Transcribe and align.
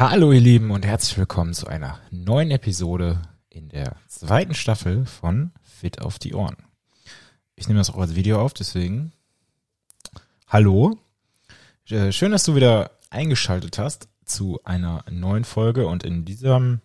Hallo 0.00 0.32
ihr 0.32 0.40
Lieben 0.40 0.70
und 0.70 0.86
herzlich 0.86 1.18
willkommen 1.18 1.52
zu 1.52 1.66
einer 1.66 2.00
neuen 2.10 2.50
Episode 2.50 3.20
in 3.50 3.68
der 3.68 3.96
zweiten 4.08 4.54
Staffel 4.54 5.04
von 5.04 5.52
Fit 5.62 6.00
auf 6.00 6.18
die 6.18 6.32
Ohren. 6.32 6.56
Ich 7.54 7.68
nehme 7.68 7.80
das 7.80 7.90
auch 7.90 7.98
als 7.98 8.14
Video 8.14 8.40
auf, 8.40 8.54
deswegen 8.54 9.12
hallo. 10.48 10.96
Äh, 11.90 12.12
schön, 12.12 12.32
dass 12.32 12.44
du 12.44 12.54
wieder 12.54 12.92
eingeschaltet 13.10 13.76
hast 13.76 14.08
zu 14.24 14.58
einer 14.64 15.04
neuen 15.10 15.44
Folge 15.44 15.86
und 15.86 16.02
in 16.02 16.24
diesem 16.24 16.80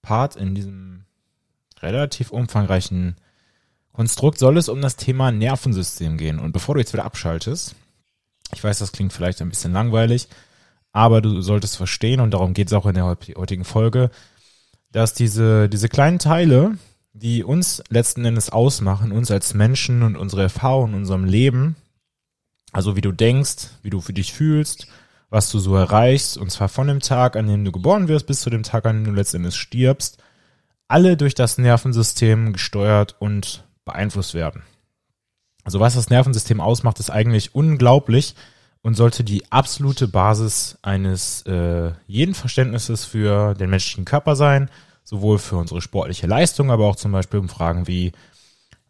Part, 0.00 0.36
in 0.36 0.54
diesem 0.54 1.06
relativ 1.80 2.30
umfangreichen 2.30 3.16
Konstrukt 3.92 4.38
soll 4.38 4.58
es 4.58 4.68
um 4.68 4.80
das 4.80 4.94
Thema 4.94 5.32
Nervensystem 5.32 6.18
gehen. 6.18 6.38
Und 6.38 6.52
bevor 6.52 6.76
du 6.76 6.80
jetzt 6.82 6.92
wieder 6.92 7.04
abschaltest, 7.04 7.74
ich 8.54 8.62
weiß, 8.62 8.78
das 8.78 8.92
klingt 8.92 9.12
vielleicht 9.12 9.42
ein 9.42 9.48
bisschen 9.48 9.72
langweilig, 9.72 10.28
aber 10.92 11.20
du 11.22 11.40
solltest 11.40 11.76
verstehen, 11.76 12.20
und 12.20 12.32
darum 12.32 12.54
geht 12.54 12.68
es 12.68 12.72
auch 12.72 12.86
in 12.86 12.94
der 12.94 13.06
heutigen 13.06 13.64
Folge, 13.64 14.10
dass 14.92 15.14
diese, 15.14 15.68
diese 15.68 15.88
kleinen 15.88 16.18
Teile, 16.18 16.76
die 17.14 17.44
uns 17.44 17.82
letzten 17.88 18.24
Endes 18.24 18.50
ausmachen, 18.50 19.12
uns 19.12 19.30
als 19.30 19.54
Menschen 19.54 20.02
und 20.02 20.16
unsere 20.16 20.42
Erfahrungen 20.42 20.94
in 20.94 21.00
unserem 21.00 21.24
Leben, 21.24 21.76
also 22.72 22.96
wie 22.96 23.00
du 23.00 23.12
denkst, 23.12 23.68
wie 23.82 23.90
du 23.90 24.00
für 24.00 24.12
dich 24.12 24.32
fühlst, 24.32 24.86
was 25.30 25.50
du 25.50 25.58
so 25.58 25.74
erreichst, 25.74 26.36
und 26.36 26.50
zwar 26.50 26.68
von 26.68 26.88
dem 26.88 27.00
Tag, 27.00 27.36
an 27.36 27.46
dem 27.46 27.64
du 27.64 27.72
geboren 27.72 28.08
wirst, 28.08 28.26
bis 28.26 28.40
zu 28.40 28.50
dem 28.50 28.62
Tag, 28.62 28.84
an 28.86 28.96
dem 28.96 29.04
du 29.04 29.12
letzten 29.12 29.38
Endes 29.38 29.56
stirbst, 29.56 30.18
alle 30.88 31.16
durch 31.16 31.34
das 31.34 31.56
Nervensystem 31.56 32.52
gesteuert 32.52 33.16
und 33.18 33.64
beeinflusst 33.86 34.34
werden. 34.34 34.62
Also 35.64 35.80
was 35.80 35.94
das 35.94 36.10
Nervensystem 36.10 36.60
ausmacht, 36.60 37.00
ist 37.00 37.10
eigentlich 37.10 37.54
unglaublich 37.54 38.34
und 38.82 38.94
sollte 38.94 39.24
die 39.24 39.50
absolute 39.50 40.08
Basis 40.08 40.78
eines 40.82 41.42
äh, 41.42 41.92
jeden 42.06 42.34
Verständnisses 42.34 43.04
für 43.04 43.54
den 43.54 43.70
menschlichen 43.70 44.04
Körper 44.04 44.36
sein, 44.36 44.68
sowohl 45.04 45.38
für 45.38 45.56
unsere 45.56 45.80
sportliche 45.80 46.26
Leistung, 46.26 46.70
aber 46.70 46.86
auch 46.86 46.96
zum 46.96 47.12
Beispiel 47.12 47.40
um 47.40 47.48
Fragen 47.48 47.86
wie, 47.86 48.12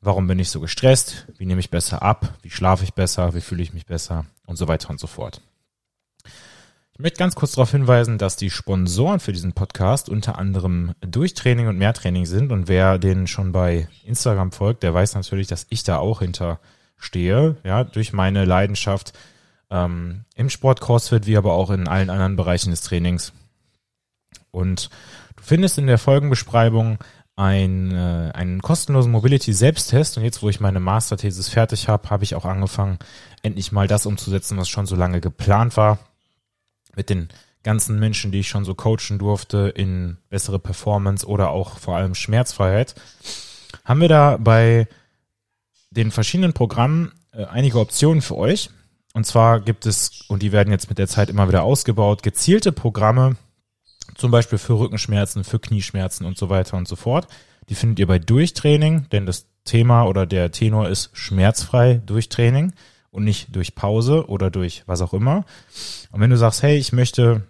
warum 0.01 0.27
bin 0.27 0.39
ich 0.39 0.51
so 0.51 0.61
gestresst, 0.61 1.27
wie 1.37 1.47
nehme 1.47 1.61
ich 1.61 1.71
besser 1.71 2.03
ab, 2.03 2.35
wie 2.43 2.51
schlafe 2.51 2.85
ich 2.85 2.95
besser, 2.95 3.35
wie 3.35 3.41
fühle 3.41 3.63
ich 3.63 3.75
mich 3.75 3.87
besser 3.87 4.25
und 4.47 4.57
so 4.57 4.67
weiter 4.67 4.91
und 4.91 4.99
so 4.99 5.07
fort. 5.07 5.43
Ich 6.95 6.99
möchte 6.99 7.19
ganz 7.19 7.35
kurz 7.35 7.53
darauf 7.53 7.71
hinweisen, 7.71 8.19
dass 8.19 8.37
die 8.37 8.51
Sponsoren 8.51 9.19
für 9.19 9.33
diesen 9.33 9.55
Podcast 9.55 10.09
unter 10.11 10.39
anderem 10.39 10.93
Durchtraining 11.01 11.67
und 11.67 11.79
Mehrtraining 11.79 12.27
sind. 12.27 12.53
Und 12.53 12.69
wer 12.69 12.99
den 12.99 13.27
schon 13.27 13.51
bei 13.51 13.89
Instagram 14.05 14.53
folgt, 14.53 14.83
der 14.83 14.93
weiß 14.93 15.15
natürlich, 15.15 15.47
dass 15.47 15.67
ich 15.71 15.85
da 15.85 15.97
auch 15.97 16.21
hinter 16.21 16.61
stehe. 16.99 17.57
Ja, 17.65 17.83
durch 17.83 18.13
meine 18.13 18.45
Leidenschaft 18.45 19.15
ähm, 19.73 20.25
im 20.37 20.51
Sport 20.51 20.81
CrossFit, 20.81 21.27
wie 21.27 21.37
aber 21.37 21.55
auch 21.55 21.71
in 21.71 21.89
allen 21.89 22.11
anderen 22.11 22.37
Bereichen 22.37 22.71
des 22.71 22.83
Trainings. 22.83 23.33
Und 24.51 24.91
du 25.37 25.43
findest 25.43 25.79
in 25.79 25.87
der 25.87 25.99
Folgenbeschreibung 25.99 26.99
ein, 27.37 27.91
äh, 27.91 28.31
einen 28.35 28.61
kostenlosen 28.61 29.11
Mobility-Selbsttest. 29.11 30.19
Und 30.19 30.25
jetzt, 30.25 30.43
wo 30.43 30.51
ich 30.51 30.61
meine 30.61 30.79
Masterthesis 30.79 31.49
fertig 31.49 31.89
habe, 31.89 32.11
habe 32.11 32.25
ich 32.25 32.35
auch 32.35 32.45
angefangen, 32.45 32.99
endlich 33.43 33.73
mal 33.73 33.89
das 33.89 34.07
umzusetzen, 34.07 34.59
was 34.59 34.69
schon 34.69 34.87
so 34.87 34.95
lange 34.95 35.21
geplant 35.21 35.77
war 35.77 35.99
mit 36.95 37.09
den 37.09 37.29
ganzen 37.63 37.99
Menschen, 37.99 38.33
die 38.33 38.41
ich 38.41 38.49
schon 38.49 38.67
so 38.67 38.75
coachen 38.75 39.19
durfte 39.19 39.73
in 39.75 40.19
bessere 40.29 40.59
Performance 40.59 41.27
oder 41.27 41.51
auch 41.51 41.79
vor 41.79 41.97
allem 41.97 42.15
Schmerzfreiheit, 42.15 42.95
haben 43.85 44.01
wir 44.01 44.09
da 44.09 44.37
bei 44.37 44.87
den 45.91 46.11
verschiedenen 46.11 46.53
Programmen 46.53 47.13
äh, 47.33 47.45
einige 47.45 47.79
Optionen 47.79 48.21
für 48.21 48.37
euch. 48.37 48.69
Und 49.13 49.27
zwar 49.27 49.61
gibt 49.61 49.87
es, 49.87 50.25
und 50.29 50.43
die 50.43 50.53
werden 50.53 50.71
jetzt 50.71 50.89
mit 50.89 50.99
der 50.99 51.09
Zeit 51.09 51.29
immer 51.29 51.49
wieder 51.49 51.63
ausgebaut, 51.63 52.23
gezielte 52.23 52.73
Programme, 52.73 53.37
zum 54.15 54.31
Beispiel 54.31 54.59
für 54.59 54.79
Rückenschmerzen, 54.79 55.45
für 55.45 55.59
Knieschmerzen 55.59 56.27
und 56.27 56.39
so 56.39 56.49
weiter 56.49 56.77
und 56.77 56.89
so 56.89 56.97
fort. 56.97 57.27
Die 57.69 57.75
findet 57.75 57.99
ihr 57.99 58.07
bei 58.07 58.19
Durchtraining, 58.19 59.09
denn 59.11 59.27
das 59.27 59.47
Thema 59.65 60.05
oder 60.05 60.27
der 60.27 60.51
Tenor 60.51 60.89
ist 60.89 61.11
schmerzfrei 61.13 62.01
Durchtraining 62.05 62.73
und 63.11 63.25
nicht 63.25 63.55
durch 63.55 63.75
Pause 63.75 64.29
oder 64.29 64.51
durch 64.51 64.83
was 64.87 65.03
auch 65.03 65.13
immer. 65.13 65.45
Und 66.11 66.21
wenn 66.21 66.31
du 66.31 66.37
sagst, 66.37 66.63
hey, 66.63 66.77
ich 66.77 66.93
möchte 66.93 67.47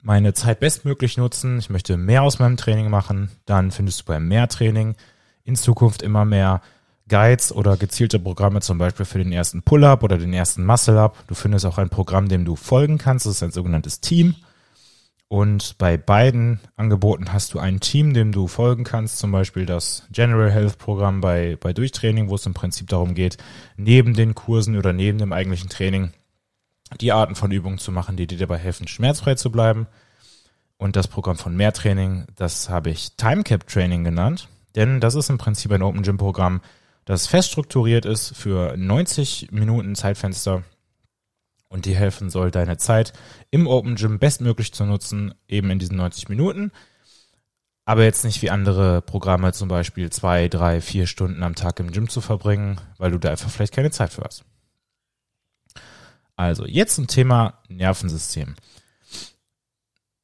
meine 0.00 0.34
Zeit 0.34 0.60
bestmöglich 0.60 1.16
nutzen, 1.16 1.58
ich 1.58 1.70
möchte 1.70 1.96
mehr 1.96 2.22
aus 2.22 2.38
meinem 2.38 2.56
Training 2.56 2.90
machen, 2.90 3.30
dann 3.46 3.70
findest 3.70 4.00
du 4.00 4.04
beim 4.04 4.28
Mehrtraining 4.28 4.96
in 5.44 5.56
Zukunft 5.56 6.02
immer 6.02 6.24
mehr 6.24 6.62
Guides 7.08 7.52
oder 7.52 7.76
gezielte 7.76 8.18
Programme, 8.18 8.60
zum 8.60 8.78
Beispiel 8.78 9.04
für 9.04 9.18
den 9.18 9.32
ersten 9.32 9.62
Pull-up 9.62 10.02
oder 10.02 10.16
den 10.16 10.32
ersten 10.32 10.64
Muscle-up. 10.64 11.24
Du 11.26 11.34
findest 11.34 11.66
auch 11.66 11.78
ein 11.78 11.90
Programm, 11.90 12.28
dem 12.28 12.44
du 12.44 12.56
folgen 12.56 12.98
kannst. 12.98 13.26
Das 13.26 13.34
ist 13.34 13.42
ein 13.42 13.50
sogenanntes 13.50 14.00
Team. 14.00 14.34
Und 15.28 15.76
bei 15.78 15.96
beiden 15.96 16.60
Angeboten 16.76 17.32
hast 17.32 17.54
du 17.54 17.58
ein 17.58 17.80
Team, 17.80 18.14
dem 18.14 18.30
du 18.30 18.46
folgen 18.46 18.84
kannst, 18.84 19.18
zum 19.18 19.32
Beispiel 19.32 19.66
das 19.66 20.04
General 20.12 20.50
Health 20.50 20.78
Programm 20.78 21.20
bei, 21.20 21.56
bei 21.60 21.72
Durchtraining, 21.72 22.28
wo 22.28 22.36
es 22.36 22.46
im 22.46 22.54
Prinzip 22.54 22.88
darum 22.88 23.14
geht, 23.14 23.38
neben 23.76 24.14
den 24.14 24.34
Kursen 24.34 24.76
oder 24.76 24.92
neben 24.92 25.18
dem 25.18 25.32
eigentlichen 25.32 25.68
Training 25.68 26.12
die 27.00 27.12
Arten 27.12 27.34
von 27.34 27.50
Übungen 27.50 27.78
zu 27.78 27.90
machen, 27.90 28.16
die 28.16 28.26
dir 28.26 28.38
dabei 28.38 28.58
helfen, 28.58 28.86
schmerzfrei 28.86 29.34
zu 29.34 29.50
bleiben. 29.50 29.86
Und 30.76 30.96
das 30.96 31.08
Programm 31.08 31.36
von 31.36 31.56
Mehrtraining, 31.56 32.26
das 32.36 32.68
habe 32.68 32.90
ich 32.90 33.16
Timecap 33.16 33.66
Training 33.66 34.04
genannt, 34.04 34.48
denn 34.76 35.00
das 35.00 35.14
ist 35.14 35.30
im 35.30 35.38
Prinzip 35.38 35.72
ein 35.72 35.82
Open 35.82 36.02
Gym 36.02 36.18
Programm, 36.18 36.60
das 37.04 37.26
fest 37.26 37.50
strukturiert 37.50 38.06
ist 38.06 38.36
für 38.36 38.76
90 38.76 39.52
Minuten 39.52 39.94
Zeitfenster 39.94 40.64
und 41.68 41.86
dir 41.86 41.96
helfen 41.96 42.30
soll, 42.30 42.50
deine 42.50 42.76
Zeit 42.76 43.12
im 43.50 43.66
Open 43.66 43.96
Gym 43.96 44.18
bestmöglich 44.18 44.72
zu 44.72 44.84
nutzen, 44.84 45.34
eben 45.48 45.70
in 45.70 45.78
diesen 45.78 45.96
90 45.96 46.28
Minuten. 46.28 46.70
Aber 47.84 48.04
jetzt 48.04 48.24
nicht 48.24 48.40
wie 48.40 48.50
andere 48.50 49.02
Programme 49.02 49.52
zum 49.52 49.68
Beispiel 49.68 50.08
zwei, 50.10 50.48
drei, 50.48 50.80
vier 50.80 51.06
Stunden 51.06 51.42
am 51.42 51.54
Tag 51.54 51.80
im 51.80 51.90
Gym 51.90 52.08
zu 52.08 52.20
verbringen, 52.20 52.80
weil 52.96 53.10
du 53.10 53.18
da 53.18 53.30
einfach 53.30 53.50
vielleicht 53.50 53.74
keine 53.74 53.90
Zeit 53.90 54.12
für 54.12 54.22
hast. 54.22 54.44
Also 56.36 56.64
jetzt 56.66 56.94
zum 56.94 57.06
Thema 57.06 57.60
Nervensystem. 57.68 58.54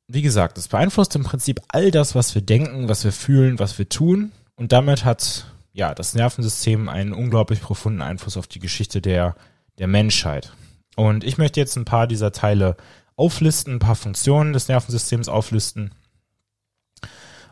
Wie 0.09 0.23
gesagt, 0.23 0.59
es 0.59 0.69
beeinflusst 0.69 1.15
im 1.15 1.23
Prinzip 1.23 1.61
all 1.69 1.91
das, 1.91 2.15
was 2.15 2.35
wir 2.35 2.43
denken, 2.43 2.89
was 2.89 3.05
wir 3.05 3.13
fühlen, 3.13 3.59
was 3.59 3.79
wir 3.79 3.89
tun. 3.89 4.33
Und 4.57 4.73
damit 4.73 5.05
hat 5.05 5.47
ja 5.73 5.95
das 5.95 6.15
Nervensystem 6.15 6.89
einen 6.89 7.13
unglaublich 7.13 7.61
profunden 7.61 8.03
Einfluss 8.03 8.37
auf 8.37 8.47
die 8.47 8.59
Geschichte 8.59 9.01
der, 9.01 9.37
der 9.79 9.87
Menschheit. 9.87 10.53
Und 10.97 11.25
ich 11.25 11.39
möchte 11.39 11.61
jetzt 11.61 11.77
ein 11.77 11.85
paar 11.85 12.07
dieser 12.07 12.33
Teile 12.33 12.77
auflisten, 13.17 13.75
ein 13.75 13.79
paar 13.79 13.97
Funktionen 13.97 14.53
des 14.53 14.69
Nervensystems 14.69 15.29
auflisten. 15.29 15.93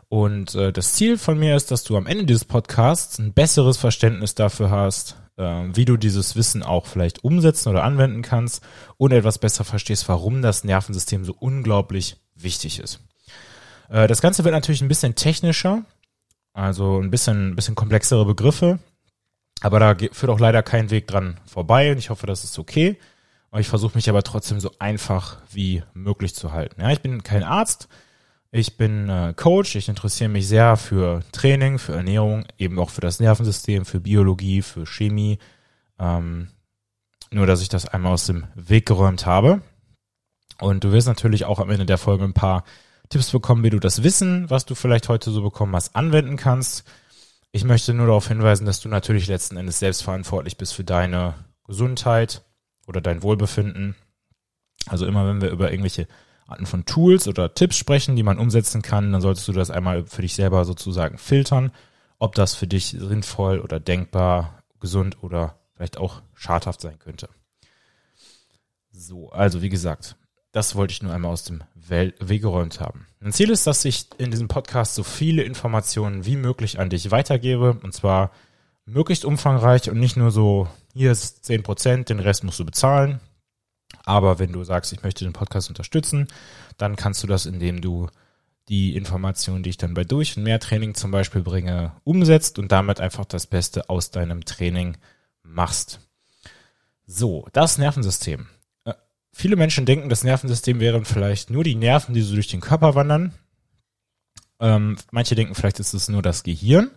Und 0.09 0.55
äh, 0.55 0.73
das 0.73 0.93
Ziel 0.93 1.17
von 1.17 1.37
mir 1.37 1.55
ist, 1.55 1.69
dass 1.69 1.83
du 1.83 1.95
am 1.95 2.07
Ende 2.07 2.25
dieses 2.25 2.45
Podcasts 2.45 3.19
ein 3.19 3.33
besseres 3.33 3.77
Verständnis 3.77 4.33
dafür 4.33 4.71
hast, 4.71 5.17
äh, 5.37 5.43
wie 5.43 5.85
du 5.85 5.97
dieses 5.97 6.35
Wissen 6.35 6.63
auch 6.63 6.87
vielleicht 6.87 7.23
umsetzen 7.23 7.69
oder 7.69 7.83
anwenden 7.83 8.23
kannst 8.23 8.63
und 8.97 9.11
etwas 9.11 9.37
besser 9.37 9.63
verstehst, 9.63 10.09
warum 10.09 10.41
das 10.41 10.63
Nervensystem 10.63 11.25
so 11.25 11.35
unglaublich 11.37 12.17
wichtig 12.35 12.79
ist. 12.79 13.01
Äh, 13.89 14.07
das 14.07 14.21
Ganze 14.21 14.43
wird 14.43 14.53
natürlich 14.53 14.81
ein 14.81 14.87
bisschen 14.87 15.13
technischer, 15.13 15.83
also 16.53 16.99
ein 16.99 17.11
bisschen, 17.11 17.51
ein 17.51 17.55
bisschen 17.55 17.75
komplexere 17.75 18.25
Begriffe, 18.25 18.79
aber 19.61 19.79
da 19.79 19.95
führt 20.11 20.31
auch 20.31 20.39
leider 20.39 20.63
kein 20.63 20.89
Weg 20.89 21.07
dran 21.07 21.39
vorbei 21.45 21.91
und 21.91 21.97
ich 21.97 22.09
hoffe, 22.09 22.27
das 22.27 22.43
ist 22.43 22.57
okay. 22.59 22.97
Ich 23.57 23.67
versuche 23.67 23.95
mich 23.95 24.09
aber 24.09 24.21
trotzdem 24.21 24.59
so 24.59 24.71
einfach 24.77 25.37
wie 25.51 25.81
möglich 25.93 26.35
zu 26.35 26.51
halten. 26.53 26.81
Ja, 26.81 26.91
ich 26.91 27.01
bin 27.01 27.23
kein 27.23 27.43
Arzt, 27.43 27.87
ich 28.51 28.77
bin 28.77 29.09
äh, 29.09 29.33
Coach, 29.35 29.75
ich 29.75 29.89
interessiere 29.89 30.29
mich 30.29 30.47
sehr 30.47 30.77
für 30.77 31.23
Training, 31.31 31.79
für 31.79 31.93
Ernährung, 31.93 32.45
eben 32.57 32.79
auch 32.79 32.91
für 32.91 33.01
das 33.01 33.19
Nervensystem, 33.19 33.85
für 33.85 33.99
Biologie, 33.99 34.61
für 34.61 34.85
Chemie. 34.85 35.39
Ähm, 35.99 36.49
nur, 37.31 37.45
dass 37.45 37.61
ich 37.61 37.69
das 37.69 37.87
einmal 37.87 38.13
aus 38.13 38.25
dem 38.25 38.47
Weg 38.55 38.85
geräumt 38.85 39.25
habe. 39.25 39.61
Und 40.59 40.83
du 40.83 40.91
wirst 40.91 41.07
natürlich 41.07 41.45
auch 41.45 41.59
am 41.59 41.69
Ende 41.69 41.85
der 41.85 41.97
Folge 41.97 42.23
ein 42.23 42.33
paar 42.33 42.63
Tipps 43.09 43.31
bekommen, 43.31 43.63
wie 43.63 43.69
du 43.69 43.79
das 43.79 44.03
Wissen, 44.03 44.49
was 44.49 44.65
du 44.65 44.75
vielleicht 44.75 45.09
heute 45.09 45.31
so 45.31 45.41
bekommen 45.41 45.75
hast, 45.75 45.95
anwenden 45.95 46.37
kannst. 46.37 46.83
Ich 47.51 47.63
möchte 47.63 47.93
nur 47.93 48.07
darauf 48.07 48.27
hinweisen, 48.27 48.65
dass 48.65 48.79
du 48.79 48.89
natürlich 48.89 49.27
letzten 49.27 49.57
Endes 49.57 49.79
selbst 49.79 50.03
verantwortlich 50.03 50.57
bist 50.57 50.73
für 50.73 50.83
deine 50.83 51.33
Gesundheit, 51.65 52.43
oder 52.89 52.99
dein 53.01 53.23
Wohlbefinden. 53.23 53.95
Also 54.87 55.05
immer 55.05 55.25
wenn 55.27 55.41
wir 55.41 55.51
über 55.51 55.71
irgendwelche 55.71 56.07
Arten 56.47 56.65
von 56.65 56.85
Tools 56.85 57.27
oder 57.27 57.53
Tipps 57.53 57.77
sprechen, 57.77 58.15
die 58.15 58.23
man 58.23 58.39
umsetzen 58.39 58.81
kann, 58.81 59.11
dann 59.11 59.21
solltest 59.21 59.47
du 59.47 59.53
das 59.53 59.69
einmal 59.69 60.07
für 60.07 60.23
dich 60.23 60.33
selber 60.33 60.65
sozusagen 60.65 61.19
filtern, 61.19 61.71
ob 62.17 62.33
das 62.33 62.55
für 62.55 62.65
dich 62.65 62.87
sinnvoll 62.87 63.59
oder 63.59 63.79
denkbar, 63.79 64.63
gesund 64.79 65.21
oder 65.23 65.59
vielleicht 65.75 65.97
auch 65.97 66.23
schadhaft 66.33 66.81
sein 66.81 66.97
könnte. 66.97 67.29
So, 68.91 69.29
also 69.29 69.61
wie 69.61 69.69
gesagt, 69.69 70.15
das 70.51 70.75
wollte 70.75 70.93
ich 70.93 71.03
nur 71.03 71.13
einmal 71.13 71.31
aus 71.31 71.43
dem 71.43 71.63
Weg 71.75 72.41
geräumt 72.41 72.79
haben. 72.79 73.05
Mein 73.19 73.33
Ziel 73.33 73.49
ist, 73.49 73.67
dass 73.67 73.85
ich 73.85 74.07
in 74.17 74.31
diesem 74.31 74.47
Podcast 74.47 74.95
so 74.95 75.03
viele 75.03 75.43
Informationen 75.43 76.25
wie 76.25 76.35
möglich 76.35 76.79
an 76.79 76.89
dich 76.89 77.11
weitergebe 77.11 77.77
und 77.83 77.93
zwar 77.93 78.31
möglichst 78.85 79.25
umfangreich 79.25 79.89
und 79.89 79.99
nicht 79.99 80.17
nur 80.17 80.31
so 80.31 80.67
hier 80.93 81.11
ist 81.11 81.45
10 81.45 81.63
Prozent, 81.63 82.09
den 82.09 82.19
Rest 82.19 82.43
musst 82.43 82.59
du 82.59 82.65
bezahlen. 82.65 83.19
Aber 84.05 84.39
wenn 84.39 84.51
du 84.51 84.63
sagst, 84.63 84.91
ich 84.93 85.03
möchte 85.03 85.23
den 85.23 85.33
Podcast 85.33 85.69
unterstützen, 85.69 86.27
dann 86.77 86.95
kannst 86.95 87.21
du 87.23 87.27
das, 87.27 87.45
indem 87.45 87.81
du 87.81 88.07
die 88.69 88.95
Informationen, 88.95 89.63
die 89.63 89.71
ich 89.71 89.77
dann 89.77 89.93
bei 89.93 90.03
Durch- 90.03 90.37
und 90.37 90.43
Mehrtraining 90.43 90.93
zum 90.93 91.11
Beispiel 91.11 91.41
bringe, 91.41 91.93
umsetzt 92.03 92.59
und 92.59 92.71
damit 92.71 92.99
einfach 92.99 93.25
das 93.25 93.47
Beste 93.47 93.89
aus 93.89 94.11
deinem 94.11 94.45
Training 94.45 94.97
machst. 95.43 95.99
So, 97.05 97.47
das 97.53 97.79
Nervensystem. 97.79 98.47
Viele 99.39 99.55
Menschen 99.55 99.85
denken, 99.85 100.09
das 100.09 100.25
Nervensystem 100.25 100.81
wären 100.81 101.05
vielleicht 101.05 101.49
nur 101.49 101.63
die 101.63 101.75
Nerven, 101.75 102.13
die 102.13 102.23
so 102.23 102.33
durch 102.33 102.49
den 102.49 102.59
Körper 102.59 102.93
wandern. 102.93 103.33
Ähm, 104.59 104.97
manche 105.11 105.33
denken, 105.33 105.55
vielleicht 105.55 105.79
ist 105.79 105.93
es 105.93 106.09
nur 106.09 106.21
das 106.21 106.43
Gehirn. 106.43 106.91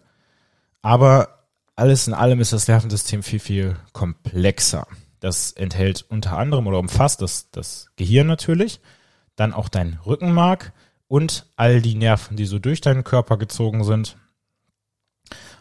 Aber 0.81 1.47
alles 1.77 2.09
in 2.09 2.15
allem 2.15 2.41
ist 2.41 2.53
das 2.53 2.67
Nervensystem 2.67 3.23
viel, 3.23 3.39
viel 3.39 3.77
komplexer. 3.93 4.89
Das 5.21 5.53
enthält 5.53 6.05
unter 6.09 6.37
anderem 6.37 6.67
oder 6.67 6.81
umfasst 6.81 7.23
das, 7.23 7.49
das 7.53 7.93
Gehirn 7.95 8.27
natürlich, 8.27 8.81
dann 9.37 9.53
auch 9.53 9.69
dein 9.69 10.01
Rückenmark 10.05 10.73
und 11.07 11.47
all 11.55 11.81
die 11.81 11.95
Nerven, 11.95 12.37
die 12.37 12.47
so 12.47 12.59
durch 12.59 12.81
deinen 12.81 13.05
Körper 13.05 13.37
gezogen 13.37 13.85
sind. 13.85 14.17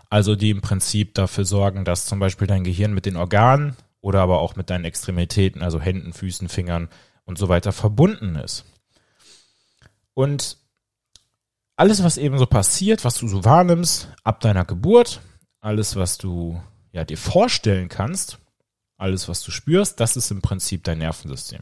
Also 0.10 0.36
die 0.36 0.50
im 0.50 0.62
Prinzip 0.62 1.14
dafür 1.14 1.46
sorgen, 1.46 1.86
dass 1.86 2.08
zum 2.08 2.18
Beispiel 2.18 2.48
dein 2.48 2.64
Gehirn 2.64 2.96
mit 2.96 3.06
den 3.06 3.18
Organen 3.18 3.76
oder 4.02 4.22
aber 4.22 4.40
auch 4.40 4.56
mit 4.56 4.70
deinen 4.70 4.86
Extremitäten, 4.86 5.62
also 5.62 5.80
Händen, 5.80 6.14
Füßen, 6.14 6.50
Fingern 6.50 6.90
und 7.24 7.38
so 7.38 7.50
weiter 7.50 7.72
verbunden 7.72 8.36
ist. 8.36 8.66
Und 10.14 10.58
alles, 11.76 12.04
was 12.04 12.18
eben 12.18 12.38
so 12.38 12.46
passiert, 12.46 13.06
was 13.06 13.16
du 13.16 13.28
so 13.28 13.46
wahrnimmst 13.46 14.10
ab 14.24 14.40
deiner 14.42 14.66
Geburt, 14.66 15.22
alles, 15.62 15.96
was 15.96 16.18
du 16.18 16.62
ja 16.92 17.06
dir 17.06 17.18
vorstellen 17.18 17.90
kannst, 17.90 18.40
alles, 18.98 19.28
was 19.28 19.42
du 19.42 19.52
spürst, 19.52 20.00
das 20.00 20.16
ist 20.16 20.30
im 20.30 20.42
Prinzip 20.42 20.84
dein 20.84 21.00
Nervensystem. 21.00 21.62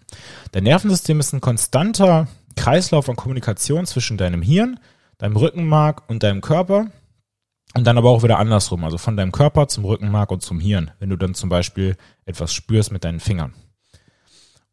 Dein 0.52 0.64
Nervensystem 0.64 1.20
ist 1.20 1.34
ein 1.34 1.42
konstanter 1.42 2.28
Kreislauf 2.56 3.08
an 3.10 3.16
Kommunikation 3.16 3.86
zwischen 3.86 4.18
deinem 4.18 4.42
Hirn, 4.42 4.80
deinem 5.18 5.38
Rückenmark 5.38 6.10
und 6.10 6.24
deinem 6.24 6.42
Körper. 6.42 6.88
Und 7.76 7.86
dann 7.86 7.98
aber 7.98 8.10
auch 8.10 8.24
wieder 8.24 8.40
andersrum, 8.40 8.84
also 8.84 8.98
von 8.98 9.16
deinem 9.16 9.32
Körper 9.32 9.68
zum 9.68 9.86
Rückenmark 9.86 10.32
und 10.32 10.42
zum 10.42 10.60
Hirn, 10.60 10.92
wenn 11.00 11.10
du 11.10 11.18
dann 11.18 11.36
zum 11.36 11.50
Beispiel 11.50 11.98
etwas 12.26 12.54
spürst 12.54 12.92
mit 12.92 13.04
deinen 13.04 13.20
Fingern. 13.20 13.54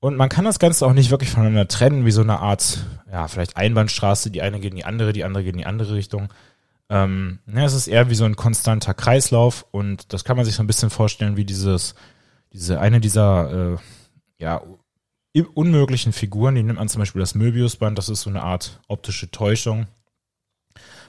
Und 0.00 0.16
man 0.16 0.28
kann 0.28 0.44
das 0.44 0.58
Ganze 0.58 0.86
auch 0.86 0.92
nicht 0.92 1.10
wirklich 1.10 1.30
voneinander 1.30 1.68
trennen, 1.68 2.06
wie 2.06 2.10
so 2.10 2.22
eine 2.22 2.38
Art, 2.40 2.86
ja, 3.10 3.28
vielleicht 3.28 3.56
Einbahnstraße, 3.56 4.30
die 4.30 4.42
eine 4.42 4.60
geht 4.60 4.70
in 4.70 4.76
die 4.76 4.84
andere, 4.84 5.12
die 5.12 5.24
andere 5.24 5.44
geht 5.44 5.54
in 5.54 5.58
die 5.58 5.66
andere 5.66 5.94
Richtung. 5.94 6.32
Ähm, 6.88 7.40
ja, 7.46 7.64
es 7.64 7.74
ist 7.74 7.88
eher 7.88 8.08
wie 8.10 8.14
so 8.14 8.24
ein 8.24 8.36
konstanter 8.36 8.94
Kreislauf 8.94 9.66
und 9.72 10.12
das 10.12 10.24
kann 10.24 10.36
man 10.36 10.44
sich 10.44 10.54
so 10.54 10.62
ein 10.62 10.68
bisschen 10.68 10.90
vorstellen 10.90 11.36
wie 11.36 11.44
dieses 11.44 11.94
diese 12.52 12.80
eine 12.80 13.00
dieser 13.00 13.74
äh, 13.74 13.76
ja 14.38 14.62
unmöglichen 15.54 16.12
Figuren, 16.12 16.54
die 16.54 16.62
nimmt 16.62 16.78
man 16.78 16.88
zum 16.88 17.00
Beispiel 17.00 17.20
das 17.20 17.34
Möbiusband, 17.34 17.98
das 17.98 18.08
ist 18.08 18.22
so 18.22 18.30
eine 18.30 18.42
Art 18.42 18.80
optische 18.88 19.30
Täuschung, 19.30 19.86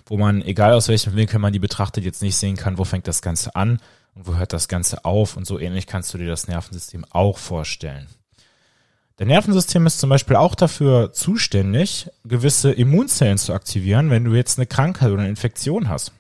wo 0.08 0.18
man, 0.18 0.42
egal 0.42 0.74
aus 0.74 0.88
welchem 0.88 1.16
Winkel 1.16 1.40
man 1.40 1.54
die 1.54 1.60
betrachtet, 1.60 2.04
jetzt 2.04 2.22
nicht 2.22 2.36
sehen 2.36 2.56
kann, 2.56 2.78
wo 2.78 2.84
fängt 2.84 3.08
das 3.08 3.22
Ganze 3.22 3.56
an 3.56 3.80
und 4.16 4.28
wo 4.28 4.36
hört 4.36 4.54
das 4.54 4.68
Ganze 4.68 5.06
auf 5.06 5.38
und 5.38 5.46
so 5.46 5.60
ähnlich 5.60 5.86
kannst 5.86 6.14
du 6.14 6.18
dir 6.18 6.28
das 6.28 6.48
Nervensystem 6.48 7.06
auch 7.10 7.38
vorstellen. 7.38 8.08
Der 9.20 9.26
Nervensystem 9.26 9.86
ist 9.88 10.00
zum 10.00 10.10
Beispiel 10.10 10.36
auch 10.36 10.54
dafür 10.54 11.12
zuständig, 11.12 12.10
gewisse 12.24 12.72
Immunzellen 12.72 13.38
zu 13.38 13.54
aktivieren, 13.54 14.12
wenn 14.12 14.24
du 14.24 14.34
jetzt 14.34 14.60
eine 14.60 14.68
Krankheit 14.68 15.12
oder 15.12 15.22
eine 15.22 15.30
Infektion 15.30 15.90
hast. 15.90 16.12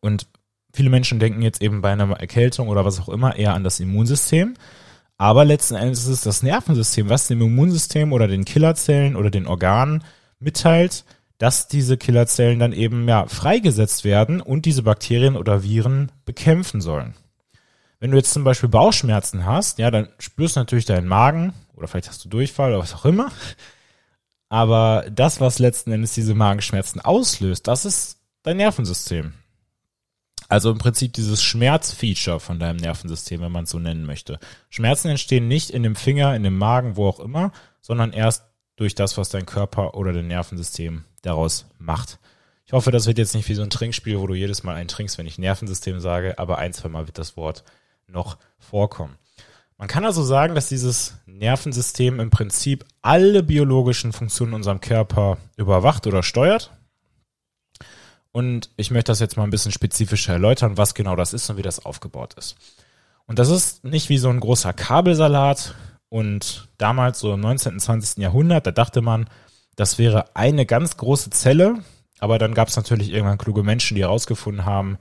Und 0.00 0.26
viele 0.72 0.88
Menschen 0.88 1.18
denken 1.18 1.42
jetzt 1.42 1.60
eben 1.60 1.82
bei 1.82 1.92
einer 1.92 2.18
Erkältung 2.18 2.68
oder 2.68 2.86
was 2.86 3.00
auch 3.00 3.10
immer 3.10 3.36
eher 3.36 3.52
an 3.52 3.64
das 3.64 3.80
Immunsystem. 3.80 4.54
Aber 5.18 5.44
letzten 5.44 5.74
Endes 5.74 6.04
ist 6.04 6.08
es 6.08 6.20
das 6.22 6.42
Nervensystem, 6.42 7.10
was 7.10 7.28
dem 7.28 7.42
Immunsystem 7.42 8.14
oder 8.14 8.26
den 8.26 8.46
Killerzellen 8.46 9.14
oder 9.14 9.30
den 9.30 9.46
Organen 9.46 10.02
mitteilt, 10.38 11.04
dass 11.40 11.68
diese 11.68 11.96
Killerzellen 11.96 12.58
dann 12.58 12.74
eben 12.74 13.08
ja 13.08 13.26
freigesetzt 13.26 14.04
werden 14.04 14.42
und 14.42 14.66
diese 14.66 14.82
Bakterien 14.82 15.36
oder 15.36 15.62
Viren 15.62 16.12
bekämpfen 16.26 16.82
sollen. 16.82 17.14
Wenn 17.98 18.10
du 18.10 18.18
jetzt 18.18 18.34
zum 18.34 18.44
Beispiel 18.44 18.68
Bauchschmerzen 18.68 19.46
hast, 19.46 19.78
ja, 19.78 19.90
dann 19.90 20.10
spürst 20.18 20.56
du 20.56 20.60
natürlich 20.60 20.84
deinen 20.84 21.08
Magen 21.08 21.54
oder 21.74 21.88
vielleicht 21.88 22.10
hast 22.10 22.22
du 22.22 22.28
Durchfall 22.28 22.72
oder 22.72 22.82
was 22.82 22.94
auch 22.94 23.06
immer. 23.06 23.32
Aber 24.50 25.06
das, 25.10 25.40
was 25.40 25.58
letzten 25.58 25.92
Endes 25.92 26.12
diese 26.12 26.34
Magenschmerzen 26.34 27.00
auslöst, 27.00 27.66
das 27.68 27.86
ist 27.86 28.18
dein 28.42 28.58
Nervensystem. 28.58 29.32
Also 30.48 30.70
im 30.70 30.78
Prinzip 30.78 31.14
dieses 31.14 31.42
Schmerzfeature 31.42 32.40
von 32.40 32.58
deinem 32.58 32.76
Nervensystem, 32.76 33.40
wenn 33.40 33.52
man 33.52 33.64
es 33.64 33.70
so 33.70 33.78
nennen 33.78 34.04
möchte. 34.04 34.38
Schmerzen 34.68 35.08
entstehen 35.08 35.48
nicht 35.48 35.70
in 35.70 35.84
dem 35.84 35.96
Finger, 35.96 36.36
in 36.36 36.42
dem 36.42 36.58
Magen, 36.58 36.96
wo 36.96 37.08
auch 37.08 37.20
immer, 37.20 37.52
sondern 37.80 38.12
erst 38.12 38.44
durch 38.76 38.94
das, 38.94 39.16
was 39.16 39.30
dein 39.30 39.46
Körper 39.46 39.94
oder 39.94 40.12
dein 40.12 40.28
Nervensystem 40.28 41.04
daraus 41.22 41.66
macht. 41.78 42.18
Ich 42.66 42.72
hoffe, 42.72 42.90
das 42.90 43.06
wird 43.06 43.18
jetzt 43.18 43.34
nicht 43.34 43.48
wie 43.48 43.54
so 43.54 43.62
ein 43.62 43.70
Trinkspiel, 43.70 44.20
wo 44.20 44.26
du 44.26 44.34
jedes 44.34 44.62
Mal 44.62 44.76
einen 44.76 44.88
trinkst, 44.88 45.18
wenn 45.18 45.26
ich 45.26 45.38
Nervensystem 45.38 46.00
sage, 46.00 46.38
aber 46.38 46.58
ein, 46.58 46.72
zwei 46.72 46.88
Mal 46.88 47.06
wird 47.06 47.18
das 47.18 47.36
Wort 47.36 47.64
noch 48.06 48.38
vorkommen. 48.58 49.16
Man 49.76 49.88
kann 49.88 50.04
also 50.04 50.22
sagen, 50.22 50.54
dass 50.54 50.68
dieses 50.68 51.14
Nervensystem 51.26 52.20
im 52.20 52.30
Prinzip 52.30 52.84
alle 53.02 53.42
biologischen 53.42 54.12
Funktionen 54.12 54.52
in 54.52 54.56
unserem 54.56 54.80
Körper 54.80 55.38
überwacht 55.56 56.06
oder 56.06 56.22
steuert. 56.22 56.70
Und 58.30 58.70
ich 58.76 58.90
möchte 58.90 59.10
das 59.10 59.20
jetzt 59.20 59.36
mal 59.36 59.44
ein 59.44 59.50
bisschen 59.50 59.72
spezifischer 59.72 60.34
erläutern, 60.34 60.76
was 60.76 60.94
genau 60.94 61.16
das 61.16 61.32
ist 61.32 61.48
und 61.50 61.56
wie 61.56 61.62
das 61.62 61.84
aufgebaut 61.84 62.34
ist. 62.34 62.56
Und 63.26 63.38
das 63.38 63.48
ist 63.48 63.82
nicht 63.82 64.08
wie 64.08 64.18
so 64.18 64.28
ein 64.28 64.40
großer 64.40 64.72
Kabelsalat. 64.72 65.74
Und 66.08 66.68
damals, 66.76 67.20
so 67.20 67.32
im 67.32 67.40
19. 67.40 67.72
und 67.72 67.80
20. 67.80 68.18
Jahrhundert, 68.18 68.66
da 68.66 68.72
dachte 68.72 69.00
man, 69.00 69.30
das 69.76 69.98
wäre 69.98 70.36
eine 70.36 70.66
ganz 70.66 70.96
große 70.96 71.30
Zelle. 71.30 71.82
Aber 72.18 72.38
dann 72.38 72.54
gab 72.54 72.68
es 72.68 72.76
natürlich 72.76 73.10
irgendwann 73.10 73.38
kluge 73.38 73.62
Menschen, 73.62 73.94
die 73.94 74.02
herausgefunden 74.02 74.66
haben, 74.66 74.98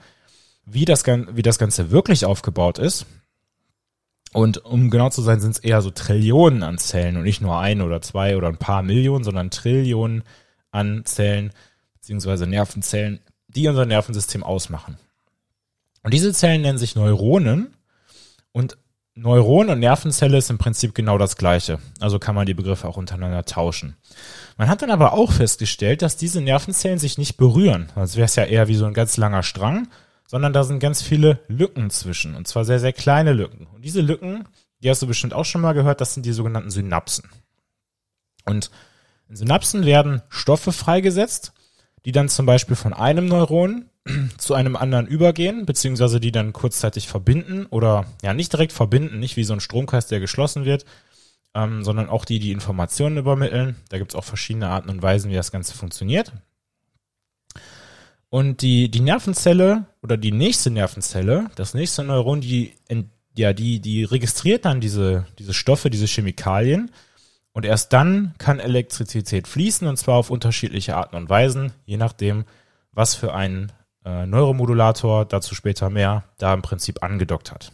wie 0.65 0.85
das, 0.85 1.05
wie 1.05 1.41
das 1.41 1.59
Ganze 1.59 1.91
wirklich 1.91 2.25
aufgebaut 2.25 2.79
ist. 2.79 3.05
Und 4.31 4.63
um 4.63 4.89
genau 4.89 5.09
zu 5.09 5.21
sein, 5.21 5.39
sind 5.39 5.51
es 5.51 5.59
eher 5.59 5.81
so 5.81 5.89
Trillionen 5.89 6.63
an 6.63 6.77
Zellen 6.77 7.17
und 7.17 7.23
nicht 7.23 7.41
nur 7.41 7.59
ein 7.59 7.81
oder 7.81 8.01
zwei 8.01 8.37
oder 8.37 8.47
ein 8.47 8.57
paar 8.57 8.83
Millionen, 8.83 9.23
sondern 9.23 9.49
Trillionen 9.49 10.23
an 10.71 11.03
Zellen, 11.05 11.51
beziehungsweise 11.95 12.45
Nervenzellen, 12.45 13.19
die 13.47 13.67
unser 13.67 13.85
Nervensystem 13.85 14.43
ausmachen. 14.43 14.97
Und 16.03 16.13
diese 16.13 16.31
Zellen 16.31 16.61
nennen 16.61 16.77
sich 16.77 16.95
Neuronen 16.95 17.75
und 18.51 18.77
Neuron 19.19 19.69
und 19.69 19.79
Nervenzelle 19.79 20.37
ist 20.37 20.49
im 20.49 20.57
Prinzip 20.57 20.95
genau 20.95 21.17
das 21.17 21.35
gleiche. 21.35 21.79
Also 21.99 22.19
kann 22.19 22.35
man 22.35 22.45
die 22.45 22.53
Begriffe 22.53 22.87
auch 22.87 22.95
untereinander 22.95 23.43
tauschen. 23.43 23.97
Man 24.57 24.69
hat 24.69 24.81
dann 24.81 24.91
aber 24.91 25.13
auch 25.13 25.33
festgestellt, 25.33 26.01
dass 26.01 26.15
diese 26.15 26.39
Nervenzellen 26.39 26.99
sich 26.99 27.17
nicht 27.17 27.35
berühren. 27.35 27.89
Sonst 27.95 28.15
wäre 28.15 28.25
es 28.25 28.35
ja 28.35 28.45
eher 28.45 28.69
wie 28.69 28.75
so 28.75 28.85
ein 28.85 28.93
ganz 28.93 29.17
langer 29.17 29.43
Strang, 29.43 29.89
sondern 30.25 30.53
da 30.53 30.63
sind 30.63 30.79
ganz 30.79 31.01
viele 31.01 31.39
Lücken 31.49 31.89
zwischen. 31.89 32.33
Und 32.33 32.47
zwar 32.47 32.63
sehr, 32.63 32.79
sehr 32.79 32.93
kleine 32.93 33.33
Lücken. 33.33 33.67
Und 33.75 33.83
diese 33.83 33.99
Lücken, 33.99 34.47
die 34.81 34.89
hast 34.89 35.01
du 35.01 35.07
bestimmt 35.07 35.33
auch 35.33 35.45
schon 35.45 35.61
mal 35.61 35.73
gehört, 35.73 35.99
das 35.99 36.13
sind 36.13 36.25
die 36.25 36.31
sogenannten 36.31 36.71
Synapsen. 36.71 37.29
Und 38.45 38.71
in 39.27 39.35
Synapsen 39.35 39.85
werden 39.85 40.21
Stoffe 40.29 40.71
freigesetzt, 40.71 41.51
die 42.05 42.13
dann 42.13 42.29
zum 42.29 42.45
Beispiel 42.45 42.77
von 42.77 42.93
einem 42.93 43.25
Neuron 43.25 43.89
zu 44.37 44.53
einem 44.53 44.75
anderen 44.75 45.07
übergehen, 45.07 45.65
beziehungsweise 45.65 46.19
die 46.19 46.31
dann 46.31 46.53
kurzzeitig 46.53 47.07
verbinden 47.07 47.65
oder 47.67 48.05
ja 48.21 48.33
nicht 48.33 48.53
direkt 48.53 48.73
verbinden, 48.73 49.19
nicht 49.19 49.37
wie 49.37 49.43
so 49.43 49.53
ein 49.53 49.59
Stromkreis, 49.59 50.07
der 50.07 50.19
geschlossen 50.19 50.65
wird, 50.65 50.85
ähm, 51.55 51.83
sondern 51.83 52.09
auch 52.09 52.25
die, 52.25 52.39
die 52.39 52.51
Informationen 52.51 53.17
übermitteln. 53.17 53.75
Da 53.89 53.97
gibt 53.97 54.11
es 54.11 54.15
auch 54.15 54.23
verschiedene 54.23 54.67
Arten 54.67 54.89
und 54.89 55.01
Weisen, 55.01 55.31
wie 55.31 55.35
das 55.35 55.51
Ganze 55.51 55.73
funktioniert. 55.73 56.33
Und 58.29 58.61
die, 58.61 58.91
die 58.91 58.99
Nervenzelle 58.99 59.85
oder 60.03 60.15
die 60.15 60.31
nächste 60.31 60.69
Nervenzelle, 60.69 61.49
das 61.55 61.73
nächste 61.73 62.03
Neuron, 62.03 62.41
die, 62.41 62.73
ja, 63.35 63.53
die, 63.53 63.79
die 63.79 64.03
registriert 64.03 64.65
dann 64.65 64.81
diese, 64.81 65.25
diese 65.39 65.53
Stoffe, 65.53 65.89
diese 65.89 66.05
Chemikalien 66.05 66.91
und 67.53 67.65
erst 67.65 67.91
dann 67.91 68.35
kann 68.37 68.59
Elektrizität 68.59 69.47
fließen 69.47 69.87
und 69.87 69.97
zwar 69.97 70.17
auf 70.17 70.29
unterschiedliche 70.29 70.95
Arten 70.95 71.15
und 71.15 71.29
Weisen, 71.29 71.71
je 71.85 71.97
nachdem, 71.97 72.45
was 72.91 73.15
für 73.15 73.33
ein 73.33 73.71
äh, 74.05 74.25
Neuromodulator, 74.25 75.25
dazu 75.25 75.55
später 75.55 75.89
mehr, 75.89 76.23
da 76.37 76.53
im 76.53 76.61
Prinzip 76.61 77.03
angedockt 77.03 77.51
hat. 77.51 77.71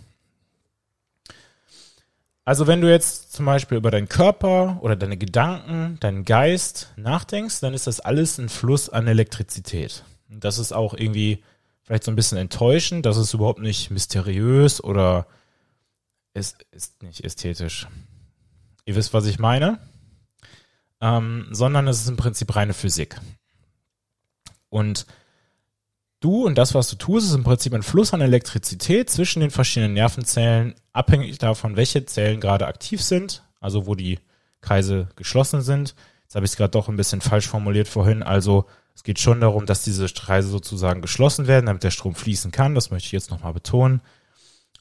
Also 2.46 2.68
wenn 2.68 2.82
du 2.82 2.90
jetzt 2.90 3.34
zum 3.34 3.46
Beispiel 3.46 3.78
über 3.78 3.90
deinen 3.90 4.08
Körper 4.08 4.78
oder 4.82 4.96
deine 4.96 5.18
Gedanken, 5.18 5.98
deinen 6.00 6.26
Geist 6.26 6.94
nachdenkst, 6.96 7.60
dann 7.60 7.74
ist 7.74 7.88
das 7.88 8.00
alles 8.00 8.38
ein 8.38 8.50
Fluss 8.50 8.88
an 8.88 9.08
Elektrizität. 9.08 10.04
Und 10.30 10.44
das 10.44 10.60
ist 10.60 10.72
auch 10.72 10.94
irgendwie 10.94 11.44
vielleicht 11.82 12.04
so 12.04 12.12
ein 12.12 12.16
bisschen 12.16 12.38
enttäuschend, 12.38 13.06
das 13.06 13.18
ist 13.18 13.34
überhaupt 13.34 13.62
nicht 13.62 13.90
mysteriös 13.90 14.84
oder 14.84 15.26
es 16.34 16.56
ist 16.72 17.02
nicht 17.02 17.24
ästhetisch. 17.24 17.88
Ihr 18.86 18.96
wisst, 18.96 19.14
was 19.14 19.26
ich 19.26 19.40
meine. 19.40 19.80
Ähm, 21.02 21.48
sondern 21.52 21.88
es 21.88 22.02
ist 22.02 22.10
im 22.10 22.18
Prinzip 22.18 22.56
reine 22.56 22.74
Physik. 22.74 23.20
Und 24.70 25.06
du 26.26 26.46
und 26.46 26.58
das, 26.58 26.74
was 26.74 26.90
du 26.90 26.96
tust, 26.96 27.28
ist 27.28 27.36
im 27.36 27.44
Prinzip 27.44 27.74
ein 27.74 27.84
Fluss 27.84 28.14
an 28.14 28.22
Elektrizität 28.22 29.10
zwischen 29.10 29.42
den 29.42 29.52
verschiedenen 29.52 29.94
Nervenzellen, 29.94 30.74
abhängig 30.92 31.38
davon, 31.38 31.76
welche 31.76 32.06
Zellen 32.06 32.42
gerade 32.42 32.66
aktiv 32.66 33.02
sind, 33.02 33.44
also 33.60 33.86
wo 33.86 33.94
die 33.94 34.20
Kreise 34.60 35.08
geschlossen 35.16 35.62
sind. 35.62 35.96
Jetzt 36.24 36.36
habe 36.36 36.46
ich 36.46 36.52
es 36.52 36.58
gerade 36.58 36.72
doch 36.72 36.90
ein 36.90 36.98
bisschen 36.98 37.22
falsch 37.22 37.48
formuliert 37.48 37.88
vorhin. 37.88 38.24
Also 38.24 38.66
es 38.96 39.04
geht 39.04 39.20
schon 39.20 39.40
darum, 39.40 39.68
dass 39.68 39.84
diese 39.84 40.08
Kreise 40.08 40.48
sozusagen 40.48 41.02
geschlossen 41.02 41.46
werden, 41.46 41.68
damit 41.68 41.84
der 41.84 41.92
Strom 41.92 42.16
fließen 42.16 42.52
kann. 42.52 42.74
Das 42.74 42.90
möchte 42.90 43.06
ich 43.06 43.12
jetzt 43.12 43.30
nochmal 43.30 43.54
betonen. 43.54 44.02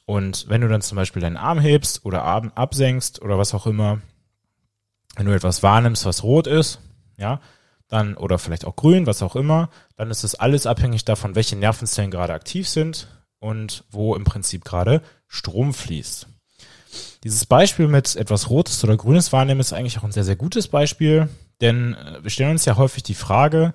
Und 0.05 0.49
wenn 0.49 0.61
du 0.61 0.67
dann 0.67 0.81
zum 0.81 0.95
Beispiel 0.95 1.21
deinen 1.21 1.37
Arm 1.37 1.59
hebst 1.59 2.05
oder 2.05 2.23
Arm 2.23 2.51
absenkst 2.55 3.21
oder 3.21 3.37
was 3.37 3.53
auch 3.53 3.67
immer, 3.67 4.01
wenn 5.15 5.27
du 5.27 5.35
etwas 5.35 5.61
wahrnimmst, 5.61 6.05
was 6.05 6.23
rot 6.23 6.47
ist, 6.47 6.79
ja, 7.17 7.39
dann, 7.87 8.15
oder 8.15 8.39
vielleicht 8.39 8.65
auch 8.65 8.75
grün, 8.75 9.05
was 9.05 9.21
auch 9.21 9.35
immer, 9.35 9.69
dann 9.95 10.11
ist 10.11 10.23
das 10.23 10.35
alles 10.35 10.65
abhängig 10.65 11.05
davon, 11.05 11.35
welche 11.35 11.55
Nervenzellen 11.55 12.11
gerade 12.11 12.33
aktiv 12.33 12.67
sind 12.67 13.07
und 13.39 13.83
wo 13.91 14.15
im 14.15 14.23
Prinzip 14.23 14.65
gerade 14.65 15.01
Strom 15.27 15.73
fließt. 15.73 16.27
Dieses 17.23 17.45
Beispiel 17.45 17.87
mit 17.87 18.15
etwas 18.15 18.49
Rotes 18.49 18.83
oder 18.83 18.97
Grünes 18.97 19.33
wahrnehmen 19.33 19.59
ist 19.59 19.73
eigentlich 19.73 19.97
auch 19.99 20.03
ein 20.03 20.11
sehr, 20.11 20.23
sehr 20.23 20.35
gutes 20.35 20.67
Beispiel, 20.67 21.29
denn 21.61 21.93
äh, 21.95 22.23
wir 22.23 22.29
stellen 22.29 22.51
uns 22.51 22.65
ja 22.65 22.77
häufig 22.77 23.03
die 23.03 23.15
Frage, 23.15 23.73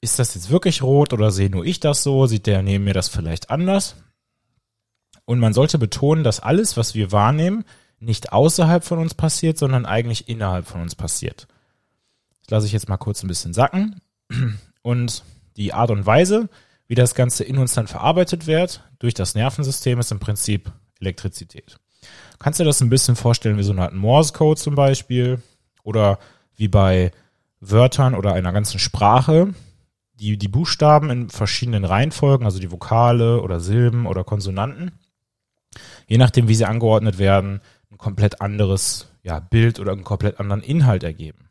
ist 0.00 0.18
das 0.18 0.34
jetzt 0.34 0.50
wirklich 0.50 0.82
rot 0.82 1.12
oder 1.12 1.30
sehe 1.30 1.50
nur 1.50 1.64
ich 1.64 1.80
das 1.80 2.02
so? 2.02 2.26
Sieht 2.26 2.46
der 2.46 2.62
neben 2.62 2.84
mir 2.84 2.94
das 2.94 3.08
vielleicht 3.08 3.50
anders? 3.50 3.96
Und 5.24 5.38
man 5.38 5.54
sollte 5.54 5.78
betonen, 5.78 6.24
dass 6.24 6.40
alles, 6.40 6.76
was 6.76 6.94
wir 6.94 7.10
wahrnehmen, 7.10 7.64
nicht 7.98 8.32
außerhalb 8.32 8.84
von 8.84 8.98
uns 8.98 9.14
passiert, 9.14 9.56
sondern 9.56 9.86
eigentlich 9.86 10.28
innerhalb 10.28 10.66
von 10.66 10.82
uns 10.82 10.94
passiert. 10.94 11.48
Das 12.46 12.50
lasse 12.50 12.66
ich 12.66 12.72
jetzt 12.72 12.88
mal 12.88 12.96
kurz 12.96 13.22
ein 13.22 13.28
bisschen 13.28 13.54
sacken. 13.54 14.00
Und 14.82 15.24
die 15.56 15.72
Art 15.72 15.90
und 15.90 16.04
Weise, 16.04 16.48
wie 16.86 16.94
das 16.94 17.14
Ganze 17.14 17.44
in 17.44 17.58
uns 17.58 17.74
dann 17.74 17.86
verarbeitet 17.86 18.46
wird, 18.46 18.82
durch 18.98 19.14
das 19.14 19.34
Nervensystem, 19.34 19.98
ist 19.98 20.12
im 20.12 20.20
Prinzip 20.20 20.70
Elektrizität. 21.00 21.78
Kannst 22.38 22.58
du 22.58 22.64
dir 22.64 22.68
das 22.68 22.80
ein 22.80 22.90
bisschen 22.90 23.16
vorstellen 23.16 23.56
wie 23.56 23.62
so 23.62 23.72
eine 23.72 23.82
Art 23.82 23.94
Morse-Code 23.94 24.60
zum 24.60 24.74
Beispiel 24.74 25.40
oder 25.82 26.18
wie 26.56 26.68
bei 26.68 27.12
Wörtern 27.60 28.14
oder 28.14 28.34
einer 28.34 28.52
ganzen 28.52 28.78
Sprache, 28.78 29.54
die, 30.14 30.36
die 30.36 30.48
Buchstaben 30.48 31.10
in 31.10 31.30
verschiedenen 31.30 31.84
Reihenfolgen, 31.84 32.46
also 32.46 32.58
die 32.58 32.70
Vokale 32.70 33.40
oder 33.40 33.60
Silben 33.60 34.06
oder 34.06 34.24
Konsonanten, 34.24 34.92
je 36.06 36.18
nachdem, 36.18 36.48
wie 36.48 36.54
sie 36.54 36.66
angeordnet 36.66 37.18
werden, 37.18 37.60
ein 37.90 37.98
komplett 37.98 38.40
anderes 38.40 39.08
ja, 39.22 39.40
Bild 39.40 39.80
oder 39.80 39.92
einen 39.92 40.04
komplett 40.04 40.38
anderen 40.40 40.62
Inhalt 40.62 41.02
ergeben. 41.02 41.48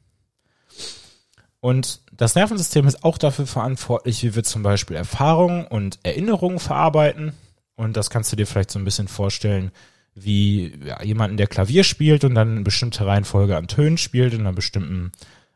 Und 1.64 2.02
das 2.12 2.36
Nervensystem 2.36 2.86
ist 2.88 3.06
auch 3.06 3.18
dafür 3.18 3.48
verantwortlich, 3.48 4.22
wie 4.22 4.36
wir 4.36 4.44
zum 4.44 4.64
Beispiel 4.64 4.98
Erfahrungen 4.98 5.66
und 5.66 5.98
Erinnerungen 6.04 6.60
verarbeiten. 6.60 7.32
Und 7.78 7.96
das 7.96 8.10
kannst 8.10 8.34
du 8.34 8.36
dir 8.36 8.46
vielleicht 8.46 8.70
so 8.70 8.80
ein 8.80 8.84
bisschen 8.84 9.08
vorstellen, 9.08 9.72
wie 10.14 10.78
ja, 10.84 11.02
jemanden, 11.04 11.38
der 11.38 11.48
Klavier 11.48 11.86
spielt 11.86 12.26
und 12.26 12.36
dann 12.36 12.52
eine 12.52 12.62
bestimmte 12.64 13.06
Reihenfolge 13.06 13.56
an 13.56 13.70
Tönen 13.70 13.98
spielt, 13.98 14.34
in 14.34 14.42
einer 14.42 14.52
bestimmten 14.52 15.14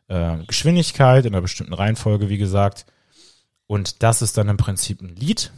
äh, 0.07 0.37
Geschwindigkeit, 0.47 1.25
in 1.25 1.33
einer 1.33 1.41
bestimmten 1.41 1.73
Reihenfolge, 1.73 2.29
wie 2.29 2.37
gesagt. 2.37 2.85
Und 3.65 4.01
das 4.01 4.21
ist 4.21 4.37
dann 4.37 4.47
im 4.47 4.55
Prinzip 4.55 5.01
ein 5.01 5.13
Lied. 5.13 5.51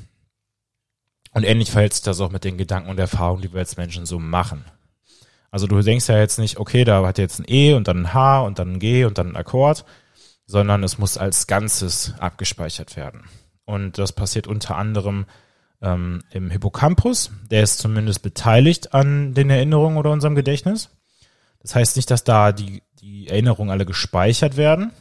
Und 1.32 1.44
ähnlich 1.44 1.70
verhält 1.70 1.94
sich 1.94 2.02
das 2.02 2.20
auch 2.22 2.32
mit 2.32 2.44
den 2.44 2.58
Gedanken 2.58 2.90
und 2.90 2.98
Erfahrungen, 2.98 3.44
die 3.44 3.54
wir 3.54 3.60
als 3.60 3.78
Menschen 3.78 4.08
so 4.08 4.18
machen. 4.18 4.66
Also 5.52 5.68
du 5.68 5.80
denkst 5.80 6.10
ja 6.10 6.18
jetzt 6.18 6.40
nicht, 6.40 6.58
okay, 6.58 6.86
da 6.86 7.06
hat 7.06 7.20
jetzt 7.20 7.40
ein 7.40 7.46
E 7.48 7.76
und 7.76 7.88
dann 7.88 8.02
ein 8.02 8.14
H 8.16 8.42
und 8.42 8.58
dann 8.58 8.74
ein 8.74 8.80
G 8.80 9.06
und 9.06 9.20
dann 9.20 9.34
ein 9.34 9.36
Akkord, 9.36 9.86
sondern 10.50 10.84
es 10.84 10.98
muss 10.98 11.16
als 11.16 11.46
Ganzes 11.46 12.16
abgespeichert 12.18 12.98
werden. 12.98 13.26
Und 13.66 14.00
das 14.00 14.14
passiert 14.14 14.48
unter 14.48 14.78
anderem 14.78 15.28
ähm, 15.80 16.24
im 16.32 16.50
Hippocampus. 16.50 17.30
Der 17.52 17.62
ist 17.62 17.78
zumindest 17.78 18.24
beteiligt 18.24 18.96
an 18.96 19.36
den 19.36 19.52
Erinnerungen 19.52 19.98
oder 19.98 20.10
unserem 20.10 20.34
Gedächtnis. 20.34 20.90
Das 21.62 21.76
heißt 21.76 21.98
nicht, 21.98 22.10
dass 22.10 22.24
da 22.24 22.52
die, 22.52 22.82
die 23.00 23.28
Erinnerungen 23.28 23.70
alle 23.70 23.86
gespeichert 23.86 24.58
werden. 24.58 24.92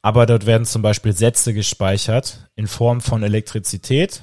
Aber 0.00 0.26
dort 0.26 0.46
werden 0.46 0.64
zum 0.64 0.82
Beispiel 0.82 1.12
Sätze 1.12 1.52
gespeichert 1.52 2.48
in 2.54 2.68
Form 2.68 3.00
von 3.00 3.24
Elektrizität, 3.24 4.22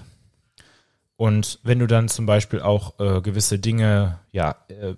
und 1.17 1.59
wenn 1.63 1.79
du 1.79 1.87
dann 1.87 2.09
zum 2.09 2.27
Beispiel 2.27 2.61
auch 2.61 2.99
äh, 2.99 3.21
gewisse 3.21 3.57
Dinge 3.57 4.19
ja 4.31 4.55
äh, 4.67 4.93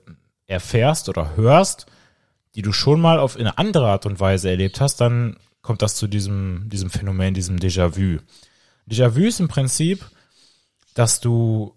erfährst 0.48 1.08
oder 1.08 1.38
hörst, 1.38 1.86
die 2.60 2.64
du 2.64 2.74
schon 2.74 3.00
mal 3.00 3.20
auf 3.20 3.38
eine 3.38 3.58
andere 3.58 3.88
Art 3.88 4.06
und 4.06 4.20
Weise 4.20 4.50
erlebt 4.50 4.82
hast, 4.82 5.00
dann 5.00 5.38
kommt 5.62 5.82
das 5.82 5.96
zu 5.96 6.08
diesem, 6.08 6.68
diesem 6.68 6.90
Phänomen, 6.90 7.34
diesem 7.34 7.56
Déjà-vu. 7.56 8.20
Déjà-vu 8.86 9.22
ist 9.22 9.40
im 9.40 9.48
Prinzip, 9.48 10.06
dass 10.94 11.22
du, 11.22 11.74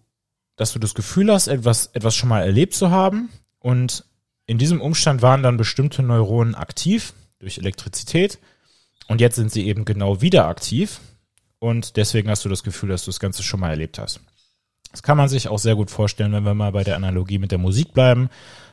dass 0.56 0.72
du 0.72 0.80
das 0.80 0.94
Gefühl 0.94 1.32
hast, 1.32 1.46
etwas, 1.46 1.86
etwas 1.92 2.16
schon 2.16 2.28
mal 2.28 2.42
erlebt 2.42 2.74
zu 2.74 2.90
haben 2.90 3.28
und 3.60 4.04
in 4.46 4.58
diesem 4.58 4.80
Umstand 4.80 5.22
waren 5.22 5.44
dann 5.44 5.56
bestimmte 5.56 6.02
Neuronen 6.02 6.56
aktiv 6.56 7.12
durch 7.38 7.58
Elektrizität 7.58 8.40
und 9.06 9.20
jetzt 9.20 9.36
sind 9.36 9.52
sie 9.52 9.68
eben 9.68 9.84
genau 9.84 10.20
wieder 10.20 10.48
aktiv 10.48 10.98
und 11.60 11.96
deswegen 11.96 12.28
hast 12.28 12.44
du 12.44 12.48
das 12.48 12.64
Gefühl, 12.64 12.88
dass 12.88 13.04
du 13.04 13.12
das 13.12 13.20
Ganze 13.20 13.44
schon 13.44 13.60
mal 13.60 13.70
erlebt 13.70 14.00
hast. 14.00 14.18
Das 14.92 15.02
kann 15.02 15.16
man 15.16 15.28
sich 15.28 15.48
auch 15.48 15.58
sehr 15.58 15.74
gut 15.74 15.90
vorstellen, 15.90 16.32
wenn 16.32 16.44
wir 16.44 16.54
mal 16.54 16.72
bei 16.72 16.84
der 16.84 16.96
Analogie 16.96 17.38
mit 17.38 17.50
der 17.50 17.58
Musik 17.58 17.92
bleiben, 17.92 18.28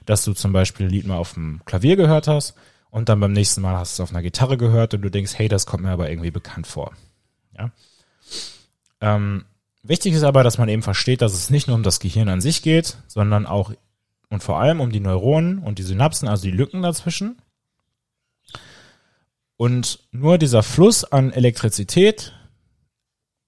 dass 0.06 0.24
du 0.26 0.34
zum 0.34 0.54
Beispiel 0.54 0.88
ein 0.88 0.92
Lied 0.92 1.08
mal 1.08 1.18
auf 1.18 1.34
dem 1.34 1.62
Klavier 1.66 1.96
gehört 1.96 2.28
hast 2.28 2.56
und 2.92 3.10
dann 3.10 3.20
beim 3.20 3.34
nächsten 3.34 3.62
Mal 3.62 3.78
hast 3.78 3.98
du 3.98 4.04
es 4.04 4.10
auf 4.10 4.14
einer 4.14 4.22
Gitarre 4.22 4.58
gehört 4.58 4.94
und 4.94 5.02
du 5.02 5.10
denkst, 5.10 5.34
hey, 5.36 5.48
das 5.48 5.66
kommt 5.66 5.84
mir 5.84 5.92
aber 5.92 6.10
irgendwie 6.10 6.32
bekannt 6.32 6.68
vor. 6.68 6.94
Ja. 7.58 7.72
Ähm, 9.02 9.46
wichtig 9.82 10.14
ist 10.14 10.24
aber, 10.24 10.44
dass 10.44 10.58
man 10.58 10.70
eben 10.70 10.82
versteht, 10.82 11.22
dass 11.22 11.34
es 11.34 11.50
nicht 11.50 11.68
nur 11.68 11.76
um 11.76 11.84
das 11.84 12.00
Gehirn 12.00 12.30
an 12.30 12.42
sich 12.42 12.62
geht, 12.62 12.98
sondern 13.08 13.46
auch 13.46 13.72
und 14.30 14.44
vor 14.44 14.60
allem 14.60 14.80
um 14.80 14.92
die 14.92 15.00
Neuronen 15.00 15.60
und 15.60 15.80
die 15.80 15.84
Synapsen, 15.84 16.28
also 16.28 16.44
die 16.44 16.52
Lücken 16.52 16.84
dazwischen. 16.84 17.42
Und 19.58 20.00
nur 20.12 20.38
dieser 20.38 20.64
Fluss 20.64 21.04
an 21.04 21.32
Elektrizität 21.32 22.34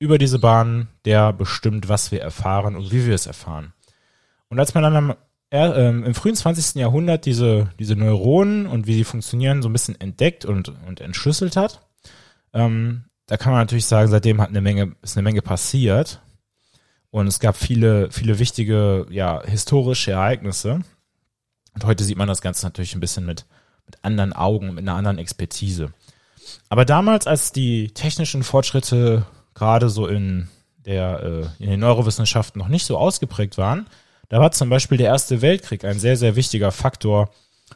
über 0.02 0.18
diese 0.18 0.40
Bahn, 0.40 0.88
der 1.06 1.32
bestimmt, 1.32 1.88
was 1.88 2.12
wir 2.12 2.22
erfahren 2.22 2.76
und 2.76 2.92
wie 2.92 3.06
wir 3.06 3.14
es 3.14 3.28
erfahren. 3.28 3.72
Und 4.50 4.60
als 4.60 4.74
man 4.74 4.82
dann 4.82 4.96
am, 4.96 5.16
äh, 5.52 5.90
im 5.90 6.16
frühen 6.16 6.36
20. 6.36 6.82
Jahrhundert 6.82 7.28
diese, 7.28 7.70
diese 7.78 7.96
Neuronen 7.96 8.66
und 8.66 8.88
wie 8.88 8.96
sie 8.96 9.04
funktionieren 9.04 9.62
so 9.62 9.70
ein 9.70 9.74
bisschen 9.74 10.02
entdeckt 10.02 10.44
und, 10.44 10.70
und 10.88 11.02
entschlüsselt 11.02 11.56
hat, 11.56 11.82
ähm, 12.52 13.04
da 13.28 13.38
kann 13.38 13.52
man 13.52 13.62
natürlich 13.62 13.86
sagen, 13.86 14.10
seitdem 14.10 14.42
hat 14.42 14.50
eine 14.50 14.62
Menge, 14.62 14.96
ist 15.04 15.16
eine 15.16 15.24
Menge 15.24 15.44
passiert. 15.44 16.20
Und 17.12 17.28
es 17.28 17.40
gab 17.40 17.56
viele, 17.56 18.10
viele 18.10 18.40
wichtige, 18.40 19.06
ja, 19.12 19.44
historische 19.46 20.14
Ereignisse. 20.14 20.80
Und 21.76 21.86
heute 21.86 22.04
sieht 22.04 22.18
man 22.18 22.28
das 22.28 22.42
Ganze 22.42 22.66
natürlich 22.66 22.96
ein 22.96 23.02
bisschen 23.02 23.28
mit, 23.28 23.46
mit 23.86 24.04
anderen 24.04 24.34
Augen, 24.34 24.74
mit 24.74 24.80
einer 24.80 24.96
anderen 24.96 25.20
Expertise. 25.20 25.94
Aber 26.70 26.86
damals, 26.86 27.28
als 27.28 27.52
die 27.52 27.94
technischen 27.94 28.42
Fortschritte 28.42 29.28
gerade 29.54 29.90
so 29.90 30.08
in 30.08 30.48
der 30.86 31.52
äh, 31.60 31.64
in 31.64 31.70
den 31.70 31.80
Neurowissenschaften 31.80 32.60
noch 32.60 32.68
nicht 32.68 32.86
so 32.86 32.98
ausgeprägt 32.98 33.58
waren, 33.58 33.88
da 34.30 34.40
war 34.40 34.52
zum 34.52 34.70
Beispiel 34.70 34.98
der 34.98 35.08
Erste 35.08 35.42
Weltkrieg 35.42 35.84
ein 35.84 36.00
sehr, 36.00 36.18
sehr 36.18 36.36
wichtiger 36.36 36.72
Faktor 36.72 37.30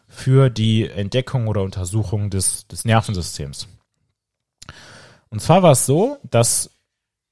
für 0.07 0.49
die 0.49 0.87
Entdeckung 0.87 1.47
oder 1.47 1.61
Untersuchung 1.61 2.29
des, 2.29 2.67
des 2.67 2.85
Nervensystems. 2.85 3.67
Und 5.29 5.41
zwar 5.41 5.63
war 5.63 5.71
es 5.71 5.85
so, 5.85 6.17
dass 6.23 6.71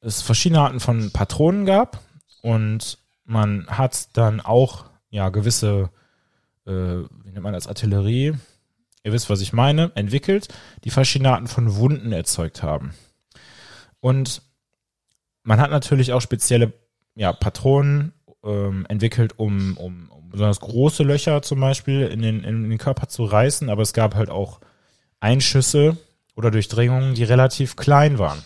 es 0.02 0.22
verschiedene 0.22 0.62
Arten 0.62 0.80
von 0.80 1.12
Patronen 1.12 1.66
gab 1.66 2.02
und 2.42 2.98
man 3.24 3.68
hat 3.68 4.10
dann 4.18 4.42
auch 4.42 4.86
ja 5.10 5.30
gewisse, 5.30 5.90
äh, 6.66 6.72
wie 6.72 7.32
nennt 7.32 7.44
man 7.44 7.54
das, 7.54 7.68
Artillerie, 7.68 8.34
ihr 9.04 9.14
wisst, 9.14 9.30
was 9.30 9.42
ich 9.42 9.54
meine, 9.54 9.92
entwickelt, 9.96 10.50
die 10.84 10.90
verschiedene 10.90 11.32
Arten 11.32 11.48
von 11.48 11.76
Wunden 11.78 12.12
erzeugt 12.12 12.62
haben. 12.62 12.94
Und 14.04 14.42
man 15.44 15.62
hat 15.62 15.72
natürlich 15.72 16.12
auch 16.12 16.20
spezielle 16.20 16.74
ja, 17.16 17.32
Patronen 17.32 18.12
ähm, 18.44 18.86
entwickelt, 18.90 19.40
um, 19.40 19.78
um, 19.78 20.10
um 20.12 20.30
besonders 20.30 20.60
große 20.60 21.04
Löcher 21.04 21.42
zum 21.42 21.62
Beispiel 21.62 22.08
in 22.08 22.22
den, 22.22 22.44
in 22.44 22.70
den 22.70 22.78
Körper 22.78 23.08
zu 23.08 23.24
reißen, 23.24 23.70
aber 23.70 23.82
es 23.82 23.94
gab 23.94 24.16
halt 24.16 24.30
auch 24.30 24.60
Einschüsse 25.22 25.96
oder 26.36 26.52
Durchdringungen, 26.52 27.16
die 27.16 27.24
relativ 27.24 27.78
klein 27.78 28.20
waren. 28.20 28.44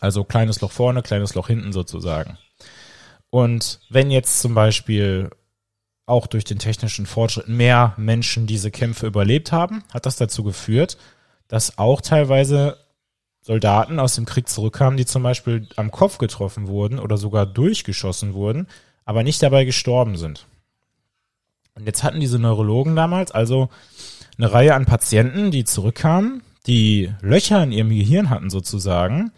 Also 0.00 0.24
kleines 0.24 0.60
Loch 0.60 0.72
vorne, 0.72 1.02
kleines 1.02 1.36
Loch 1.36 1.46
hinten 1.46 1.72
sozusagen. 1.72 2.36
Und 3.30 3.78
wenn 3.88 4.10
jetzt 4.10 4.40
zum 4.40 4.54
Beispiel 4.54 5.30
auch 6.06 6.26
durch 6.26 6.42
den 6.42 6.58
technischen 6.58 7.06
Fortschritt 7.06 7.46
mehr 7.46 7.94
Menschen 7.96 8.48
diese 8.48 8.72
Kämpfe 8.72 9.06
überlebt 9.06 9.52
haben, 9.52 9.84
hat 9.94 10.06
das 10.06 10.16
dazu 10.16 10.42
geführt, 10.42 10.98
dass 11.46 11.78
auch 11.78 12.00
teilweise 12.00 12.78
Soldaten 13.42 13.98
aus 13.98 14.14
dem 14.14 14.24
Krieg 14.24 14.48
zurückkamen, 14.48 14.96
die 14.96 15.04
zum 15.04 15.22
Beispiel 15.22 15.68
am 15.76 15.90
Kopf 15.90 16.18
getroffen 16.18 16.68
wurden 16.68 16.98
oder 16.98 17.16
sogar 17.16 17.44
durchgeschossen 17.44 18.34
wurden, 18.34 18.68
aber 19.04 19.24
nicht 19.24 19.42
dabei 19.42 19.64
gestorben 19.64 20.16
sind. 20.16 20.46
Und 21.74 21.86
jetzt 21.86 22.04
hatten 22.04 22.20
diese 22.20 22.38
Neurologen 22.38 22.94
damals 22.94 23.32
also 23.32 23.68
eine 24.38 24.52
Reihe 24.52 24.74
an 24.74 24.86
Patienten, 24.86 25.50
die 25.50 25.64
zurückkamen, 25.64 26.42
die 26.66 27.12
Löcher 27.20 27.62
in 27.62 27.72
ihrem 27.72 27.90
Gehirn 27.90 28.30
hatten 28.30 28.48
sozusagen 28.48 29.32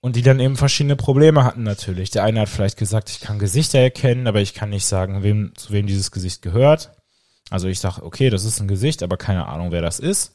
und 0.00 0.14
die 0.14 0.22
dann 0.22 0.38
eben 0.38 0.56
verschiedene 0.56 0.96
Probleme 0.96 1.42
hatten 1.44 1.64
natürlich. 1.64 2.10
Der 2.10 2.22
eine 2.22 2.40
hat 2.40 2.48
vielleicht 2.48 2.78
gesagt, 2.78 3.10
ich 3.10 3.20
kann 3.20 3.40
Gesichter 3.40 3.80
erkennen, 3.80 4.28
aber 4.28 4.40
ich 4.40 4.54
kann 4.54 4.70
nicht 4.70 4.86
sagen, 4.86 5.24
wem, 5.24 5.52
zu 5.56 5.72
wem 5.72 5.86
dieses 5.86 6.12
Gesicht 6.12 6.42
gehört. 6.42 6.92
Also 7.50 7.66
ich 7.66 7.80
sage, 7.80 8.04
okay, 8.04 8.30
das 8.30 8.44
ist 8.44 8.60
ein 8.60 8.68
Gesicht, 8.68 9.02
aber 9.02 9.16
keine 9.16 9.46
Ahnung, 9.46 9.72
wer 9.72 9.82
das 9.82 9.98
ist. 9.98 10.34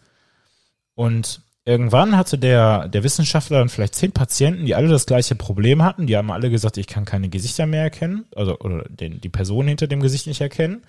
Und 0.96 1.42
irgendwann 1.66 2.18
hatte 2.18 2.38
der, 2.38 2.88
der 2.88 3.04
Wissenschaftler 3.04 3.60
dann 3.60 3.70
vielleicht 3.70 3.96
zehn 3.96 4.12
Patienten, 4.12 4.66
die 4.66 4.76
alle 4.76 4.90
das 4.90 5.06
gleiche 5.06 5.36
Problem 5.36 5.84
hatten. 5.84 6.08
Die 6.08 6.18
haben 6.18 6.32
alle 6.32 6.50
gesagt, 6.50 6.78
ich 6.78 6.88
kann 6.88 7.06
keine 7.06 7.30
Gesichter 7.30 7.66
mehr 7.66 7.84
erkennen, 7.84 8.26
also 8.36 8.58
oder 8.60 8.84
den, 8.90 9.22
die 9.22 9.30
Person 9.30 9.68
hinter 9.68 9.88
dem 9.88 10.02
Gesicht 10.02 10.28
nicht 10.28 10.42
erkennen. 10.42 10.84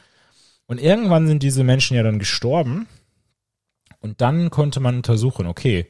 Und 0.66 0.81
irgendwann 0.81 1.26
sind 1.26 1.43
diese 1.43 1.64
Menschen 1.64 1.97
ja 1.97 2.02
dann 2.02 2.19
gestorben. 2.19 2.87
Und 4.00 4.21
dann 4.21 4.50
konnte 4.50 4.81
man 4.81 4.97
untersuchen, 4.97 5.47
okay, 5.47 5.87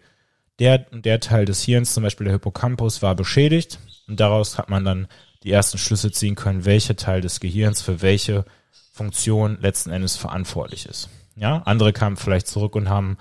der, 0.58 0.78
der 0.78 1.20
Teil 1.20 1.44
des 1.44 1.62
Hirns, 1.62 1.94
zum 1.94 2.02
Beispiel 2.02 2.24
der 2.24 2.34
Hippocampus, 2.34 3.02
war 3.02 3.14
beschädigt. 3.14 3.78
Und 4.06 4.20
daraus 4.20 4.58
hat 4.58 4.68
man 4.68 4.84
dann 4.84 5.08
die 5.42 5.50
ersten 5.50 5.78
Schlüsse 5.78 6.10
ziehen 6.12 6.34
können, 6.34 6.64
welcher 6.64 6.96
Teil 6.96 7.20
des 7.20 7.40
Gehirns 7.40 7.82
für 7.82 8.02
welche 8.02 8.44
Funktion 8.92 9.58
letzten 9.60 9.90
Endes 9.90 10.16
verantwortlich 10.16 10.86
ist. 10.86 11.08
Ja, 11.36 11.62
andere 11.64 11.92
kamen 11.92 12.16
vielleicht 12.16 12.46
zurück 12.46 12.76
und 12.76 12.88
haben 12.88 13.18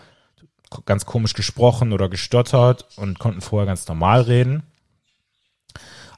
ganz 0.86 1.06
komisch 1.06 1.34
gesprochen 1.34 1.94
oder 1.94 2.10
gestottert 2.10 2.88
und 2.98 3.20
konnten 3.20 3.42
vorher 3.42 3.68
ganz 3.68 3.88
normal 3.88 4.22
reden. 4.22 4.64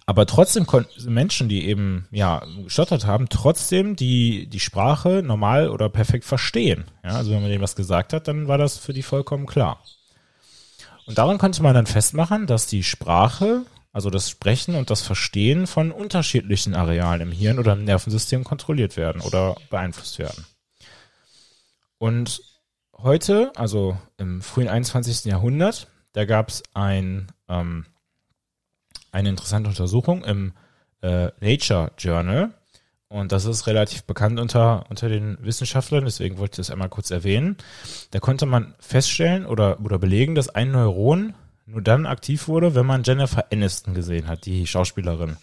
Aber 0.08 0.28
trotzdem 0.28 0.68
konnten 0.68 1.14
Menschen, 1.14 1.50
die 1.50 1.66
eben 1.66 2.08
ja 2.12 2.44
gestottert 2.64 3.06
haben, 3.06 3.28
trotzdem 3.30 3.96
die 3.96 4.48
die 4.48 4.60
Sprache 4.60 5.24
normal 5.24 5.70
oder 5.70 5.90
perfekt 5.90 6.26
verstehen. 6.26 6.86
Ja, 7.04 7.12
also 7.12 7.32
wenn 7.32 7.42
man 7.42 7.50
dem 7.50 7.62
was 7.62 7.76
gesagt 7.76 8.14
hat, 8.14 8.28
dann 8.28 8.48
war 8.48 8.60
das 8.60 8.78
für 8.78 8.94
die 8.94 9.02
vollkommen 9.02 9.48
klar. 9.48 9.82
Und 11.08 11.18
daran 11.18 11.38
konnte 11.38 11.64
man 11.64 11.74
dann 11.74 11.88
festmachen, 11.88 12.46
dass 12.46 12.68
die 12.68 12.84
Sprache, 12.84 13.66
also 13.92 14.10
das 14.10 14.30
Sprechen 14.30 14.76
und 14.76 14.90
das 14.92 15.02
Verstehen 15.02 15.66
von 15.66 15.92
unterschiedlichen 15.92 16.76
Arealen 16.76 17.22
im 17.22 17.32
Hirn 17.32 17.60
oder 17.60 17.74
im 17.74 17.84
Nervensystem 17.84 18.44
kontrolliert 18.44 18.98
werden 18.98 19.22
oder 19.22 19.56
beeinflusst 19.70 20.20
werden. 20.20 20.46
Und 21.98 22.42
heute, 23.06 23.54
also 23.56 23.98
im 24.18 24.42
frühen 24.42 24.68
21. 24.68 25.26
Jahrhundert, 25.26 25.88
da 26.12 26.26
gab 26.26 26.50
es 26.50 26.64
ein, 26.74 27.28
ähm, 27.48 27.86
eine 29.12 29.30
interessante 29.30 29.70
Untersuchung 29.70 30.26
im 30.26 30.54
äh, 31.02 31.30
Nature 31.40 31.92
Journal. 31.98 32.54
Und 33.08 33.32
das 33.32 33.46
ist 33.46 33.68
relativ 33.68 34.04
bekannt 34.04 34.40
unter, 34.40 34.86
unter 34.90 35.08
den 35.08 35.38
Wissenschaftlern, 35.40 36.04
deswegen 36.04 36.38
wollte 36.38 36.54
ich 36.54 36.68
das 36.68 36.72
einmal 36.72 36.90
kurz 36.90 37.12
erwähnen. 37.12 37.56
Da 38.12 38.20
konnte 38.20 38.46
man 38.46 38.76
feststellen 38.80 39.46
oder, 39.46 39.80
oder 39.80 40.00
belegen, 40.00 40.36
dass 40.36 40.50
ein 40.50 40.72
Neuron 40.72 41.36
nur 41.66 41.82
dann 41.82 42.06
aktiv 42.06 42.48
wurde, 42.48 42.76
wenn 42.76 42.86
man 42.86 43.04
Jennifer 43.04 43.46
Aniston 43.52 43.94
gesehen 43.94 44.28
hat, 44.28 44.46
die 44.46 44.68
Schauspielerin. 44.68 45.38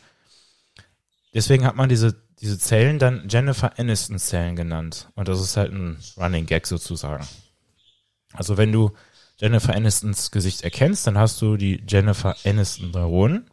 Deswegen 1.32 1.64
hat 1.64 1.76
man 1.76 1.88
diese 1.88 2.16
diese 2.42 2.58
Zellen 2.58 2.98
dann 2.98 3.28
Jennifer 3.28 3.78
Aniston 3.78 4.18
Zellen 4.18 4.56
genannt. 4.56 5.08
Und 5.14 5.28
das 5.28 5.40
ist 5.40 5.56
halt 5.56 5.72
ein 5.72 5.96
Running 6.16 6.44
Gag 6.44 6.66
sozusagen. 6.66 7.24
Also 8.32 8.56
wenn 8.56 8.72
du 8.72 8.90
Jennifer 9.38 9.74
Anistons 9.74 10.30
Gesicht 10.30 10.62
erkennst, 10.62 11.06
dann 11.06 11.18
hast 11.18 11.40
du 11.42 11.56
die 11.56 11.82
Jennifer 11.86 12.36
Aniston 12.44 12.90
Neuronen 12.90 13.50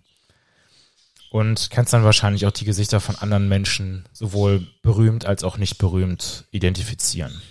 und 1.31 1.69
kannst 1.71 1.93
dann 1.93 2.03
wahrscheinlich 2.03 2.45
auch 2.45 2.51
die 2.51 2.65
Gesichter 2.65 2.99
von 2.99 3.15
anderen 3.15 3.47
Menschen 3.47 4.05
sowohl 4.11 4.67
berühmt 4.81 5.25
als 5.25 5.43
auch 5.43 5.57
nicht 5.57 5.77
berühmt 5.77 6.45
identifizieren. 6.51 7.41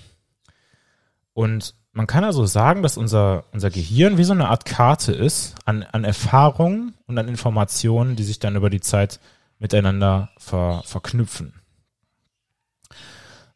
Und 1.32 1.74
man 1.92 2.06
kann 2.06 2.24
also 2.24 2.46
sagen, 2.46 2.82
dass 2.82 2.96
unser, 2.96 3.44
unser 3.52 3.70
Gehirn 3.70 4.18
wie 4.18 4.24
so 4.24 4.32
eine 4.32 4.48
Art 4.48 4.64
Karte 4.64 5.12
ist 5.12 5.54
an, 5.64 5.82
an 5.82 6.04
Erfahrungen 6.04 6.94
und 7.06 7.18
an 7.18 7.28
Informationen, 7.28 8.16
die 8.16 8.24
sich 8.24 8.38
dann 8.38 8.56
über 8.56 8.70
die 8.70 8.80
Zeit 8.80 9.20
miteinander 9.58 10.30
ver, 10.38 10.82
verknüpfen. 10.84 11.54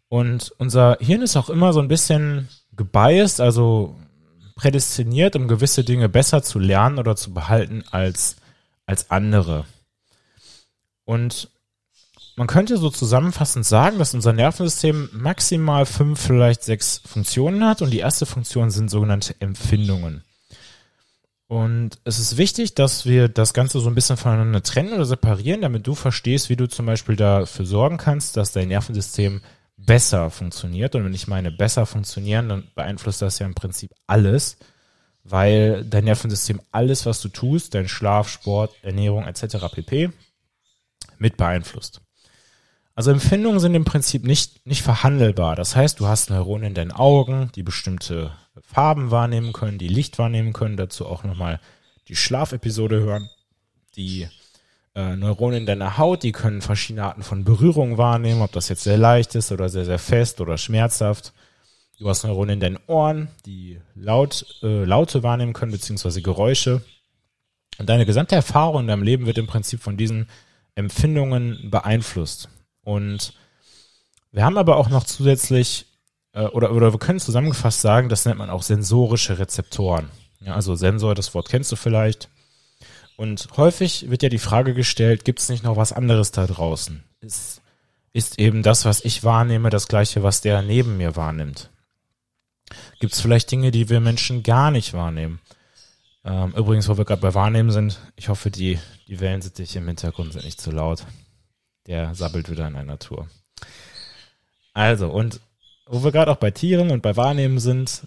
Und 0.08 0.52
unser 0.58 0.98
Hirn 1.00 1.22
ist 1.22 1.36
auch 1.36 1.50
immer 1.50 1.72
so 1.72 1.80
ein 1.80 1.88
bisschen 1.88 2.48
gebiased, 2.76 3.40
also 3.40 3.96
prädestiniert, 4.54 5.36
um 5.36 5.48
gewisse 5.48 5.84
Dinge 5.84 6.08
besser 6.08 6.42
zu 6.42 6.58
lernen 6.58 6.98
oder 6.98 7.16
zu 7.16 7.32
behalten 7.32 7.84
als, 7.90 8.36
als 8.86 9.10
andere. 9.10 9.64
Und 11.04 11.48
man 12.36 12.46
könnte 12.46 12.78
so 12.78 12.90
zusammenfassend 12.90 13.66
sagen, 13.66 13.98
dass 13.98 14.14
unser 14.14 14.32
Nervensystem 14.32 15.10
maximal 15.12 15.84
fünf, 15.84 16.20
vielleicht 16.20 16.62
sechs 16.62 17.02
Funktionen 17.04 17.64
hat 17.64 17.82
und 17.82 17.90
die 17.90 17.98
erste 17.98 18.24
Funktion 18.24 18.70
sind 18.70 18.90
sogenannte 18.90 19.34
Empfindungen. 19.40 20.22
Und 21.48 21.98
es 22.04 22.18
ist 22.18 22.38
wichtig, 22.38 22.74
dass 22.74 23.04
wir 23.04 23.28
das 23.28 23.52
Ganze 23.52 23.80
so 23.80 23.90
ein 23.90 23.94
bisschen 23.94 24.16
voneinander 24.16 24.62
trennen 24.62 24.94
oder 24.94 25.04
separieren, 25.04 25.60
damit 25.60 25.86
du 25.86 25.94
verstehst, 25.94 26.48
wie 26.48 26.56
du 26.56 26.66
zum 26.66 26.86
Beispiel 26.86 27.16
dafür 27.16 27.66
sorgen 27.66 27.98
kannst, 27.98 28.38
dass 28.38 28.52
dein 28.52 28.68
Nervensystem 28.68 29.42
besser 29.86 30.30
funktioniert. 30.30 30.94
Und 30.94 31.04
wenn 31.04 31.14
ich 31.14 31.28
meine 31.28 31.50
besser 31.50 31.86
funktionieren, 31.86 32.48
dann 32.48 32.68
beeinflusst 32.74 33.22
das 33.22 33.38
ja 33.38 33.46
im 33.46 33.54
Prinzip 33.54 33.92
alles, 34.06 34.58
weil 35.24 35.84
dein 35.84 36.04
Nervensystem 36.04 36.60
alles, 36.70 37.06
was 37.06 37.20
du 37.20 37.28
tust, 37.28 37.74
dein 37.74 37.88
Schlaf, 37.88 38.28
Sport, 38.28 38.74
Ernährung 38.82 39.24
etc. 39.24 39.56
pp. 39.72 40.10
mit 41.18 41.36
beeinflusst. 41.36 42.00
Also 42.94 43.10
Empfindungen 43.10 43.60
sind 43.60 43.74
im 43.74 43.84
Prinzip 43.84 44.24
nicht, 44.24 44.66
nicht 44.66 44.82
verhandelbar. 44.82 45.56
Das 45.56 45.74
heißt, 45.76 45.98
du 45.98 46.08
hast 46.08 46.28
Neuronen 46.28 46.68
in 46.68 46.74
deinen 46.74 46.92
Augen, 46.92 47.50
die 47.54 47.62
bestimmte 47.62 48.32
Farben 48.60 49.10
wahrnehmen 49.10 49.52
können, 49.52 49.78
die 49.78 49.88
Licht 49.88 50.18
wahrnehmen 50.18 50.52
können, 50.52 50.76
dazu 50.76 51.06
auch 51.06 51.24
nochmal 51.24 51.58
die 52.08 52.16
Schlafepisode 52.16 53.00
hören. 53.00 53.30
Die 53.96 54.28
äh, 54.94 55.16
Neuronen 55.16 55.60
in 55.60 55.66
deiner 55.66 55.98
Haut, 55.98 56.22
die 56.22 56.32
können 56.32 56.60
verschiedene 56.60 57.04
Arten 57.04 57.22
von 57.22 57.44
Berührung 57.44 57.98
wahrnehmen, 57.98 58.42
ob 58.42 58.52
das 58.52 58.68
jetzt 58.68 58.84
sehr 58.84 58.98
leicht 58.98 59.34
ist 59.34 59.52
oder 59.52 59.68
sehr, 59.68 59.84
sehr 59.84 59.98
fest 59.98 60.40
oder 60.40 60.58
schmerzhaft. 60.58 61.32
Du 61.98 62.08
hast 62.08 62.24
Neuronen 62.24 62.54
in 62.54 62.60
deinen 62.60 62.78
Ohren, 62.86 63.28
die 63.46 63.80
laut, 63.94 64.44
äh, 64.62 64.84
Laute 64.84 65.22
wahrnehmen 65.22 65.52
können, 65.52 65.72
beziehungsweise 65.72 66.20
Geräusche. 66.20 66.82
Und 67.78 67.88
deine 67.88 68.06
gesamte 68.06 68.34
Erfahrung 68.34 68.82
in 68.82 68.86
deinem 68.88 69.02
Leben 69.02 69.26
wird 69.26 69.38
im 69.38 69.46
Prinzip 69.46 69.80
von 69.80 69.96
diesen 69.96 70.28
Empfindungen 70.74 71.70
beeinflusst. 71.70 72.48
Und 72.82 73.34
wir 74.30 74.44
haben 74.44 74.58
aber 74.58 74.76
auch 74.76 74.88
noch 74.88 75.04
zusätzlich 75.04 75.86
äh, 76.32 76.46
oder, 76.46 76.72
oder 76.72 76.92
wir 76.92 76.98
können 76.98 77.20
zusammengefasst 77.20 77.80
sagen, 77.80 78.08
das 78.08 78.24
nennt 78.24 78.38
man 78.38 78.50
auch 78.50 78.62
sensorische 78.62 79.38
Rezeptoren. 79.38 80.10
Ja, 80.40 80.54
also 80.54 80.74
Sensor, 80.74 81.14
das 81.14 81.34
Wort 81.34 81.48
kennst 81.48 81.70
du 81.70 81.76
vielleicht. 81.76 82.28
Und 83.16 83.48
häufig 83.56 84.10
wird 84.10 84.22
ja 84.22 84.28
die 84.28 84.38
Frage 84.38 84.74
gestellt, 84.74 85.24
gibt 85.24 85.40
es 85.40 85.48
nicht 85.48 85.64
noch 85.64 85.76
was 85.76 85.92
anderes 85.92 86.32
da 86.32 86.46
draußen? 86.46 87.04
Ist, 87.20 87.62
ist 88.12 88.38
eben 88.38 88.62
das, 88.62 88.84
was 88.84 89.04
ich 89.04 89.24
wahrnehme, 89.24 89.70
das 89.70 89.88
gleiche, 89.88 90.22
was 90.22 90.40
der 90.40 90.62
neben 90.62 90.96
mir 90.96 91.16
wahrnimmt? 91.16 91.70
Gibt 93.00 93.12
es 93.12 93.20
vielleicht 93.20 93.50
Dinge, 93.50 93.70
die 93.70 93.88
wir 93.88 94.00
Menschen 94.00 94.42
gar 94.42 94.70
nicht 94.70 94.92
wahrnehmen? 94.92 95.40
Ähm, 96.24 96.54
übrigens, 96.56 96.88
wo 96.88 96.96
wir 96.96 97.04
gerade 97.04 97.20
bei 97.20 97.34
Wahrnehmen 97.34 97.70
sind, 97.70 97.98
ich 98.16 98.28
hoffe, 98.28 98.50
die, 98.50 98.78
die 99.08 99.20
Wellensittiche 99.20 99.78
im 99.78 99.88
Hintergrund 99.88 100.32
sind 100.32 100.44
nicht 100.44 100.60
zu 100.60 100.70
laut. 100.70 101.04
Der 101.86 102.14
sabbelt 102.14 102.48
wieder 102.48 102.66
in 102.68 102.76
einer 102.76 102.98
Tour. 102.98 103.28
Also, 104.72 105.10
und 105.10 105.40
wo 105.86 106.04
wir 106.04 106.12
gerade 106.12 106.30
auch 106.30 106.36
bei 106.36 106.50
Tieren 106.50 106.90
und 106.90 107.02
bei 107.02 107.16
Wahrnehmen 107.16 107.58
sind, 107.58 108.06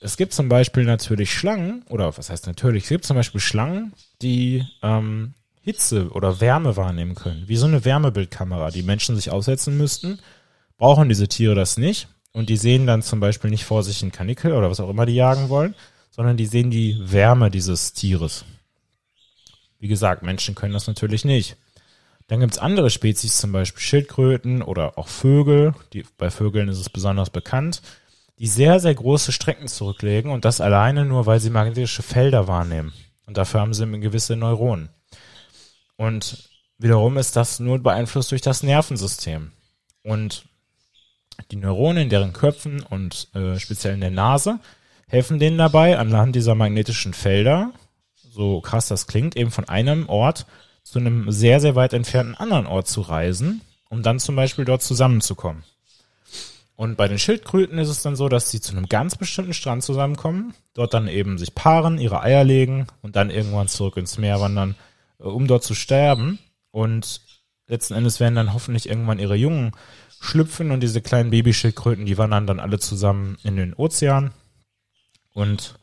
es 0.00 0.16
gibt 0.16 0.32
zum 0.32 0.48
Beispiel 0.48 0.84
natürlich 0.84 1.32
Schlangen, 1.32 1.84
oder 1.88 2.16
was 2.16 2.30
heißt 2.30 2.46
natürlich, 2.46 2.84
es 2.84 2.88
gibt 2.88 3.04
zum 3.04 3.16
Beispiel 3.16 3.40
Schlangen, 3.40 3.92
die 4.22 4.66
ähm, 4.82 5.34
Hitze 5.62 6.10
oder 6.10 6.40
Wärme 6.40 6.76
wahrnehmen 6.76 7.14
können, 7.14 7.44
wie 7.46 7.56
so 7.56 7.66
eine 7.66 7.84
Wärmebildkamera, 7.84 8.70
die 8.70 8.82
Menschen 8.82 9.16
sich 9.16 9.30
aussetzen 9.30 9.76
müssten, 9.76 10.18
brauchen 10.78 11.08
diese 11.08 11.28
Tiere 11.28 11.54
das 11.54 11.76
nicht 11.76 12.08
und 12.32 12.48
die 12.48 12.56
sehen 12.56 12.86
dann 12.86 13.02
zum 13.02 13.20
Beispiel 13.20 13.50
nicht 13.50 13.64
vor 13.64 13.82
sich 13.82 14.02
einen 14.02 14.12
Kanickel 14.12 14.52
oder 14.52 14.70
was 14.70 14.80
auch 14.80 14.90
immer 14.90 15.06
die 15.06 15.14
jagen 15.14 15.48
wollen, 15.48 15.74
sondern 16.10 16.36
die 16.36 16.46
sehen 16.46 16.70
die 16.70 16.96
Wärme 17.00 17.50
dieses 17.50 17.92
Tieres. 17.92 18.44
Wie 19.78 19.88
gesagt, 19.88 20.22
Menschen 20.22 20.54
können 20.54 20.74
das 20.74 20.86
natürlich 20.86 21.24
nicht. 21.24 21.56
Dann 22.28 22.40
gibt's 22.40 22.58
andere 22.58 22.90
Spezies, 22.90 23.38
zum 23.38 23.50
Beispiel 23.50 23.82
Schildkröten 23.82 24.62
oder 24.62 24.96
auch 24.98 25.08
Vögel. 25.08 25.74
Die, 25.92 26.04
bei 26.16 26.30
Vögeln 26.30 26.68
ist 26.68 26.78
es 26.78 26.88
besonders 26.88 27.30
bekannt, 27.30 27.82
die 28.38 28.46
sehr, 28.46 28.78
sehr 28.78 28.94
große 28.94 29.32
Strecken 29.32 29.66
zurücklegen 29.66 30.30
und 30.30 30.44
das 30.44 30.60
alleine 30.60 31.04
nur, 31.04 31.26
weil 31.26 31.40
sie 31.40 31.50
magnetische 31.50 32.02
Felder 32.02 32.46
wahrnehmen. 32.46 32.92
Und 33.30 33.36
dafür 33.36 33.60
haben 33.60 33.74
sie 33.74 33.86
gewisse 34.00 34.34
Neuronen. 34.34 34.88
Und 35.94 36.50
wiederum 36.78 37.16
ist 37.16 37.36
das 37.36 37.60
nur 37.60 37.78
beeinflusst 37.78 38.32
durch 38.32 38.40
das 38.40 38.64
Nervensystem. 38.64 39.52
Und 40.02 40.46
die 41.52 41.56
Neuronen 41.56 42.02
in 42.02 42.08
deren 42.08 42.32
Köpfen 42.32 42.82
und 42.82 43.28
äh, 43.36 43.56
speziell 43.60 43.94
in 43.94 44.00
der 44.00 44.10
Nase 44.10 44.58
helfen 45.06 45.38
denen 45.38 45.58
dabei, 45.58 45.96
anhand 45.96 46.34
dieser 46.34 46.56
magnetischen 46.56 47.14
Felder, 47.14 47.70
so 48.16 48.60
krass 48.60 48.88
das 48.88 49.06
klingt, 49.06 49.36
eben 49.36 49.52
von 49.52 49.68
einem 49.68 50.08
Ort 50.08 50.46
zu 50.82 50.98
einem 50.98 51.30
sehr, 51.30 51.60
sehr 51.60 51.76
weit 51.76 51.92
entfernten 51.92 52.34
anderen 52.34 52.66
Ort 52.66 52.88
zu 52.88 53.00
reisen, 53.00 53.60
um 53.90 54.02
dann 54.02 54.18
zum 54.18 54.34
Beispiel 54.34 54.64
dort 54.64 54.82
zusammenzukommen. 54.82 55.62
Und 56.80 56.96
bei 56.96 57.08
den 57.08 57.18
Schildkröten 57.18 57.76
ist 57.76 57.90
es 57.90 58.00
dann 58.00 58.16
so, 58.16 58.30
dass 58.30 58.50
sie 58.50 58.58
zu 58.58 58.72
einem 58.72 58.88
ganz 58.88 59.14
bestimmten 59.14 59.52
Strand 59.52 59.82
zusammenkommen, 59.82 60.54
dort 60.72 60.94
dann 60.94 61.08
eben 61.08 61.36
sich 61.36 61.54
paaren, 61.54 61.98
ihre 61.98 62.22
Eier 62.22 62.42
legen 62.42 62.86
und 63.02 63.16
dann 63.16 63.28
irgendwann 63.28 63.68
zurück 63.68 63.98
ins 63.98 64.16
Meer 64.16 64.40
wandern, 64.40 64.76
äh, 65.18 65.24
um 65.24 65.46
dort 65.46 65.62
zu 65.62 65.74
sterben. 65.74 66.38
Und 66.70 67.20
letzten 67.66 67.92
Endes 67.92 68.18
werden 68.18 68.34
dann 68.34 68.54
hoffentlich 68.54 68.88
irgendwann 68.88 69.18
ihre 69.18 69.34
Jungen 69.34 69.72
schlüpfen 70.22 70.70
und 70.70 70.80
diese 70.80 71.02
kleinen 71.02 71.28
Babyschildkröten, 71.28 72.06
die 72.06 72.16
wandern 72.16 72.46
dann 72.46 72.60
alle 72.60 72.78
zusammen 72.78 73.36
in 73.42 73.56
den 73.56 73.74
Ozean 73.74 74.30
und 75.34 75.78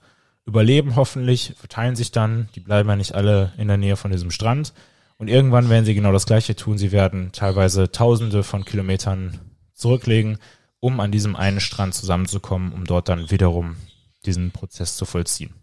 überleben 0.48 0.96
hoffentlich, 0.96 1.54
verteilen 1.60 1.96
sich 1.96 2.10
dann, 2.12 2.50
die 2.56 2.60
bleiben 2.60 2.90
ja 2.90 2.96
nicht 2.96 3.14
alle 3.14 3.54
in 3.60 3.68
der 3.68 3.78
Nähe 3.78 3.98
von 3.98 4.10
diesem 4.10 4.32
Strand. 4.32 4.74
Und 5.20 5.28
irgendwann 5.28 5.70
werden 5.70 5.86
sie 5.86 5.94
genau 5.94 6.12
das 6.12 6.26
Gleiche 6.26 6.56
tun. 6.56 6.80
Sie 6.80 6.92
werden 6.92 7.34
teilweise 7.34 7.92
Tausende 7.92 8.42
von 8.42 8.66
Kilometern 8.66 9.40
zurücklegen, 9.76 10.40
um 10.80 11.00
an 11.00 11.12
diesem 11.12 11.36
einen 11.36 11.60
Strand 11.60 11.96
zusammenzukommen, 11.96 12.74
um 12.74 12.86
dort 12.86 13.10
dann 13.10 13.32
wiederum 13.32 13.78
diesen 14.26 14.52
Prozess 14.52 14.98
zu 14.98 15.06
vollziehen. 15.06 15.54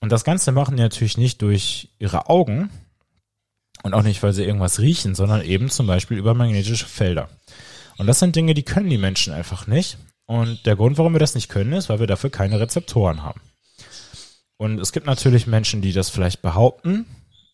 Und 0.00 0.10
das 0.10 0.24
Ganze 0.24 0.52
machen 0.52 0.76
die 0.76 0.82
natürlich 0.82 1.18
nicht 1.18 1.42
durch 1.42 1.90
ihre 1.98 2.28
Augen 2.28 2.70
und 3.82 3.94
auch 3.94 4.02
nicht, 4.02 4.22
weil 4.22 4.32
sie 4.32 4.44
irgendwas 4.44 4.80
riechen, 4.80 5.14
sondern 5.14 5.42
eben 5.42 5.70
zum 5.70 5.86
Beispiel 5.86 6.18
über 6.18 6.34
magnetische 6.34 6.86
Felder. 6.86 7.28
Und 7.98 8.06
das 8.06 8.18
sind 8.18 8.36
Dinge, 8.36 8.54
die 8.54 8.62
können 8.62 8.90
die 8.90 8.98
Menschen 8.98 9.32
einfach 9.32 9.66
nicht. 9.66 9.98
Und 10.26 10.66
der 10.66 10.76
Grund, 10.76 10.98
warum 10.98 11.14
wir 11.14 11.20
das 11.20 11.34
nicht 11.34 11.48
können, 11.48 11.72
ist, 11.72 11.88
weil 11.88 12.00
wir 12.00 12.06
dafür 12.06 12.30
keine 12.30 12.58
Rezeptoren 12.58 13.22
haben. 13.22 13.40
Und 14.56 14.80
es 14.80 14.92
gibt 14.92 15.06
natürlich 15.06 15.46
Menschen, 15.46 15.82
die 15.82 15.92
das 15.92 16.10
vielleicht 16.10 16.42
behaupten 16.42 17.06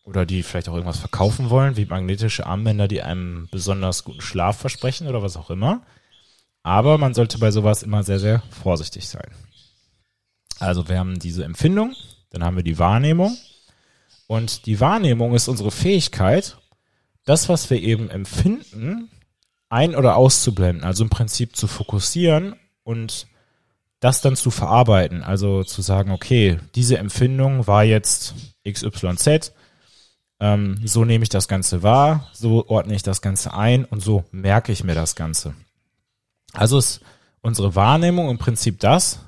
oder 0.03 0.25
die 0.25 0.43
vielleicht 0.43 0.69
auch 0.69 0.73
irgendwas 0.73 0.99
verkaufen 0.99 1.49
wollen, 1.49 1.77
wie 1.77 1.85
magnetische 1.85 2.45
Armbänder, 2.45 2.87
die 2.87 3.01
einem 3.01 3.47
besonders 3.51 4.03
guten 4.03 4.21
Schlaf 4.21 4.57
versprechen 4.57 5.07
oder 5.07 5.21
was 5.21 5.37
auch 5.37 5.49
immer. 5.49 5.85
Aber 6.63 6.97
man 6.97 7.13
sollte 7.13 7.37
bei 7.37 7.51
sowas 7.51 7.83
immer 7.83 8.03
sehr, 8.03 8.19
sehr 8.19 8.41
vorsichtig 8.49 9.07
sein. 9.07 9.29
Also 10.59 10.87
wir 10.87 10.97
haben 10.97 11.19
diese 11.19 11.43
Empfindung, 11.43 11.93
dann 12.29 12.43
haben 12.43 12.55
wir 12.55 12.63
die 12.63 12.79
Wahrnehmung. 12.79 13.37
Und 14.27 14.65
die 14.65 14.79
Wahrnehmung 14.79 15.35
ist 15.35 15.49
unsere 15.49 15.71
Fähigkeit, 15.71 16.57
das, 17.25 17.49
was 17.49 17.69
wir 17.69 17.81
eben 17.81 18.09
empfinden, 18.09 19.09
ein- 19.69 19.95
oder 19.95 20.15
auszublenden. 20.15 20.83
Also 20.83 21.03
im 21.03 21.09
Prinzip 21.09 21.55
zu 21.55 21.67
fokussieren 21.67 22.55
und 22.83 23.27
das 23.99 24.21
dann 24.21 24.35
zu 24.35 24.51
verarbeiten. 24.51 25.23
Also 25.23 25.63
zu 25.63 25.81
sagen, 25.81 26.11
okay, 26.11 26.59
diese 26.75 26.97
Empfindung 26.97 27.67
war 27.67 27.83
jetzt 27.83 28.35
XYZ, 28.67 29.53
ähm, 30.39 30.79
so 30.85 31.05
nehme 31.05 31.23
ich 31.23 31.29
das 31.29 31.47
Ganze 31.47 31.83
wahr, 31.83 32.29
so 32.33 32.67
ordne 32.67 32.95
ich 32.95 33.03
das 33.03 33.21
Ganze 33.21 33.53
ein 33.53 33.85
und 33.85 34.01
so 34.01 34.25
merke 34.31 34.71
ich 34.71 34.83
mir 34.83 34.95
das 34.95 35.15
Ganze. 35.15 35.53
Also 36.53 36.77
ist 36.77 37.01
unsere 37.41 37.75
Wahrnehmung 37.75 38.29
im 38.29 38.37
Prinzip 38.37 38.79
das, 38.79 39.19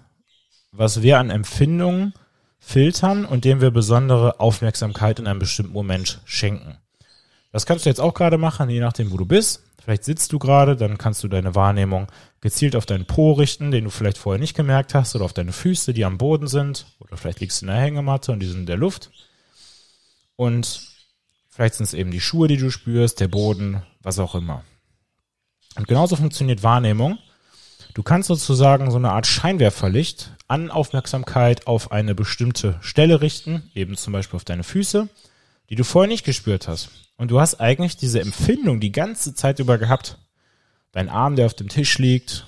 was 0.71 1.01
wir 1.01 1.19
an 1.19 1.29
Empfindungen 1.29 2.13
filtern 2.59 3.25
und 3.25 3.45
dem 3.45 3.61
wir 3.61 3.71
besondere 3.71 4.39
Aufmerksamkeit 4.39 5.19
in 5.19 5.27
einem 5.27 5.39
bestimmten 5.39 5.73
Moment 5.73 6.21
schenken. 6.25 6.77
Das 7.51 7.65
kannst 7.65 7.85
du 7.85 7.89
jetzt 7.89 8.01
auch 8.01 8.13
gerade 8.13 8.37
machen, 8.37 8.69
je 8.69 8.79
nachdem, 8.79 9.11
wo 9.11 9.17
du 9.17 9.25
bist. 9.25 9.61
Vielleicht 9.81 10.03
sitzt 10.03 10.33
du 10.33 10.39
gerade, 10.39 10.75
dann 10.75 10.97
kannst 10.97 11.23
du 11.23 11.27
deine 11.27 11.53
Wahrnehmung 11.53 12.07
gezielt 12.41 12.75
auf 12.75 12.87
deinen 12.87 13.05
Po 13.05 13.33
richten, 13.33 13.69
den 13.69 13.83
du 13.83 13.91
vielleicht 13.91 14.17
vorher 14.17 14.39
nicht 14.39 14.55
gemerkt 14.55 14.95
hast, 14.95 15.15
oder 15.15 15.25
auf 15.25 15.33
deine 15.33 15.51
Füße, 15.51 15.93
die 15.93 16.05
am 16.05 16.17
Boden 16.17 16.47
sind, 16.47 16.87
oder 16.99 17.17
vielleicht 17.17 17.39
liegst 17.39 17.61
du 17.61 17.67
in 17.67 17.71
der 17.71 17.81
Hängematte 17.81 18.31
und 18.31 18.39
die 18.39 18.47
sind 18.47 18.61
in 18.61 18.65
der 18.65 18.77
Luft. 18.77 19.11
Und 20.35 20.81
vielleicht 21.47 21.75
sind 21.75 21.85
es 21.85 21.93
eben 21.93 22.11
die 22.11 22.19
Schuhe, 22.19 22.47
die 22.47 22.57
du 22.57 22.71
spürst, 22.71 23.19
der 23.19 23.27
Boden, 23.27 23.83
was 24.01 24.17
auch 24.19 24.33
immer. 24.33 24.63
Und 25.75 25.87
genauso 25.87 26.15
funktioniert 26.15 26.63
Wahrnehmung. 26.63 27.17
Du 27.93 28.03
kannst 28.03 28.27
sozusagen 28.27 28.91
so 28.91 28.97
eine 28.97 29.11
Art 29.11 29.27
Scheinwerferlicht 29.27 30.31
an 30.47 30.69
Aufmerksamkeit 30.69 31.67
auf 31.67 31.91
eine 31.91 32.15
bestimmte 32.15 32.77
Stelle 32.81 33.21
richten, 33.21 33.69
eben 33.73 33.95
zum 33.95 34.13
Beispiel 34.13 34.37
auf 34.37 34.43
deine 34.45 34.63
Füße, 34.63 35.07
die 35.69 35.75
du 35.75 35.83
vorher 35.83 36.09
nicht 36.09 36.25
gespürt 36.25 36.67
hast. 36.67 36.89
Und 37.17 37.31
du 37.31 37.39
hast 37.39 37.61
eigentlich 37.61 37.95
diese 37.97 38.19
Empfindung 38.19 38.79
die 38.79 38.91
ganze 38.91 39.33
Zeit 39.33 39.59
über 39.59 39.77
gehabt. 39.77 40.17
Dein 40.91 41.09
Arm, 41.09 41.35
der 41.35 41.45
auf 41.45 41.53
dem 41.53 41.69
Tisch 41.69 41.97
liegt, 41.97 42.45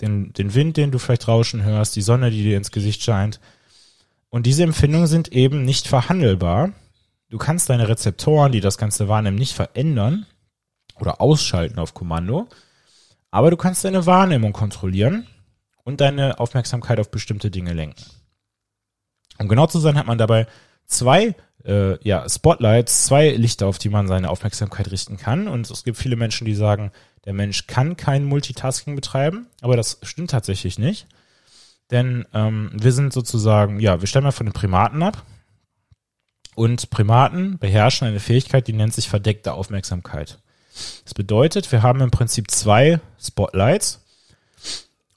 den, 0.00 0.32
den 0.32 0.54
Wind, 0.54 0.76
den 0.76 0.90
du 0.90 0.98
vielleicht 0.98 1.28
rauschen 1.28 1.62
hörst, 1.62 1.96
die 1.96 2.02
Sonne, 2.02 2.30
die 2.30 2.42
dir 2.42 2.56
ins 2.56 2.72
Gesicht 2.72 3.02
scheint. 3.02 3.40
Und 4.28 4.46
diese 4.46 4.62
Empfindungen 4.62 5.06
sind 5.06 5.32
eben 5.32 5.64
nicht 5.64 5.88
verhandelbar. 5.88 6.72
Du 7.30 7.38
kannst 7.38 7.70
deine 7.70 7.88
Rezeptoren, 7.88 8.52
die 8.52 8.60
das 8.60 8.78
Ganze 8.78 9.08
wahrnehmen, 9.08 9.38
nicht 9.38 9.54
verändern 9.54 10.26
oder 11.02 11.20
ausschalten 11.20 11.80
auf 11.80 11.94
Kommando. 11.94 12.48
Aber 13.32 13.50
du 13.50 13.56
kannst 13.56 13.84
deine 13.84 14.06
Wahrnehmung 14.06 14.52
kontrollieren 14.52 15.26
und 15.82 16.00
deine 16.00 16.38
Aufmerksamkeit 16.38 17.00
auf 17.00 17.10
bestimmte 17.10 17.50
Dinge 17.50 17.72
lenken. 17.72 18.04
Um 19.38 19.48
genau 19.48 19.66
zu 19.66 19.80
sein, 19.80 19.98
hat 19.98 20.06
man 20.06 20.18
dabei 20.18 20.46
zwei 20.86 21.34
äh, 21.64 21.98
ja, 22.06 22.28
Spotlights, 22.28 23.06
zwei 23.06 23.30
Lichter, 23.30 23.66
auf 23.66 23.78
die 23.78 23.88
man 23.88 24.06
seine 24.06 24.30
Aufmerksamkeit 24.30 24.92
richten 24.92 25.16
kann. 25.16 25.48
Und 25.48 25.68
es 25.68 25.82
gibt 25.82 25.98
viele 25.98 26.14
Menschen, 26.14 26.44
die 26.44 26.54
sagen, 26.54 26.92
der 27.24 27.32
Mensch 27.32 27.66
kann 27.66 27.96
kein 27.96 28.24
Multitasking 28.24 28.94
betreiben, 28.94 29.46
aber 29.60 29.76
das 29.76 29.98
stimmt 30.02 30.30
tatsächlich 30.30 30.78
nicht. 30.78 31.08
Denn 31.90 32.26
ähm, 32.32 32.70
wir 32.74 32.92
sind 32.92 33.12
sozusagen, 33.12 33.80
ja, 33.80 34.00
wir 34.00 34.06
stammen 34.06 34.26
ja 34.26 34.32
von 34.32 34.46
den 34.46 34.52
Primaten 34.52 35.02
ab. 35.02 35.24
Und 36.54 36.90
Primaten 36.90 37.58
beherrschen 37.58 38.06
eine 38.06 38.20
Fähigkeit, 38.20 38.68
die 38.68 38.72
nennt 38.72 38.94
sich 38.94 39.08
verdeckte 39.08 39.54
Aufmerksamkeit. 39.54 40.38
Das 41.04 41.14
bedeutet, 41.14 41.70
wir 41.72 41.82
haben 41.82 42.00
im 42.00 42.10
Prinzip 42.10 42.50
zwei 42.50 43.00
Spotlights. 43.20 44.00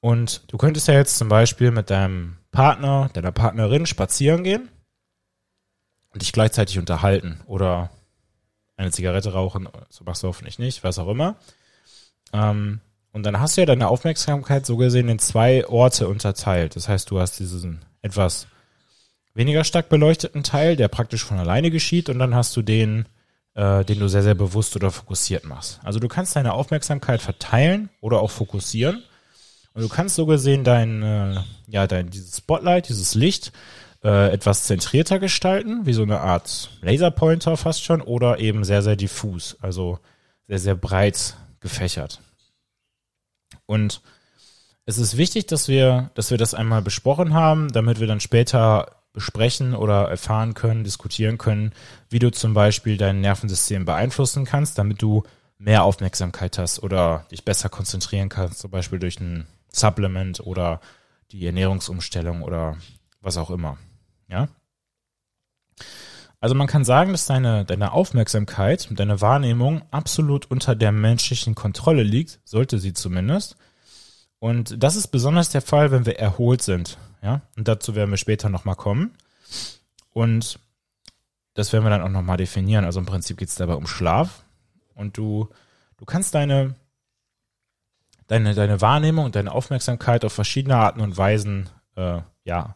Und 0.01 0.43
du 0.51 0.57
könntest 0.57 0.87
ja 0.87 0.93
jetzt 0.93 1.17
zum 1.17 1.29
Beispiel 1.29 1.71
mit 1.71 1.89
deinem 1.89 2.37
Partner, 2.51 3.09
deiner 3.13 3.31
Partnerin 3.31 3.85
spazieren 3.85 4.43
gehen 4.43 4.69
und 6.13 6.21
dich 6.21 6.31
gleichzeitig 6.31 6.77
unterhalten 6.77 7.41
oder 7.47 7.89
eine 8.77 8.91
Zigarette 8.91 9.33
rauchen, 9.33 9.67
so 9.89 10.03
machst 10.03 10.23
du 10.23 10.27
hoffentlich 10.27 10.59
nicht, 10.59 10.83
was 10.83 10.99
auch 10.99 11.07
immer. 11.07 11.37
Ähm, 12.33 12.81
und 13.11 13.23
dann 13.23 13.39
hast 13.39 13.55
du 13.55 13.61
ja 13.61 13.65
deine 13.65 13.87
Aufmerksamkeit 13.87 14.65
so 14.65 14.75
gesehen 14.75 15.07
in 15.07 15.19
zwei 15.19 15.65
Orte 15.67 16.07
unterteilt. 16.07 16.75
Das 16.75 16.89
heißt, 16.89 17.09
du 17.09 17.19
hast 17.19 17.39
diesen 17.39 17.85
etwas 18.01 18.47
weniger 19.33 19.63
stark 19.63 19.89
beleuchteten 19.89 20.43
Teil, 20.43 20.75
der 20.75 20.87
praktisch 20.87 21.23
von 21.23 21.39
alleine 21.39 21.71
geschieht, 21.71 22.09
und 22.09 22.19
dann 22.19 22.35
hast 22.35 22.55
du 22.57 22.61
den, 22.61 23.05
äh, 23.55 23.83
den 23.83 23.99
du 23.99 24.07
sehr, 24.07 24.23
sehr 24.23 24.35
bewusst 24.35 24.75
oder 24.75 24.91
fokussiert 24.91 25.45
machst. 25.45 25.79
Also 25.83 25.99
du 25.99 26.07
kannst 26.07 26.35
deine 26.35 26.53
Aufmerksamkeit 26.53 27.21
verteilen 27.21 27.89
oder 28.01 28.21
auch 28.21 28.31
fokussieren. 28.31 29.03
Und 29.73 29.81
du 29.81 29.89
kannst 29.89 30.15
so 30.15 30.25
gesehen 30.25 30.63
dein, 30.63 31.01
äh, 31.01 31.35
ja, 31.67 31.87
dein, 31.87 32.09
dieses 32.09 32.37
Spotlight, 32.37 32.89
dieses 32.89 33.15
Licht 33.15 33.51
äh, 34.03 34.31
etwas 34.31 34.65
zentrierter 34.65 35.19
gestalten, 35.19 35.85
wie 35.85 35.93
so 35.93 36.03
eine 36.03 36.21
Art 36.21 36.69
Laserpointer 36.81 37.57
fast 37.57 37.83
schon, 37.83 38.01
oder 38.01 38.39
eben 38.39 38.63
sehr, 38.63 38.81
sehr 38.81 38.95
diffus, 38.95 39.57
also 39.61 39.99
sehr, 40.47 40.59
sehr 40.59 40.75
breit 40.75 41.35
gefächert. 41.59 42.21
Und 43.65 44.01
es 44.85 44.97
ist 44.97 45.17
wichtig, 45.17 45.47
dass 45.47 45.67
wir, 45.67 46.11
dass 46.13 46.29
wir 46.29 46.37
das 46.37 46.53
einmal 46.53 46.81
besprochen 46.81 47.33
haben, 47.33 47.71
damit 47.71 47.99
wir 47.99 48.07
dann 48.07 48.19
später 48.19 48.95
besprechen 49.15 49.73
oder 49.73 50.09
erfahren 50.09 50.53
können, 50.53 50.83
diskutieren 50.83 51.39
können, 51.39 51.71
wie 52.09 52.19
du 52.19 52.31
zum 52.31 52.53
Beispiel 52.53 52.97
dein 52.97 53.21
Nervensystem 53.21 53.85
beeinflussen 53.85 54.45
kannst, 54.45 54.77
damit 54.77 55.01
du 55.01 55.23
mehr 55.57 55.83
Aufmerksamkeit 55.83 56.59
hast 56.59 56.83
oder 56.83 57.25
dich 57.31 57.45
besser 57.45 57.69
konzentrieren 57.69 58.29
kannst, 58.29 58.59
zum 58.59 58.69
Beispiel 58.69 58.99
durch 58.99 59.19
ein 59.19 59.47
Supplement 59.69 60.41
oder 60.41 60.81
die 61.31 61.45
Ernährungsumstellung 61.45 62.43
oder 62.43 62.77
was 63.21 63.37
auch 63.37 63.49
immer. 63.49 63.77
Ja. 64.27 64.49
Also 66.41 66.53
man 66.53 66.67
kann 66.67 66.83
sagen, 66.83 67.11
dass 67.11 67.25
deine, 67.25 67.65
deine 67.65 67.93
Aufmerksamkeit, 67.93 68.89
deine 68.91 69.21
Wahrnehmung 69.21 69.81
absolut 69.91 70.51
unter 70.51 70.75
der 70.75 70.91
menschlichen 70.91 71.55
Kontrolle 71.55 72.03
liegt, 72.03 72.39
sollte 72.43 72.77
sie 72.79 72.93
zumindest. 72.93 73.55
Und 74.39 74.83
das 74.83 74.97
ist 74.97 75.07
besonders 75.07 75.49
der 75.49 75.61
Fall, 75.61 75.91
wenn 75.91 76.05
wir 76.05 76.19
erholt 76.19 76.61
sind. 76.61 76.97
Ja, 77.25 77.41
und 77.57 77.67
dazu 77.67 77.95
werden 77.95 78.11
wir 78.11 78.17
später 78.17 78.49
nochmal 78.49 78.75
kommen. 78.75 79.17
Und 80.11 80.59
das 81.55 81.73
werden 81.73 81.83
wir 81.83 81.89
dann 81.89 82.03
auch 82.03 82.09
nochmal 82.09 82.37
definieren. 82.37 82.85
Also 82.85 82.99
im 82.99 83.07
Prinzip 83.07 83.37
geht 83.37 83.49
es 83.49 83.55
dabei 83.55 83.73
um 83.73 83.87
Schlaf. 83.87 84.43
Und 84.93 85.17
du, 85.17 85.49
du 85.97 86.05
kannst 86.05 86.35
deine, 86.35 86.75
deine, 88.27 88.53
deine 88.53 88.79
Wahrnehmung 88.79 89.25
und 89.25 89.35
deine 89.35 89.53
Aufmerksamkeit 89.53 90.23
auf 90.23 90.33
verschiedene 90.33 90.75
Arten 90.75 91.01
und 91.01 91.17
Weisen 91.17 91.67
äh, 91.95 92.21
ja, 92.43 92.75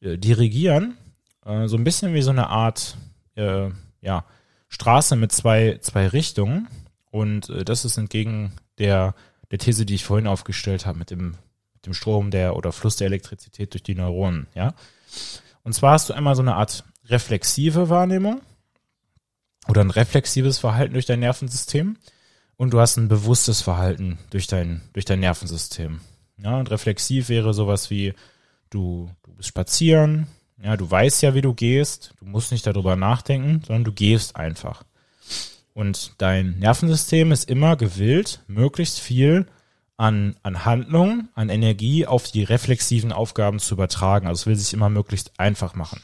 äh, 0.00 0.18
dirigieren. 0.18 0.98
Äh, 1.46 1.66
so 1.66 1.78
ein 1.78 1.84
bisschen 1.84 2.12
wie 2.12 2.20
so 2.20 2.32
eine 2.32 2.48
Art 2.48 2.98
äh, 3.34 3.70
ja, 4.02 4.26
Straße 4.68 5.16
mit 5.16 5.32
zwei, 5.32 5.78
zwei 5.80 6.06
Richtungen. 6.06 6.68
Und 7.10 7.48
äh, 7.48 7.64
das 7.64 7.86
ist 7.86 7.96
entgegen 7.96 8.52
der, 8.76 9.14
der 9.50 9.58
These, 9.58 9.86
die 9.86 9.94
ich 9.94 10.04
vorhin 10.04 10.26
aufgestellt 10.26 10.84
habe, 10.84 10.98
mit 10.98 11.10
dem, 11.10 11.38
dem 11.86 11.94
Strom 11.94 12.30
der 12.30 12.56
oder 12.56 12.72
Fluss 12.72 12.96
der 12.96 13.06
Elektrizität 13.06 13.72
durch 13.72 13.82
die 13.82 13.94
Neuronen. 13.94 14.46
Ja? 14.54 14.74
Und 15.62 15.72
zwar 15.72 15.92
hast 15.92 16.08
du 16.08 16.12
einmal 16.12 16.36
so 16.36 16.42
eine 16.42 16.56
Art 16.56 16.84
reflexive 17.06 17.88
Wahrnehmung 17.88 18.42
oder 19.68 19.80
ein 19.80 19.90
reflexives 19.90 20.58
Verhalten 20.58 20.94
durch 20.94 21.06
dein 21.06 21.20
Nervensystem. 21.20 21.96
und 22.58 22.72
du 22.72 22.80
hast 22.80 22.96
ein 22.96 23.08
bewusstes 23.08 23.60
Verhalten 23.60 24.18
durch 24.30 24.46
dein, 24.46 24.82
durch 24.94 25.04
dein 25.04 25.20
Nervensystem. 25.20 26.00
Ja, 26.38 26.58
und 26.58 26.70
reflexiv 26.70 27.28
wäre 27.28 27.52
sowas 27.52 27.90
wie, 27.90 28.14
du, 28.70 29.10
du 29.22 29.32
bist 29.34 29.48
spazieren, 29.48 30.26
ja, 30.62 30.76
du 30.76 30.90
weißt 30.90 31.22
ja, 31.22 31.34
wie 31.34 31.42
du 31.42 31.54
gehst, 31.54 32.14
du 32.18 32.26
musst 32.26 32.52
nicht 32.52 32.66
darüber 32.66 32.96
nachdenken, 32.96 33.62
sondern 33.66 33.84
du 33.84 33.92
gehst 33.92 34.36
einfach. 34.36 34.84
Und 35.74 36.12
dein 36.18 36.58
Nervensystem 36.58 37.32
ist 37.32 37.50
immer 37.50 37.76
gewillt, 37.76 38.42
möglichst 38.46 38.98
viel 38.98 39.46
an, 39.96 40.36
an 40.42 40.64
Handlung, 40.64 41.28
an 41.34 41.48
Energie 41.48 42.06
auf 42.06 42.30
die 42.30 42.44
reflexiven 42.44 43.12
Aufgaben 43.12 43.58
zu 43.58 43.74
übertragen. 43.74 44.26
Also 44.26 44.42
es 44.42 44.46
will 44.46 44.56
sich 44.56 44.74
immer 44.74 44.90
möglichst 44.90 45.38
einfach 45.38 45.74
machen. 45.74 46.00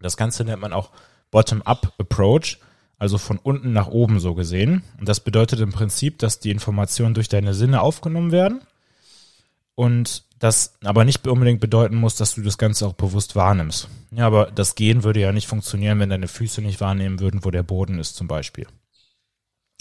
Das 0.00 0.16
Ganze 0.16 0.44
nennt 0.44 0.60
man 0.60 0.72
auch 0.72 0.90
Bottom-up-Approach, 1.30 2.58
also 2.98 3.18
von 3.18 3.38
unten 3.38 3.72
nach 3.72 3.88
oben 3.88 4.20
so 4.20 4.34
gesehen. 4.34 4.82
Und 4.98 5.08
das 5.08 5.20
bedeutet 5.20 5.60
im 5.60 5.72
Prinzip, 5.72 6.18
dass 6.18 6.40
die 6.40 6.50
Informationen 6.50 7.14
durch 7.14 7.28
deine 7.28 7.54
Sinne 7.54 7.80
aufgenommen 7.80 8.30
werden 8.30 8.60
und 9.74 10.24
das 10.38 10.74
aber 10.82 11.04
nicht 11.04 11.26
unbedingt 11.26 11.60
bedeuten 11.60 11.96
muss, 11.96 12.16
dass 12.16 12.34
du 12.34 12.42
das 12.42 12.58
Ganze 12.58 12.86
auch 12.86 12.94
bewusst 12.94 13.36
wahrnimmst. 13.36 13.88
Ja, 14.10 14.26
aber 14.26 14.50
das 14.50 14.74
Gehen 14.74 15.04
würde 15.04 15.20
ja 15.20 15.32
nicht 15.32 15.46
funktionieren, 15.46 16.00
wenn 16.00 16.10
deine 16.10 16.28
Füße 16.28 16.60
nicht 16.60 16.80
wahrnehmen 16.80 17.20
würden, 17.20 17.44
wo 17.44 17.50
der 17.50 17.62
Boden 17.62 17.98
ist 17.98 18.16
zum 18.16 18.26
Beispiel. 18.26 18.66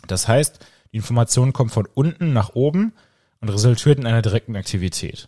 Das 0.08 0.28
heißt, 0.28 0.60
die 0.92 0.98
Information 0.98 1.54
kommt 1.54 1.72
von 1.72 1.88
unten 1.94 2.34
nach 2.34 2.54
oben 2.54 2.94
und 3.42 3.50
resultiert 3.50 4.00
in 4.00 4.08
einer 4.08 4.22
direkten 4.22 4.56
Aktivität. 4.56 5.28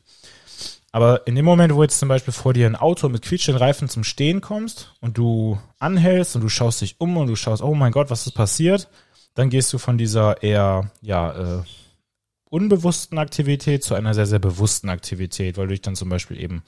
Aber 0.92 1.26
in 1.26 1.34
dem 1.34 1.46
Moment, 1.46 1.74
wo 1.74 1.82
jetzt 1.82 1.98
zum 1.98 2.08
Beispiel 2.08 2.34
vor 2.34 2.54
dir 2.54 2.68
ein 2.68 2.76
Auto 2.76 3.10
mit 3.10 3.24
quietschenden 3.24 3.62
Reifen 3.62 3.90
zum 3.90 4.04
Stehen 4.04 4.42
kommst 4.42 4.94
und 5.02 5.18
du 5.18 5.60
anhältst 5.80 6.36
und 6.36 6.44
du 6.44 6.50
schaust 6.50 6.82
dich 6.82 6.96
um 7.00 7.18
und 7.18 7.28
du 7.28 7.36
schaust, 7.36 7.64
oh 7.64 7.74
mein 7.74 7.92
Gott, 7.92 8.12
was 8.12 8.28
ist 8.28 8.34
passiert, 8.34 8.88
dann 9.34 9.50
gehst 9.50 9.74
du 9.74 9.80
von 9.80 9.98
dieser 9.98 10.44
eher, 10.44 10.92
ja, 11.02 11.60
äh, 11.60 11.64
unbewussten 12.54 13.18
Aktivität 13.18 13.84
zu 13.84 13.96
einer 13.96 14.14
sehr, 14.14 14.28
sehr 14.28 14.38
bewussten 14.38 14.90
Aktivität, 14.90 15.58
weil 15.58 15.66
du 15.66 15.72
dich 15.72 15.82
dann 15.82 15.96
zum 15.96 16.10
Beispiel 16.10 16.40
eben 16.40 16.62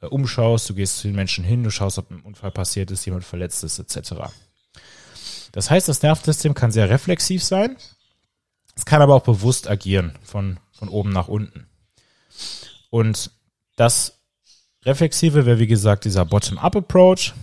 äh, 0.00 0.06
umschaust, 0.06 0.70
du 0.70 0.74
gehst 0.74 0.96
zu 0.96 1.08
den 1.08 1.14
Menschen 1.14 1.44
hin, 1.44 1.62
du 1.62 1.70
schaust, 1.70 1.98
ob 1.98 2.10
ein 2.10 2.20
Unfall 2.20 2.50
passiert 2.50 2.90
ist, 2.90 3.04
jemand 3.04 3.24
verletzt 3.24 3.62
ist, 3.62 3.78
etc. 3.78 4.14
Das 5.52 5.70
heißt, 5.70 5.86
das 5.88 6.00
Nervensystem 6.00 6.54
kann 6.54 6.72
sehr 6.72 6.88
reflexiv 6.88 7.44
sein, 7.44 7.76
es 8.74 8.86
kann 8.86 9.02
aber 9.02 9.14
auch 9.14 9.22
bewusst 9.22 9.68
agieren, 9.68 10.12
von, 10.22 10.58
von 10.78 10.88
oben 10.88 11.10
nach 11.10 11.28
unten. 11.28 11.66
Und 12.90 13.30
das 13.76 14.18
Reflexive 14.84 15.46
wäre, 15.46 15.58
wie 15.58 15.66
gesagt, 15.66 16.04
dieser 16.04 16.24
Bottom-up-Approach 16.24 17.34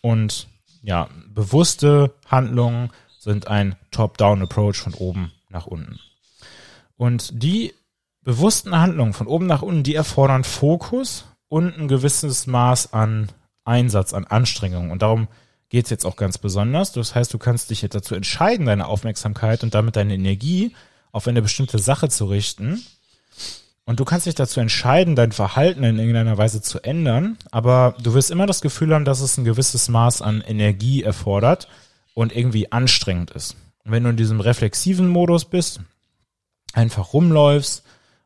und 0.00 0.48
ja, 0.82 1.08
bewusste 1.28 2.14
Handlungen 2.26 2.90
sind 3.18 3.46
ein 3.46 3.76
Top-down-Approach 3.92 4.76
von 4.76 4.94
oben 4.94 5.32
nach 5.48 5.66
unten. 5.66 6.00
Und 6.96 7.42
die 7.42 7.72
bewussten 8.22 8.76
Handlungen 8.76 9.12
von 9.12 9.26
oben 9.26 9.46
nach 9.46 9.62
unten, 9.62 9.82
die 9.82 9.94
erfordern 9.94 10.44
Fokus 10.44 11.24
und 11.48 11.78
ein 11.78 11.88
gewisses 11.88 12.46
Maß 12.46 12.92
an 12.92 13.30
Einsatz, 13.64 14.12
an 14.12 14.24
Anstrengung. 14.24 14.90
Und 14.90 15.02
darum 15.02 15.28
geht 15.68 15.84
es 15.84 15.90
jetzt 15.90 16.04
auch 16.04 16.16
ganz 16.16 16.38
besonders. 16.38 16.92
Das 16.92 17.14
heißt, 17.14 17.32
du 17.32 17.38
kannst 17.38 17.70
dich 17.70 17.82
jetzt 17.82 17.94
dazu 17.94 18.14
entscheiden, 18.14 18.66
deine 18.66 18.86
Aufmerksamkeit 18.86 19.62
und 19.62 19.74
damit 19.74 19.96
deine 19.96 20.14
Energie 20.14 20.74
auf 21.12 21.28
eine 21.28 21.42
bestimmte 21.42 21.78
Sache 21.78 22.08
zu 22.08 22.24
richten. 22.24 22.82
Und 23.84 24.00
du 24.00 24.04
kannst 24.04 24.26
dich 24.26 24.34
dazu 24.34 24.60
entscheiden, 24.60 25.16
dein 25.16 25.32
Verhalten 25.32 25.84
in 25.84 25.98
irgendeiner 25.98 26.38
Weise 26.38 26.62
zu 26.62 26.80
ändern, 26.80 27.36
aber 27.50 27.96
du 28.02 28.14
wirst 28.14 28.30
immer 28.30 28.46
das 28.46 28.60
Gefühl 28.60 28.94
haben, 28.94 29.04
dass 29.04 29.20
es 29.20 29.36
ein 29.36 29.44
gewisses 29.44 29.88
Maß 29.88 30.22
an 30.22 30.40
Energie 30.40 31.02
erfordert 31.02 31.68
und 32.14 32.34
irgendwie 32.34 32.70
anstrengend 32.70 33.32
ist. 33.32 33.56
Und 33.84 33.90
wenn 33.90 34.04
du 34.04 34.10
in 34.10 34.16
diesem 34.16 34.40
reflexiven 34.40 35.08
Modus 35.08 35.44
bist, 35.44 35.80
einfach 36.72 37.12
rumläufst 37.12 37.84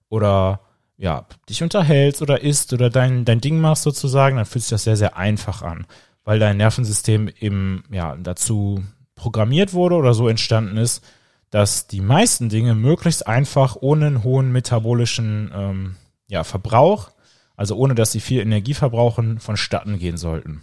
oder 0.09 0.61
ja, 0.99 1.27
dich 1.49 1.63
unterhältst 1.63 2.23
oder 2.23 2.43
isst 2.43 2.73
oder 2.73 2.91
dein, 2.91 3.25
dein 3.25 3.41
Ding 3.41 3.61
machst 3.61 3.83
sozusagen, 3.83 4.37
dann 4.37 4.47
fühlt 4.47 4.63
sich 4.63 4.71
das 4.71 4.85
sehr, 4.85 4.97
sehr 4.97 5.17
einfach 5.17 5.63
an, 5.63 5.87
weil 6.25 6.39
dein 6.39 6.57
Nervensystem 6.57 7.31
eben 7.41 7.85
ja 7.91 8.17
dazu 8.17 8.83
programmiert 9.15 9.73
wurde 9.73 9.97
oder 9.97 10.15
so 10.15 10.29
entstanden 10.29 10.77
ist, 10.77 11.03
dass 11.51 11.87
die 11.87 12.01
meisten 12.01 12.49
Dinge 12.49 12.75
möglichst 12.75 13.27
einfach 13.27 13.77
ohne 13.81 14.07
einen 14.07 14.25
hohen 14.25 14.53
metabolischen 14.53 15.51
ähm, 15.55 15.97
ja, 16.29 16.45
Verbrauch, 16.45 17.11
also 17.57 17.77
ohne 17.77 17.95
dass 17.95 18.13
sie 18.13 18.21
viel 18.21 18.41
Energie 18.41 18.75
verbrauchen, 18.75 19.41
vonstatten 19.41 19.99
gehen 19.99 20.17
sollten. 20.17 20.63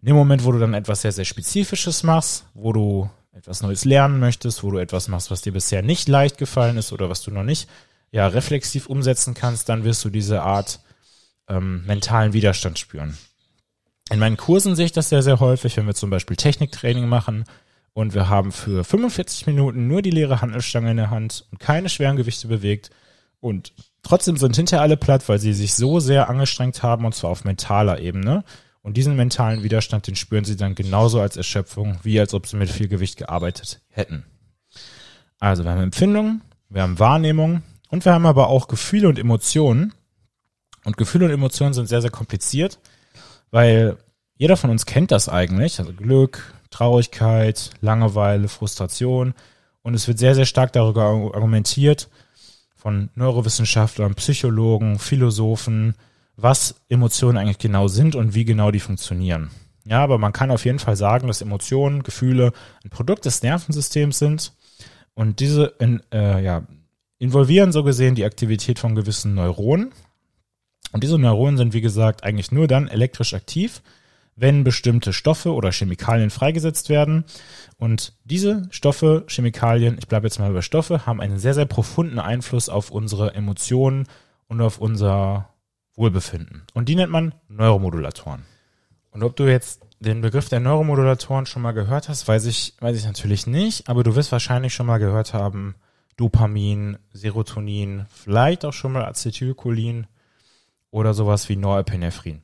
In 0.00 0.08
dem 0.08 0.16
Moment, 0.16 0.44
wo 0.44 0.52
du 0.52 0.58
dann 0.58 0.74
etwas 0.74 1.02
sehr, 1.02 1.12
sehr 1.12 1.24
Spezifisches 1.24 2.02
machst, 2.02 2.46
wo 2.54 2.72
du 2.72 3.10
etwas 3.32 3.62
Neues 3.62 3.84
lernen 3.84 4.18
möchtest, 4.18 4.62
wo 4.62 4.70
du 4.70 4.78
etwas 4.78 5.08
machst, 5.08 5.30
was 5.30 5.42
dir 5.42 5.52
bisher 5.52 5.82
nicht 5.82 6.08
leicht 6.08 6.38
gefallen 6.38 6.78
ist 6.78 6.92
oder 6.92 7.10
was 7.10 7.22
du 7.22 7.30
noch 7.30 7.42
nicht 7.42 7.68
ja 8.10 8.26
reflexiv 8.26 8.86
umsetzen 8.86 9.34
kannst, 9.34 9.68
dann 9.68 9.84
wirst 9.84 10.04
du 10.04 10.10
diese 10.10 10.42
Art 10.42 10.80
ähm, 11.48 11.84
mentalen 11.86 12.32
Widerstand 12.32 12.78
spüren. 12.78 13.18
In 14.10 14.18
meinen 14.18 14.36
Kursen 14.36 14.76
sehe 14.76 14.86
ich 14.86 14.92
das 14.92 15.08
sehr, 15.08 15.22
sehr 15.22 15.40
häufig, 15.40 15.76
wenn 15.76 15.86
wir 15.86 15.94
zum 15.94 16.10
Beispiel 16.10 16.36
Techniktraining 16.36 17.08
machen 17.08 17.44
und 17.96 18.12
wir 18.12 18.28
haben 18.28 18.52
für 18.52 18.84
45 18.84 19.46
Minuten 19.46 19.88
nur 19.88 20.02
die 20.02 20.10
leere 20.10 20.42
Handelstange 20.42 20.90
in 20.90 20.98
der 20.98 21.08
Hand 21.08 21.46
und 21.50 21.60
keine 21.60 21.88
schweren 21.88 22.18
Gewichte 22.18 22.46
bewegt 22.46 22.90
und 23.40 23.72
trotzdem 24.02 24.36
sind 24.36 24.54
hinterher 24.54 24.82
alle 24.82 24.98
platt, 24.98 25.26
weil 25.30 25.38
sie 25.38 25.54
sich 25.54 25.72
so 25.72 25.98
sehr 25.98 26.28
angestrengt 26.28 26.82
haben 26.82 27.06
und 27.06 27.14
zwar 27.14 27.30
auf 27.30 27.44
mentaler 27.44 27.98
Ebene. 27.98 28.44
Und 28.82 28.98
diesen 28.98 29.16
mentalen 29.16 29.62
Widerstand, 29.62 30.06
den 30.08 30.14
spüren 30.14 30.44
sie 30.44 30.56
dann 30.56 30.74
genauso 30.74 31.22
als 31.22 31.38
Erschöpfung, 31.38 31.98
wie 32.02 32.20
als 32.20 32.34
ob 32.34 32.46
sie 32.46 32.58
mit 32.58 32.70
viel 32.70 32.88
Gewicht 32.88 33.16
gearbeitet 33.16 33.80
hätten. 33.88 34.26
Also 35.38 35.64
wir 35.64 35.70
haben 35.70 35.82
Empfindungen, 35.82 36.42
wir 36.68 36.82
haben 36.82 36.98
Wahrnehmung 36.98 37.62
und 37.88 38.04
wir 38.04 38.12
haben 38.12 38.26
aber 38.26 38.48
auch 38.48 38.68
Gefühle 38.68 39.08
und 39.08 39.18
Emotionen. 39.18 39.94
Und 40.84 40.98
Gefühle 40.98 41.24
und 41.24 41.30
Emotionen 41.32 41.72
sind 41.72 41.88
sehr, 41.88 42.02
sehr 42.02 42.10
kompliziert, 42.10 42.78
weil 43.50 43.96
jeder 44.36 44.58
von 44.58 44.68
uns 44.68 44.84
kennt 44.84 45.12
das 45.12 45.30
eigentlich. 45.30 45.78
Also 45.78 45.94
Glück, 45.94 46.52
Traurigkeit, 46.76 47.70
Langeweile, 47.80 48.48
Frustration. 48.48 49.32
Und 49.80 49.94
es 49.94 50.08
wird 50.08 50.18
sehr, 50.18 50.34
sehr 50.34 50.44
stark 50.44 50.74
darüber 50.74 51.04
argumentiert 51.04 52.10
von 52.74 53.08
Neurowissenschaftlern, 53.14 54.14
Psychologen, 54.14 54.98
Philosophen, 54.98 55.94
was 56.36 56.82
Emotionen 56.90 57.38
eigentlich 57.38 57.58
genau 57.58 57.88
sind 57.88 58.14
und 58.14 58.34
wie 58.34 58.44
genau 58.44 58.70
die 58.70 58.80
funktionieren. 58.80 59.50
Ja, 59.86 60.02
aber 60.02 60.18
man 60.18 60.34
kann 60.34 60.50
auf 60.50 60.66
jeden 60.66 60.78
Fall 60.78 60.96
sagen, 60.96 61.28
dass 61.28 61.40
Emotionen, 61.40 62.02
Gefühle 62.02 62.52
ein 62.84 62.90
Produkt 62.90 63.24
des 63.24 63.42
Nervensystems 63.42 64.18
sind 64.18 64.52
und 65.14 65.40
diese 65.40 65.72
in, 65.78 66.02
äh, 66.12 66.44
ja, 66.44 66.64
involvieren 67.18 67.72
so 67.72 67.84
gesehen 67.84 68.16
die 68.16 68.26
Aktivität 68.26 68.78
von 68.78 68.94
gewissen 68.94 69.32
Neuronen. 69.34 69.92
Und 70.92 71.02
diese 71.02 71.18
Neuronen 71.18 71.56
sind, 71.56 71.72
wie 71.72 71.80
gesagt, 71.80 72.22
eigentlich 72.22 72.52
nur 72.52 72.66
dann 72.66 72.88
elektrisch 72.88 73.32
aktiv, 73.32 73.80
wenn 74.36 74.64
bestimmte 74.64 75.12
Stoffe 75.14 75.52
oder 75.52 75.72
Chemikalien 75.72 76.30
freigesetzt 76.30 76.90
werden. 76.90 77.24
Und 77.78 78.12
diese 78.24 78.68
Stoffe, 78.70 79.24
Chemikalien, 79.28 79.96
ich 79.98 80.06
bleibe 80.06 80.26
jetzt 80.26 80.38
mal 80.38 80.50
über 80.50 80.62
Stoffe, 80.62 81.06
haben 81.06 81.20
einen 81.20 81.38
sehr, 81.38 81.54
sehr 81.54 81.64
profunden 81.64 82.18
Einfluss 82.18 82.68
auf 82.68 82.90
unsere 82.90 83.34
Emotionen 83.34 84.06
und 84.46 84.60
auf 84.60 84.78
unser 84.78 85.48
Wohlbefinden. 85.94 86.64
Und 86.74 86.88
die 86.88 86.94
nennt 86.94 87.10
man 87.10 87.34
Neuromodulatoren. 87.48 88.42
Und 89.10 89.22
ob 89.22 89.34
du 89.36 89.44
jetzt 89.44 89.80
den 89.98 90.20
Begriff 90.20 90.50
der 90.50 90.60
Neuromodulatoren 90.60 91.46
schon 91.46 91.62
mal 91.62 91.72
gehört 91.72 92.10
hast, 92.10 92.28
weiß 92.28 92.44
ich, 92.44 92.74
weiß 92.80 92.98
ich 92.98 93.06
natürlich 93.06 93.46
nicht, 93.46 93.88
aber 93.88 94.04
du 94.04 94.14
wirst 94.14 94.30
wahrscheinlich 94.32 94.74
schon 94.74 94.86
mal 94.86 94.98
gehört 94.98 95.32
haben, 95.32 95.74
Dopamin, 96.18 96.98
Serotonin, 97.12 98.04
vielleicht 98.10 98.66
auch 98.66 98.74
schon 98.74 98.92
mal 98.92 99.06
Acetylcholin 99.06 100.06
oder 100.90 101.14
sowas 101.14 101.48
wie 101.48 101.56
Norepinephrine. 101.56 102.40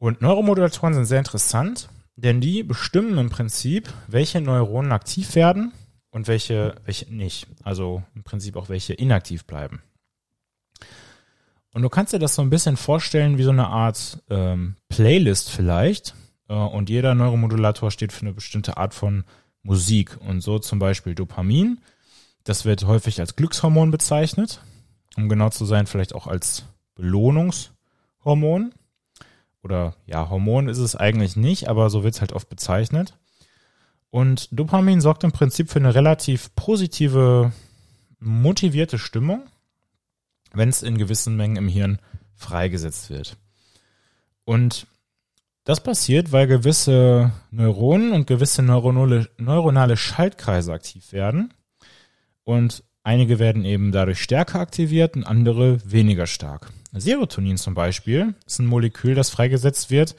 Und 0.00 0.22
Neuromodulatoren 0.22 0.94
sind 0.94 1.04
sehr 1.04 1.18
interessant, 1.18 1.90
denn 2.16 2.40
die 2.40 2.62
bestimmen 2.62 3.18
im 3.18 3.28
Prinzip, 3.28 3.92
welche 4.08 4.40
Neuronen 4.40 4.92
aktiv 4.92 5.34
werden 5.34 5.72
und 6.10 6.26
welche, 6.26 6.74
welche 6.86 7.14
nicht. 7.14 7.46
Also 7.64 8.02
im 8.14 8.22
Prinzip 8.22 8.56
auch 8.56 8.70
welche 8.70 8.94
inaktiv 8.94 9.44
bleiben. 9.44 9.82
Und 11.74 11.82
du 11.82 11.90
kannst 11.90 12.14
dir 12.14 12.18
das 12.18 12.34
so 12.34 12.40
ein 12.40 12.48
bisschen 12.48 12.78
vorstellen 12.78 13.36
wie 13.36 13.42
so 13.42 13.50
eine 13.50 13.68
Art 13.68 14.22
ähm, 14.30 14.76
Playlist 14.88 15.50
vielleicht. 15.50 16.14
Äh, 16.48 16.54
und 16.54 16.88
jeder 16.88 17.14
Neuromodulator 17.14 17.90
steht 17.90 18.12
für 18.14 18.22
eine 18.22 18.32
bestimmte 18.32 18.78
Art 18.78 18.94
von 18.94 19.24
Musik. 19.62 20.16
Und 20.26 20.40
so 20.40 20.58
zum 20.58 20.78
Beispiel 20.78 21.14
Dopamin. 21.14 21.78
Das 22.44 22.64
wird 22.64 22.86
häufig 22.86 23.20
als 23.20 23.36
Glückshormon 23.36 23.90
bezeichnet. 23.90 24.62
Um 25.18 25.28
genau 25.28 25.50
zu 25.50 25.66
sein, 25.66 25.86
vielleicht 25.86 26.14
auch 26.14 26.26
als 26.26 26.64
Belohnungshormon. 26.94 28.72
Oder 29.62 29.94
ja, 30.06 30.30
Hormon 30.30 30.68
ist 30.68 30.78
es 30.78 30.96
eigentlich 30.96 31.36
nicht, 31.36 31.68
aber 31.68 31.90
so 31.90 32.02
wird 32.02 32.14
es 32.14 32.20
halt 32.20 32.32
oft 32.32 32.48
bezeichnet. 32.48 33.18
Und 34.10 34.48
Dopamin 34.50 35.00
sorgt 35.00 35.24
im 35.24 35.32
Prinzip 35.32 35.70
für 35.70 35.78
eine 35.78 35.94
relativ 35.94 36.54
positive, 36.54 37.52
motivierte 38.18 38.98
Stimmung 38.98 39.44
wenn 40.52 40.68
es 40.68 40.82
in 40.82 40.98
gewissen 40.98 41.36
Mengen 41.36 41.56
im 41.56 41.68
Hirn 41.68 41.98
freigesetzt 42.34 43.10
wird. 43.10 43.36
Und 44.44 44.86
das 45.64 45.82
passiert, 45.82 46.32
weil 46.32 46.46
gewisse 46.46 47.32
Neuronen 47.50 48.12
und 48.12 48.26
gewisse 48.26 48.62
neuronale, 48.62 49.28
neuronale 49.38 49.96
Schaltkreise 49.96 50.72
aktiv 50.72 51.12
werden. 51.12 51.54
und 52.44 52.82
einige 53.02 53.38
werden 53.38 53.64
eben 53.64 53.92
dadurch 53.92 54.20
stärker 54.20 54.60
aktiviert 54.60 55.16
und 55.16 55.24
andere 55.24 55.78
weniger 55.90 56.26
stark. 56.26 56.70
Serotonin 56.92 57.56
zum 57.56 57.74
Beispiel 57.74 58.34
ist 58.46 58.58
ein 58.58 58.66
Molekül, 58.66 59.14
das 59.14 59.30
freigesetzt 59.30 59.90
wird, 59.90 60.16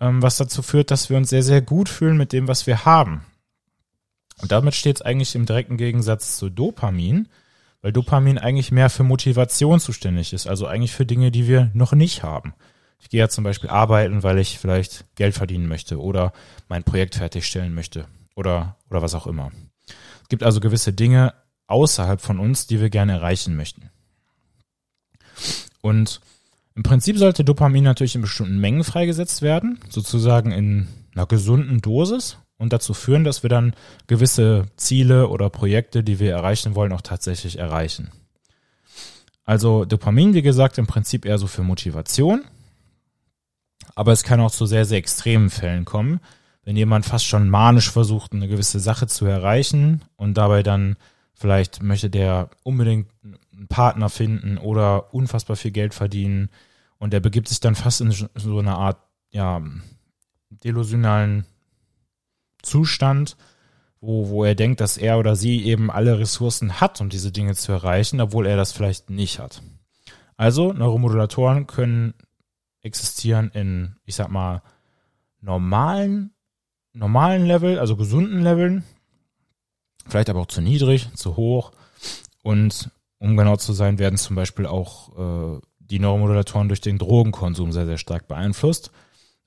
ähm, 0.00 0.22
was 0.22 0.36
dazu 0.36 0.62
führt, 0.62 0.90
dass 0.90 1.10
wir 1.10 1.16
uns 1.16 1.30
sehr, 1.30 1.42
sehr 1.42 1.60
gut 1.60 1.88
fühlen 1.88 2.16
mit 2.16 2.32
dem, 2.32 2.48
was 2.48 2.66
wir 2.66 2.84
haben. 2.84 3.22
Und 4.40 4.52
damit 4.52 4.74
steht 4.74 4.96
es 4.96 5.02
eigentlich 5.02 5.34
im 5.34 5.46
direkten 5.46 5.76
Gegensatz 5.76 6.36
zu 6.36 6.48
Dopamin, 6.48 7.28
weil 7.82 7.92
Dopamin 7.92 8.38
eigentlich 8.38 8.70
mehr 8.70 8.90
für 8.90 9.02
Motivation 9.02 9.80
zuständig 9.80 10.32
ist, 10.32 10.46
also 10.46 10.66
eigentlich 10.66 10.92
für 10.92 11.06
Dinge, 11.06 11.30
die 11.30 11.48
wir 11.48 11.70
noch 11.74 11.92
nicht 11.92 12.22
haben. 12.22 12.54
Ich 13.00 13.10
gehe 13.10 13.20
ja 13.20 13.28
zum 13.28 13.44
Beispiel 13.44 13.70
arbeiten, 13.70 14.22
weil 14.22 14.38
ich 14.38 14.58
vielleicht 14.58 15.04
Geld 15.14 15.34
verdienen 15.34 15.68
möchte 15.68 16.00
oder 16.00 16.32
mein 16.68 16.82
Projekt 16.82 17.16
fertigstellen 17.16 17.74
möchte 17.74 18.06
oder, 18.34 18.76
oder 18.90 19.02
was 19.02 19.14
auch 19.14 19.26
immer. 19.26 19.52
Es 20.22 20.28
gibt 20.28 20.42
also 20.42 20.60
gewisse 20.60 20.92
Dinge 20.92 21.34
außerhalb 21.68 22.20
von 22.20 22.38
uns, 22.40 22.66
die 22.66 22.80
wir 22.80 22.90
gerne 22.90 23.12
erreichen 23.12 23.56
möchten. 23.56 23.90
Und 25.80 26.20
im 26.74 26.82
Prinzip 26.82 27.18
sollte 27.18 27.44
Dopamin 27.44 27.84
natürlich 27.84 28.14
in 28.14 28.22
bestimmten 28.22 28.58
Mengen 28.58 28.84
freigesetzt 28.84 29.42
werden, 29.42 29.80
sozusagen 29.88 30.52
in 30.52 30.88
einer 31.14 31.26
gesunden 31.26 31.80
Dosis 31.80 32.38
und 32.56 32.72
dazu 32.72 32.94
führen, 32.94 33.24
dass 33.24 33.42
wir 33.42 33.50
dann 33.50 33.74
gewisse 34.06 34.66
Ziele 34.76 35.28
oder 35.28 35.50
Projekte, 35.50 36.04
die 36.04 36.18
wir 36.18 36.32
erreichen 36.32 36.74
wollen, 36.74 36.92
auch 36.92 37.00
tatsächlich 37.00 37.58
erreichen. 37.58 38.10
Also 39.44 39.84
Dopamin, 39.84 40.34
wie 40.34 40.42
gesagt, 40.42 40.78
im 40.78 40.86
Prinzip 40.86 41.24
eher 41.24 41.38
so 41.38 41.46
für 41.46 41.62
Motivation, 41.62 42.44
aber 43.94 44.12
es 44.12 44.22
kann 44.22 44.40
auch 44.40 44.50
zu 44.50 44.66
sehr, 44.66 44.84
sehr 44.84 44.98
extremen 44.98 45.50
Fällen 45.50 45.84
kommen, 45.84 46.20
wenn 46.64 46.76
jemand 46.76 47.06
fast 47.06 47.24
schon 47.24 47.48
manisch 47.48 47.90
versucht, 47.90 48.32
eine 48.32 48.46
gewisse 48.46 48.78
Sache 48.78 49.06
zu 49.06 49.24
erreichen 49.24 50.02
und 50.16 50.34
dabei 50.34 50.62
dann 50.62 50.96
vielleicht 51.38 51.82
möchte 51.82 52.10
der 52.10 52.50
unbedingt 52.64 53.08
einen 53.22 53.68
Partner 53.68 54.08
finden 54.08 54.58
oder 54.58 55.14
unfassbar 55.14 55.56
viel 55.56 55.70
Geld 55.70 55.94
verdienen 55.94 56.50
und 56.98 57.12
der 57.12 57.20
begibt 57.20 57.48
sich 57.48 57.60
dann 57.60 57.76
fast 57.76 58.00
in 58.00 58.10
so 58.10 58.58
eine 58.58 58.76
Art, 58.76 58.98
ja, 59.30 59.62
delusionalen 60.50 61.44
Zustand, 62.62 63.36
wo, 64.00 64.28
wo 64.28 64.44
er 64.44 64.56
denkt, 64.56 64.80
dass 64.80 64.96
er 64.96 65.18
oder 65.18 65.36
sie 65.36 65.64
eben 65.64 65.90
alle 65.90 66.18
Ressourcen 66.18 66.80
hat, 66.80 67.00
um 67.00 67.08
diese 67.08 67.30
Dinge 67.30 67.54
zu 67.54 67.70
erreichen, 67.72 68.20
obwohl 68.20 68.46
er 68.46 68.56
das 68.56 68.72
vielleicht 68.72 69.10
nicht 69.10 69.38
hat. 69.38 69.62
Also 70.36 70.72
Neuromodulatoren 70.72 71.66
können 71.66 72.14
existieren 72.82 73.50
in, 73.50 73.96
ich 74.04 74.14
sag 74.16 74.30
mal, 74.30 74.62
normalen, 75.40 76.32
normalen 76.92 77.46
Level, 77.46 77.78
also 77.78 77.96
gesunden 77.96 78.42
Leveln, 78.42 78.84
vielleicht 80.08 80.30
aber 80.30 80.40
auch 80.40 80.46
zu 80.46 80.60
niedrig, 80.60 81.08
zu 81.14 81.36
hoch. 81.36 81.72
Und 82.42 82.90
um 83.18 83.36
genau 83.36 83.56
zu 83.56 83.72
sein, 83.72 83.98
werden 83.98 84.16
zum 84.16 84.36
Beispiel 84.36 84.66
auch 84.66 85.56
äh, 85.56 85.60
die 85.78 85.98
Neuromodulatoren 85.98 86.68
durch 86.68 86.80
den 86.80 86.98
Drogenkonsum 86.98 87.72
sehr, 87.72 87.86
sehr 87.86 87.98
stark 87.98 88.28
beeinflusst 88.28 88.90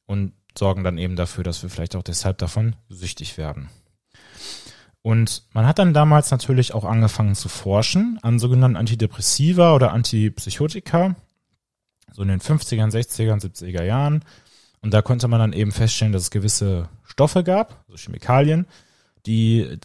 und 0.06 0.34
sorgen 0.58 0.84
dann 0.84 0.98
eben 0.98 1.16
dafür, 1.16 1.44
dass 1.44 1.64
wir 1.64 1.70
vielleicht 1.70 1.96
auch 1.96 2.04
deshalb 2.04 2.38
davon 2.40 2.76
süchtig 2.90 3.38
werden. 3.38 3.70
Und 5.04 5.44
man 5.54 5.66
hat 5.66 5.80
dann 5.80 5.94
damals 5.94 6.30
natürlich 6.30 6.74
auch 6.74 6.84
angefangen 6.84 7.34
zu 7.34 7.50
forschen 7.50 8.20
an 8.22 8.38
sogenannten 8.38 8.78
Antidepressiva 8.78 9.74
oder 9.74 9.94
Antipsychotika, 9.94 11.16
so 12.14 12.22
in 12.22 12.28
den 12.28 12.40
50ern, 12.42 12.92
60ern, 12.92 13.42
70er 13.42 13.84
Jahren. 13.84 14.24
Und 14.82 14.94
da 14.94 15.02
konnte 15.02 15.28
man 15.28 15.40
dann 15.40 15.54
eben 15.54 15.72
feststellen, 15.72 16.14
dass 16.14 16.24
es 16.24 16.32
gewisse 16.32 16.90
Stoffe 17.04 17.44
gab, 17.44 17.84
also 17.88 17.98
Chemikalien, 17.98 18.68
die 19.26 19.80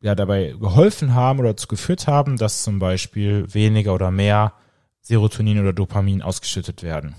ja 0.00 0.14
dabei 0.14 0.54
geholfen 0.58 1.14
haben 1.14 1.40
oder 1.40 1.50
dazu 1.50 1.66
geführt 1.66 2.06
haben, 2.06 2.36
dass 2.36 2.62
zum 2.62 2.78
Beispiel 2.78 3.52
weniger 3.52 3.94
oder 3.94 4.10
mehr 4.10 4.52
Serotonin 5.00 5.60
oder 5.60 5.72
Dopamin 5.72 6.22
ausgeschüttet 6.22 6.82
werden. 6.82 7.14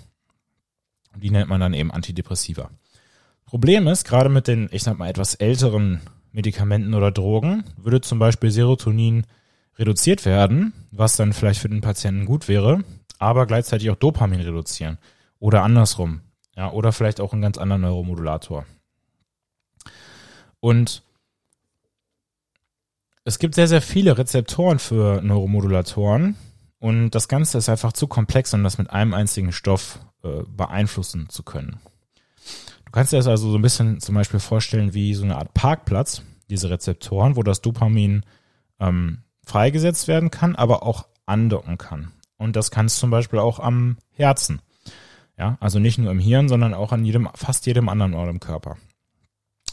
Die 1.15 1.31
nennt 1.31 1.49
man 1.49 1.59
dann 1.59 1.73
eben 1.73 1.91
Antidepressiva. 1.91 2.69
Problem 3.45 3.87
ist, 3.87 4.05
gerade 4.05 4.29
mit 4.29 4.47
den, 4.47 4.69
ich 4.71 4.83
sag 4.83 4.97
mal, 4.99 5.09
etwas 5.09 5.35
älteren 5.35 6.01
Medikamenten 6.31 6.93
oder 6.93 7.11
Drogen, 7.11 7.63
würde 7.77 8.01
zum 8.01 8.19
Beispiel 8.19 8.51
Serotonin 8.51 9.25
reduziert 9.77 10.25
werden, 10.25 10.73
was 10.91 11.15
dann 11.15 11.33
vielleicht 11.33 11.59
für 11.59 11.69
den 11.69 11.81
Patienten 11.81 12.25
gut 12.25 12.47
wäre, 12.47 12.83
aber 13.17 13.47
gleichzeitig 13.47 13.89
auch 13.89 13.95
Dopamin 13.95 14.41
reduzieren. 14.41 14.99
Oder 15.39 15.63
andersrum. 15.63 16.21
Ja, 16.55 16.71
oder 16.71 16.91
vielleicht 16.91 17.21
auch 17.21 17.33
einen 17.33 17.41
ganz 17.41 17.57
anderen 17.57 17.81
Neuromodulator. 17.81 18.65
Und 20.59 21.01
es 23.23 23.39
gibt 23.39 23.55
sehr, 23.55 23.67
sehr 23.67 23.81
viele 23.81 24.17
Rezeptoren 24.17 24.79
für 24.79 25.21
Neuromodulatoren 25.21 26.35
und 26.79 27.11
das 27.11 27.27
Ganze 27.27 27.57
ist 27.57 27.69
einfach 27.69 27.93
zu 27.93 28.07
komplex, 28.07 28.53
um 28.53 28.63
das 28.63 28.77
mit 28.77 28.89
einem 28.89 29.13
einzigen 29.13 29.51
Stoff 29.51 29.99
äh, 30.23 30.43
beeinflussen 30.47 31.29
zu 31.29 31.43
können. 31.43 31.79
Du 32.85 32.91
kannst 32.91 33.13
dir 33.13 33.17
das 33.17 33.27
also 33.27 33.51
so 33.51 33.57
ein 33.57 33.61
bisschen 33.61 33.99
zum 33.99 34.15
Beispiel 34.15 34.39
vorstellen 34.39 34.93
wie 34.93 35.13
so 35.13 35.23
eine 35.23 35.37
Art 35.37 35.53
Parkplatz, 35.53 36.23
diese 36.49 36.69
Rezeptoren, 36.69 37.35
wo 37.35 37.43
das 37.43 37.61
Dopamin 37.61 38.23
ähm, 38.79 39.23
freigesetzt 39.45 40.07
werden 40.07 40.31
kann, 40.31 40.55
aber 40.55 40.83
auch 40.83 41.07
andocken 41.25 41.77
kann. 41.77 42.11
Und 42.37 42.55
das 42.55 42.71
kann 42.71 42.87
es 42.87 42.97
zum 42.97 43.11
Beispiel 43.11 43.39
auch 43.39 43.59
am 43.59 43.97
Herzen. 44.11 44.61
Ja, 45.37 45.57
also 45.59 45.79
nicht 45.79 45.97
nur 45.97 46.11
im 46.11 46.19
Hirn, 46.19 46.49
sondern 46.49 46.73
auch 46.73 46.91
an 46.91 47.05
jedem, 47.05 47.29
fast 47.35 47.65
jedem 47.65 47.89
anderen 47.89 48.13
Ort 48.13 48.29
im 48.29 48.39
Körper. 48.39 48.77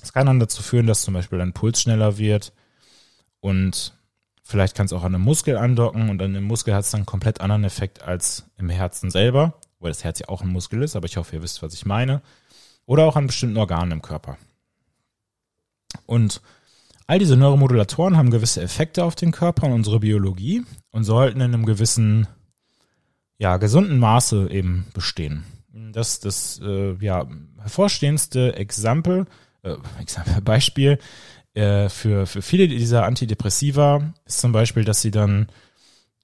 Das 0.00 0.12
kann 0.12 0.26
dann 0.26 0.38
dazu 0.38 0.62
führen, 0.62 0.87
dass 0.87 1.02
zum 1.02 1.14
Beispiel 1.14 1.38
dein 1.38 1.54
Puls 1.54 1.80
schneller 1.80 2.18
wird 2.18 2.52
und 3.46 3.92
vielleicht 4.42 4.76
kann 4.76 4.87
es 4.87 4.92
auch 4.92 5.04
an 5.04 5.14
einem 5.14 5.22
Muskel 5.22 5.56
andocken 5.56 6.11
und 6.11 6.20
an 6.20 6.35
dem 6.35 6.42
Muskel 6.42 6.74
hat 6.74 6.80
es 6.80 6.90
dann 6.90 7.02
einen 7.02 7.06
komplett 7.06 7.40
anderen 7.40 7.62
Effekt 7.62 8.02
als 8.02 8.44
im 8.59 8.68
Herzen 8.70 9.09
selber, 9.09 9.54
weil 9.78 9.92
das 9.92 10.02
Herz 10.02 10.18
ja 10.18 10.28
auch 10.28 10.42
ein 10.42 10.48
Muskel 10.48 10.82
ist, 10.82 10.96
aber 10.96 11.06
ich 11.06 11.16
hoffe, 11.16 11.37
ihr 11.37 11.42
wisst, 11.44 11.62
was 11.62 11.72
ich 11.72 11.87
meine. 11.87 12.22
Oder 12.87 13.04
auch 13.04 13.14
an 13.14 13.28
bestimmten 13.28 13.56
Organen 13.56 13.92
im 13.92 14.02
Körper. 14.02 14.37
Und 16.06 16.42
all 17.06 17.20
diese 17.20 17.37
Neuromodulatoren 17.37 18.16
haben 18.16 18.32
gewisse 18.32 18.62
Effekte 18.62 19.04
auf 19.04 19.14
den 19.14 19.30
Körper 19.30 19.68
und 19.68 19.74
unsere 19.74 20.00
Biologie 20.00 20.64
und 20.90 21.04
sollten 21.04 21.40
in 21.40 21.54
einem 21.54 21.66
gewissen, 21.66 22.26
ja, 23.38 23.59
gesunden 23.59 24.00
Maße 24.00 24.50
eben 24.50 24.87
bestehen. 24.92 25.44
Das, 25.92 26.18
das 26.18 26.61
äh, 26.64 26.94
ja, 26.94 27.28
hervorstehendste 27.61 28.56
Example, 28.56 29.26
äh, 29.62 29.76
Beispiel 30.42 30.98
äh, 31.57 31.88
für, 31.88 32.27
für 32.27 32.42
viele 32.42 32.69
dieser 32.69 33.05
Antidepressiva 33.05 34.12
ist 34.27 34.40
zum 34.40 34.53
Beispiel, 34.53 34.85
dass 34.85 35.01
sie 35.01 35.11
dann 35.11 35.49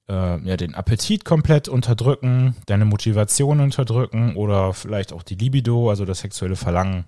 äh, 0.09 0.41
ja, 0.47 0.57
den 0.57 0.75
Appetit 0.75 1.25
komplett 1.25 1.69
unterdrücken, 1.69 2.57
deine 2.67 2.85
Motivation 2.85 3.61
unterdrücken 3.61 4.37
oder 4.37 4.75
vielleicht 4.75 5.13
auch 5.13 5.23
die 5.23 5.37
Libido, 5.37 5.89
also 5.89 6.05
das 6.05 6.21
sexuelle 6.21 6.57
Verlangen, 6.57 7.07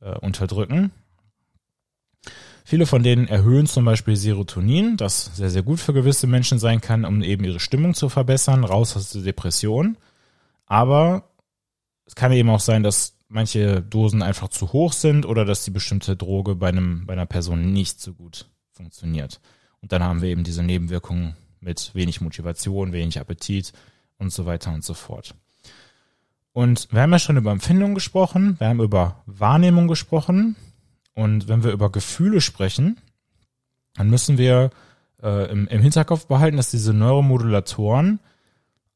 äh, 0.00 0.16
unterdrücken. 0.18 0.90
Viele 2.64 2.86
von 2.86 3.02
denen 3.02 3.28
erhöhen 3.28 3.66
zum 3.66 3.84
Beispiel 3.84 4.16
Serotonin, 4.16 4.96
das 4.96 5.36
sehr, 5.36 5.50
sehr 5.50 5.62
gut 5.62 5.80
für 5.80 5.92
gewisse 5.92 6.26
Menschen 6.26 6.58
sein 6.58 6.80
kann, 6.80 7.04
um 7.04 7.22
eben 7.22 7.44
ihre 7.44 7.60
Stimmung 7.60 7.94
zu 7.94 8.08
verbessern, 8.08 8.64
raus 8.64 8.96
aus 8.96 9.10
der 9.10 9.22
Depression. 9.22 9.98
Aber 10.66 11.24
es 12.06 12.14
kann 12.14 12.32
eben 12.32 12.48
auch 12.48 12.60
sein, 12.60 12.82
dass 12.82 13.19
manche 13.30 13.80
Dosen 13.80 14.22
einfach 14.22 14.48
zu 14.48 14.72
hoch 14.72 14.92
sind 14.92 15.24
oder 15.24 15.44
dass 15.44 15.64
die 15.64 15.70
bestimmte 15.70 16.16
Droge 16.16 16.56
bei 16.56 16.68
einem, 16.68 17.06
bei 17.06 17.14
einer 17.14 17.26
Person 17.26 17.72
nicht 17.72 18.00
so 18.00 18.12
gut 18.12 18.50
funktioniert. 18.72 19.40
Und 19.80 19.92
dann 19.92 20.02
haben 20.02 20.20
wir 20.20 20.28
eben 20.28 20.44
diese 20.44 20.62
Nebenwirkungen 20.62 21.36
mit 21.60 21.94
wenig 21.94 22.20
Motivation, 22.20 22.92
wenig 22.92 23.18
Appetit 23.18 23.72
und 24.18 24.32
so 24.32 24.46
weiter 24.46 24.72
und 24.72 24.84
so 24.84 24.94
fort. 24.94 25.34
Und 26.52 26.88
wir 26.90 27.02
haben 27.02 27.12
ja 27.12 27.20
schon 27.20 27.36
über 27.36 27.52
Empfindung 27.52 27.94
gesprochen, 27.94 28.56
wir 28.58 28.68
haben 28.68 28.80
über 28.80 29.22
Wahrnehmung 29.26 29.86
gesprochen 29.86 30.56
und 31.14 31.46
wenn 31.46 31.62
wir 31.62 31.70
über 31.70 31.90
Gefühle 31.90 32.40
sprechen, 32.40 32.98
dann 33.94 34.10
müssen 34.10 34.38
wir 34.38 34.70
äh, 35.22 35.50
im, 35.50 35.68
im 35.68 35.80
Hinterkopf 35.80 36.26
behalten, 36.26 36.56
dass 36.56 36.72
diese 36.72 36.92
Neuromodulatoren 36.92 38.18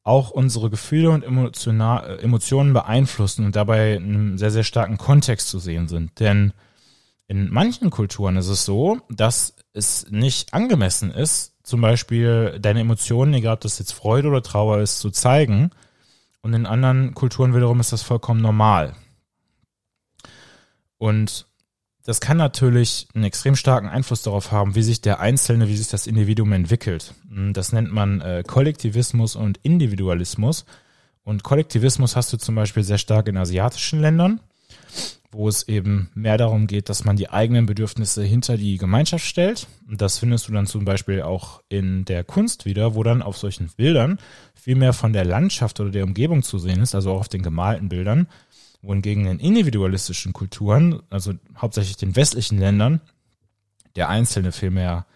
auch 0.05 0.31
unsere 0.31 0.69
Gefühle 0.69 1.11
und 1.11 1.25
äh, 1.25 2.17
Emotionen 2.23 2.73
beeinflussen 2.75 3.47
und 3.47 3.57
dabei 3.57 3.95
in 3.95 4.05
einem 4.05 4.39
sehr, 4.39 4.51
sehr 4.51 4.63
starken 4.63 4.99
Kontext 4.99 5.49
zu 5.49 5.59
sehen 5.59 5.89
sind. 5.89 6.21
Denn 6.21 6.53
in 7.27 7.51
manchen 7.51 7.89
Kulturen 7.89 8.37
ist 8.37 8.49
es 8.49 8.67
so, 8.67 9.01
dass 9.09 9.57
es 9.73 10.07
nicht 10.11 10.53
angemessen 10.53 11.11
ist, 11.11 11.55
zum 11.63 11.81
Beispiel 11.81 12.59
deine 12.61 12.81
Emotionen, 12.81 13.33
egal 13.33 13.55
ob 13.55 13.61
das 13.63 13.79
jetzt 13.79 13.93
Freude 13.93 14.29
oder 14.29 14.43
Trauer 14.43 14.81
ist, 14.81 15.01
zu 15.01 15.11
zeigen. 15.11 15.71
Und 16.43 16.53
in 16.53 16.67
anderen 16.67 17.15
Kulturen 17.15 17.55
wiederum 17.55 17.81
ist 17.81 17.93
das 17.93 18.03
vollkommen 18.03 18.43
normal. 18.43 18.95
Und 20.99 21.47
das 22.05 22.21
kann 22.21 22.37
natürlich 22.37 23.09
einen 23.15 23.25
extrem 23.25 23.57
starken 23.57 23.89
Einfluss 23.89 24.23
darauf 24.23 24.53
haben, 24.53 24.75
wie 24.75 24.83
sich 24.83 25.01
der 25.01 25.21
Einzelne, 25.21 25.69
wie 25.69 25.77
sich 25.77 25.89
das 25.89 26.07
Individuum 26.07 26.53
entwickelt. 26.53 27.15
Hm, 27.31 27.55
das 27.55 27.73
nennt 27.73 27.93
man 27.93 28.21
äh, 28.21 28.45
Kollektivismus 28.47 29.37
und 29.37 29.59
Individualismus. 29.63 30.67
Und 31.25 31.43
Kollektivismus 31.43 32.15
hast 32.17 32.33
du 32.33 32.37
zum 32.37 32.55
Beispiel 32.55 32.83
sehr 32.85 32.99
stark 32.99 33.29
in 33.29 33.39
asiatischen 33.39 34.01
Ländern. 34.01 34.41
wo 35.37 35.49
es 35.49 35.67
eben 35.67 36.11
mehr 36.15 36.39
darum 36.39 36.69
geht, 36.69 36.89
dass 36.89 37.05
man 37.05 37.17
die 37.17 37.29
eigenen 37.29 37.67
Bedürfnisse 37.67 38.23
hinter 38.23 38.57
die 38.57 38.79
Gemeinschaft 38.79 39.25
stellt. 39.25 39.67
Und 39.89 40.01
das 40.01 40.19
findest 40.19 40.47
du 40.47 40.53
dann 40.53 40.67
zum 40.67 40.85
Beispiel 40.85 41.23
auch 41.23 41.61
in 41.69 42.05
der 42.05 42.23
Kunst 42.23 42.65
wieder, 42.65 42.95
wo 42.95 43.03
dann 43.03 43.21
auf 43.21 43.37
solchen 43.37 43.69
Bildern 43.77 44.19
viel 44.55 44.77
mehr 44.77 44.93
von 44.93 45.13
der 45.13 45.25
Landschaft 45.25 45.81
oder 45.81 45.91
der 45.91 46.05
Umgebung 46.05 46.45
zu 46.45 46.59
sehen 46.59 46.81
ist, 46.81 46.95
also 46.95 47.13
auch 47.13 47.21
auf 47.21 47.29
den 47.29 47.43
gemalten 47.43 47.89
Bildern, 47.89 48.29
wohingegen 48.85 49.27
in 49.27 49.39
individualistischen 49.39 50.33
Kulturen, 50.33 51.03
also 51.11 51.35
hauptsächlich 51.57 51.97
den 51.97 52.17
westlichen 52.17 52.59
Ländern, 52.59 53.01
der 53.97 54.09
Einzelne 54.09 54.53
viel 54.53 54.71
mehr 54.71 55.07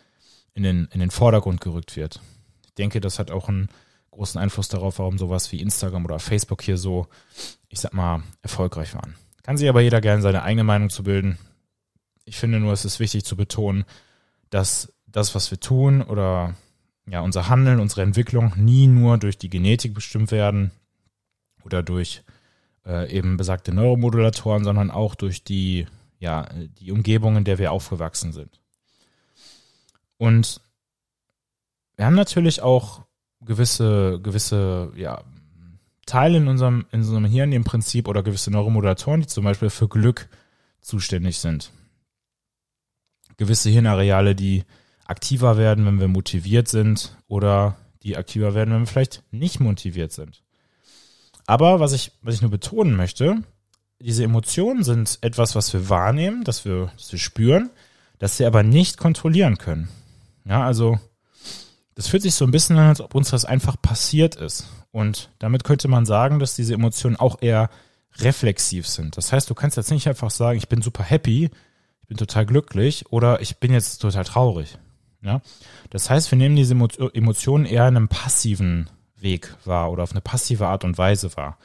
in 0.54 0.62
den, 0.62 0.88
in 0.92 1.00
den 1.00 1.10
Vordergrund 1.10 1.60
gerückt 1.60 1.96
wird. 1.96 2.20
Ich 2.66 2.74
denke, 2.74 3.00
das 3.00 3.18
hat 3.18 3.30
auch 3.30 3.48
einen 3.48 3.68
großen 4.10 4.40
Einfluss 4.40 4.68
darauf, 4.68 4.98
warum 4.98 5.18
sowas 5.18 5.52
wie 5.52 5.60
Instagram 5.60 6.04
oder 6.04 6.18
Facebook 6.18 6.62
hier 6.62 6.78
so, 6.78 7.06
ich 7.68 7.80
sag 7.80 7.92
mal, 7.92 8.22
erfolgreich 8.42 8.94
waren. 8.94 9.14
Kann 9.42 9.56
sich 9.56 9.68
aber 9.68 9.80
jeder 9.80 10.00
gerne 10.00 10.22
seine 10.22 10.42
eigene 10.42 10.64
Meinung 10.64 10.90
zu 10.90 11.04
bilden. 11.04 11.38
Ich 12.24 12.36
finde 12.36 12.60
nur, 12.60 12.72
es 12.72 12.84
ist 12.84 13.00
wichtig 13.00 13.24
zu 13.24 13.36
betonen, 13.36 13.84
dass 14.50 14.92
das, 15.06 15.34
was 15.34 15.50
wir 15.50 15.60
tun 15.60 16.02
oder 16.02 16.54
ja, 17.06 17.20
unser 17.20 17.48
Handeln, 17.48 17.80
unsere 17.80 18.02
Entwicklung 18.02 18.52
nie 18.56 18.86
nur 18.86 19.18
durch 19.18 19.38
die 19.38 19.48
Genetik 19.48 19.94
bestimmt 19.94 20.30
werden 20.30 20.70
oder 21.64 21.82
durch 21.82 22.22
äh, 22.88 23.12
eben 23.12 23.36
besagte 23.36 23.72
Neuromodulatoren, 23.72 24.64
sondern 24.64 24.90
auch 24.90 25.14
durch 25.14 25.44
die, 25.44 25.86
ja, 26.18 26.48
die 26.80 26.90
Umgebung, 26.90 27.36
in 27.36 27.44
der 27.44 27.58
wir 27.58 27.70
aufgewachsen 27.70 28.32
sind. 28.32 28.60
Und 30.16 30.60
wir 31.96 32.06
haben 32.06 32.16
natürlich 32.16 32.62
auch 32.62 33.02
gewisse, 33.40 34.18
gewisse, 34.22 34.92
ja, 34.96 35.22
Teile 36.06 36.38
in 36.38 36.48
unserem, 36.48 36.86
in 36.90 37.00
unserem 37.00 37.26
Hirn 37.26 37.52
im 37.52 37.64
Prinzip 37.64 38.08
oder 38.08 38.22
gewisse 38.22 38.50
Neuromodulatoren, 38.50 39.20
die 39.20 39.26
zum 39.26 39.44
Beispiel 39.44 39.68
für 39.68 39.88
Glück 39.88 40.28
zuständig 40.80 41.38
sind. 41.38 41.70
Gewisse 43.36 43.68
Hirnareale, 43.68 44.34
die 44.34 44.64
aktiver 45.04 45.58
werden, 45.58 45.84
wenn 45.86 46.00
wir 46.00 46.08
motiviert 46.08 46.68
sind 46.68 47.16
oder 47.28 47.76
die 48.02 48.16
aktiver 48.16 48.54
werden, 48.54 48.72
wenn 48.72 48.80
wir 48.80 48.86
vielleicht 48.86 49.22
nicht 49.30 49.60
motiviert 49.60 50.12
sind. 50.12 50.42
Aber 51.48 51.80
was 51.80 51.94
ich, 51.94 52.12
was 52.20 52.34
ich 52.34 52.42
nur 52.42 52.50
betonen 52.50 52.94
möchte, 52.94 53.42
diese 54.00 54.22
Emotionen 54.22 54.84
sind 54.84 55.18
etwas, 55.22 55.54
was 55.54 55.72
wir 55.72 55.88
wahrnehmen, 55.88 56.44
dass 56.44 56.66
wir, 56.66 56.92
dass 56.98 57.10
wir 57.10 57.18
spüren, 57.18 57.70
dass 58.18 58.38
wir 58.38 58.46
aber 58.46 58.62
nicht 58.62 58.98
kontrollieren 58.98 59.56
können. 59.56 59.88
Ja, 60.44 60.66
also 60.66 61.00
das 61.94 62.06
fühlt 62.06 62.22
sich 62.22 62.34
so 62.34 62.44
ein 62.44 62.50
bisschen 62.50 62.76
an, 62.76 62.88
als 62.88 63.00
ob 63.00 63.14
uns 63.14 63.30
das 63.30 63.46
einfach 63.46 63.80
passiert 63.80 64.36
ist. 64.36 64.68
Und 64.90 65.30
damit 65.38 65.64
könnte 65.64 65.88
man 65.88 66.04
sagen, 66.04 66.38
dass 66.38 66.54
diese 66.54 66.74
Emotionen 66.74 67.16
auch 67.16 67.40
eher 67.40 67.70
reflexiv 68.18 68.86
sind. 68.86 69.16
Das 69.16 69.32
heißt, 69.32 69.48
du 69.48 69.54
kannst 69.54 69.78
jetzt 69.78 69.90
nicht 69.90 70.06
einfach 70.06 70.30
sagen, 70.30 70.58
ich 70.58 70.68
bin 70.68 70.82
super 70.82 71.02
happy, 71.02 71.46
ich 72.02 72.08
bin 72.08 72.18
total 72.18 72.44
glücklich 72.44 73.06
oder 73.10 73.40
ich 73.40 73.56
bin 73.56 73.72
jetzt 73.72 74.02
total 74.02 74.24
traurig. 74.24 74.76
Ja? 75.22 75.40
Das 75.88 76.10
heißt, 76.10 76.30
wir 76.30 76.36
nehmen 76.36 76.56
diese 76.56 76.74
Emotionen 76.74 77.64
eher 77.64 77.88
in 77.88 77.96
einem 77.96 78.08
passiven 78.08 78.90
Weg 79.20 79.54
wahr 79.64 79.90
oder 79.90 80.02
auf 80.02 80.12
eine 80.12 80.20
passive 80.20 80.66
Art 80.66 80.84
und 80.84 80.98
Weise 80.98 81.36
wahr. 81.36 81.58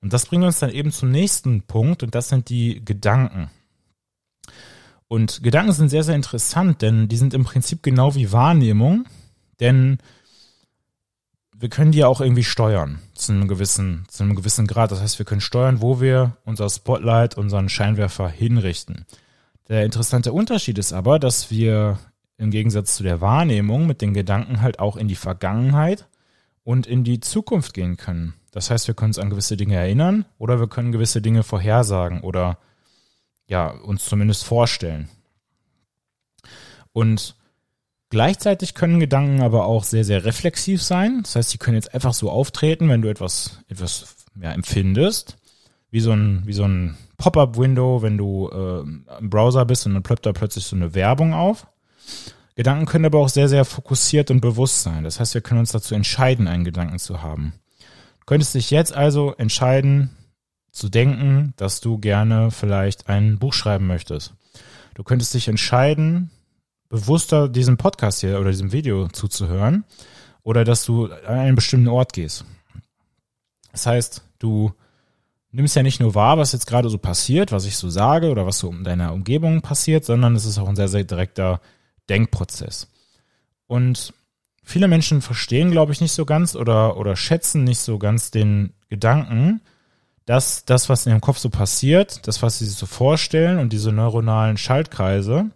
Und 0.00 0.12
das 0.12 0.26
bringt 0.26 0.44
uns 0.44 0.58
dann 0.58 0.70
eben 0.70 0.90
zum 0.90 1.10
nächsten 1.10 1.62
Punkt 1.62 2.02
und 2.02 2.14
das 2.14 2.28
sind 2.28 2.48
die 2.48 2.84
Gedanken. 2.84 3.50
Und 5.08 5.42
Gedanken 5.42 5.72
sind 5.72 5.90
sehr, 5.90 6.04
sehr 6.04 6.16
interessant, 6.16 6.82
denn 6.82 7.08
die 7.08 7.16
sind 7.16 7.34
im 7.34 7.44
Prinzip 7.44 7.82
genau 7.82 8.14
wie 8.14 8.32
Wahrnehmung 8.32 9.06
denn 9.62 9.98
wir 11.56 11.68
können 11.68 11.92
die 11.92 11.98
ja 11.98 12.08
auch 12.08 12.20
irgendwie 12.20 12.42
steuern 12.42 12.98
zu 13.14 13.30
einem 13.30 13.46
gewissen, 13.46 14.04
zu 14.08 14.24
einem 14.24 14.34
gewissen 14.34 14.66
Grad. 14.66 14.90
Das 14.90 15.00
heißt, 15.00 15.20
wir 15.20 15.26
können 15.26 15.40
steuern, 15.40 15.80
wo 15.80 16.00
wir 16.00 16.36
unser 16.44 16.68
Spotlight, 16.68 17.38
unseren 17.38 17.68
Scheinwerfer 17.68 18.28
hinrichten. 18.28 19.06
Der 19.68 19.84
interessante 19.84 20.32
Unterschied 20.32 20.78
ist 20.78 20.92
aber, 20.92 21.20
dass 21.20 21.52
wir 21.52 22.00
im 22.36 22.50
Gegensatz 22.50 22.96
zu 22.96 23.04
der 23.04 23.20
Wahrnehmung 23.20 23.86
mit 23.86 24.00
den 24.00 24.12
Gedanken 24.12 24.60
halt 24.60 24.80
auch 24.80 24.96
in 24.96 25.06
die 25.06 25.14
Vergangenheit 25.14 26.08
und 26.64 26.86
in 26.86 27.04
die 27.04 27.20
Zukunft 27.20 27.74
gehen 27.74 27.96
können. 27.96 28.34
Das 28.50 28.70
heißt, 28.70 28.86
wir 28.86 28.94
können 28.94 29.10
uns 29.10 29.18
an 29.18 29.30
gewisse 29.30 29.56
Dinge 29.56 29.76
erinnern 29.76 30.24
oder 30.38 30.60
wir 30.60 30.68
können 30.68 30.92
gewisse 30.92 31.22
Dinge 31.22 31.42
vorhersagen 31.42 32.20
oder 32.20 32.58
ja, 33.46 33.68
uns 33.68 34.04
zumindest 34.04 34.44
vorstellen. 34.44 35.08
Und 36.92 37.36
Gleichzeitig 38.12 38.74
können 38.74 39.00
Gedanken 39.00 39.40
aber 39.40 39.64
auch 39.64 39.84
sehr, 39.84 40.04
sehr 40.04 40.26
reflexiv 40.26 40.82
sein. 40.82 41.20
Das 41.22 41.34
heißt, 41.34 41.48
sie 41.48 41.56
können 41.56 41.76
jetzt 41.76 41.94
einfach 41.94 42.12
so 42.12 42.30
auftreten, 42.30 42.90
wenn 42.90 43.00
du 43.00 43.08
etwas, 43.08 43.60
etwas 43.68 44.16
ja, 44.38 44.52
empfindest. 44.52 45.38
Wie 45.90 46.00
so 46.00 46.12
ein, 46.12 46.42
wie 46.44 46.52
so 46.52 46.64
ein 46.64 46.98
Pop-up-Window, 47.16 48.02
wenn 48.02 48.18
du 48.18 48.50
äh, 48.52 48.80
im 49.18 49.30
Browser 49.30 49.64
bist 49.64 49.86
und 49.86 49.94
dann 49.94 50.02
ploppt 50.02 50.26
da 50.26 50.34
plötzlich 50.34 50.66
so 50.66 50.76
eine 50.76 50.94
Werbung 50.94 51.32
auf. 51.32 51.66
Gedanken 52.54 52.86
können 52.86 53.06
aber 53.06 53.18
auch 53.18 53.28
sehr, 53.28 53.48
sehr 53.48 53.64
fokussiert 53.64 54.30
und 54.30 54.40
bewusst 54.40 54.82
sein. 54.82 55.04
Das 55.04 55.20
heißt, 55.20 55.34
wir 55.34 55.40
können 55.40 55.60
uns 55.60 55.72
dazu 55.72 55.94
entscheiden, 55.94 56.48
einen 56.48 56.64
Gedanken 56.64 56.98
zu 56.98 57.22
haben. 57.22 57.54
Du 58.20 58.26
könntest 58.26 58.54
dich 58.54 58.70
jetzt 58.70 58.92
also 58.92 59.34
entscheiden, 59.34 60.10
zu 60.70 60.88
denken, 60.88 61.52
dass 61.56 61.80
du 61.80 61.98
gerne 61.98 62.50
vielleicht 62.50 63.08
ein 63.08 63.38
Buch 63.38 63.52
schreiben 63.52 63.86
möchtest. 63.86 64.34
Du 64.94 65.04
könntest 65.04 65.34
dich 65.34 65.48
entscheiden, 65.48 66.30
bewusster 66.88 67.48
diesem 67.48 67.76
Podcast 67.76 68.20
hier 68.20 68.40
oder 68.40 68.50
diesem 68.50 68.72
Video 68.72 69.08
zuzuhören 69.08 69.84
oder 70.42 70.64
dass 70.64 70.84
du 70.84 71.06
an 71.06 71.38
einen 71.38 71.54
bestimmten 71.54 71.88
Ort 71.88 72.12
gehst. 72.12 72.44
Das 73.70 73.86
heißt, 73.86 74.22
du 74.38 74.72
nimmst 75.50 75.76
ja 75.76 75.82
nicht 75.82 76.00
nur 76.00 76.14
wahr, 76.14 76.38
was 76.38 76.52
jetzt 76.52 76.66
gerade 76.66 76.88
so 76.88 76.98
passiert, 76.98 77.52
was 77.52 77.64
ich 77.66 77.76
so 77.76 77.88
sage 77.88 78.30
oder 78.30 78.46
was 78.46 78.58
so 78.58 78.70
in 78.70 78.84
deiner 78.84 79.12
Umgebung 79.12 79.60
passiert, 79.62 80.04
sondern 80.04 80.34
es 80.34 80.44
ist 80.44 80.58
auch 80.58 80.68
ein 80.68 80.76
sehr, 80.76 80.88
sehr 80.88 81.04
direkter 81.04 81.60
Denkprozess. 82.08 82.88
Und 83.66 84.14
viele 84.62 84.88
Menschen 84.88 85.22
verstehen, 85.22 85.70
glaube 85.70 85.92
ich, 85.92 86.00
nicht 86.00 86.12
so 86.12 86.24
ganz 86.24 86.56
oder, 86.56 86.96
oder 86.96 87.16
schätzen 87.16 87.64
nicht 87.64 87.78
so 87.78 87.98
ganz 87.98 88.30
den 88.30 88.74
Gedanken, 88.88 89.60
dass 90.24 90.64
das, 90.64 90.88
was 90.88 91.06
in 91.06 91.12
ihrem 91.12 91.20
Kopf 91.20 91.38
so 91.38 91.50
passiert, 91.50 92.26
das, 92.26 92.42
was 92.42 92.58
sie 92.58 92.66
sich 92.66 92.76
so 92.76 92.86
vorstellen 92.86 93.58
und 93.58 93.72
diese 93.72 93.92
neuronalen 93.92 94.56
Schaltkreise, 94.56 95.50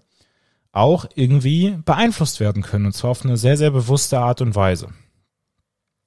auch 0.72 1.06
irgendwie 1.14 1.78
beeinflusst 1.84 2.40
werden 2.40 2.62
können. 2.62 2.86
Und 2.86 2.92
zwar 2.92 3.10
auf 3.10 3.24
eine 3.24 3.36
sehr, 3.36 3.56
sehr 3.56 3.70
bewusste 3.70 4.18
Art 4.18 4.40
und 4.40 4.54
Weise. 4.54 4.88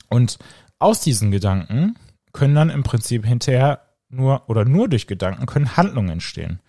Und 0.09 0.37
aus 0.77 1.01
diesen 1.01 1.31
Gedanken 1.31 1.95
können 2.33 2.55
dann 2.55 2.69
im 2.69 2.83
Prinzip 2.83 3.25
hinterher 3.25 3.81
nur 4.09 4.49
oder 4.49 4.65
nur 4.65 4.87
durch 4.87 5.07
Gedanken 5.07 5.45
können 5.45 5.77
Handlungen 5.77 6.09
entstehen. 6.09 6.59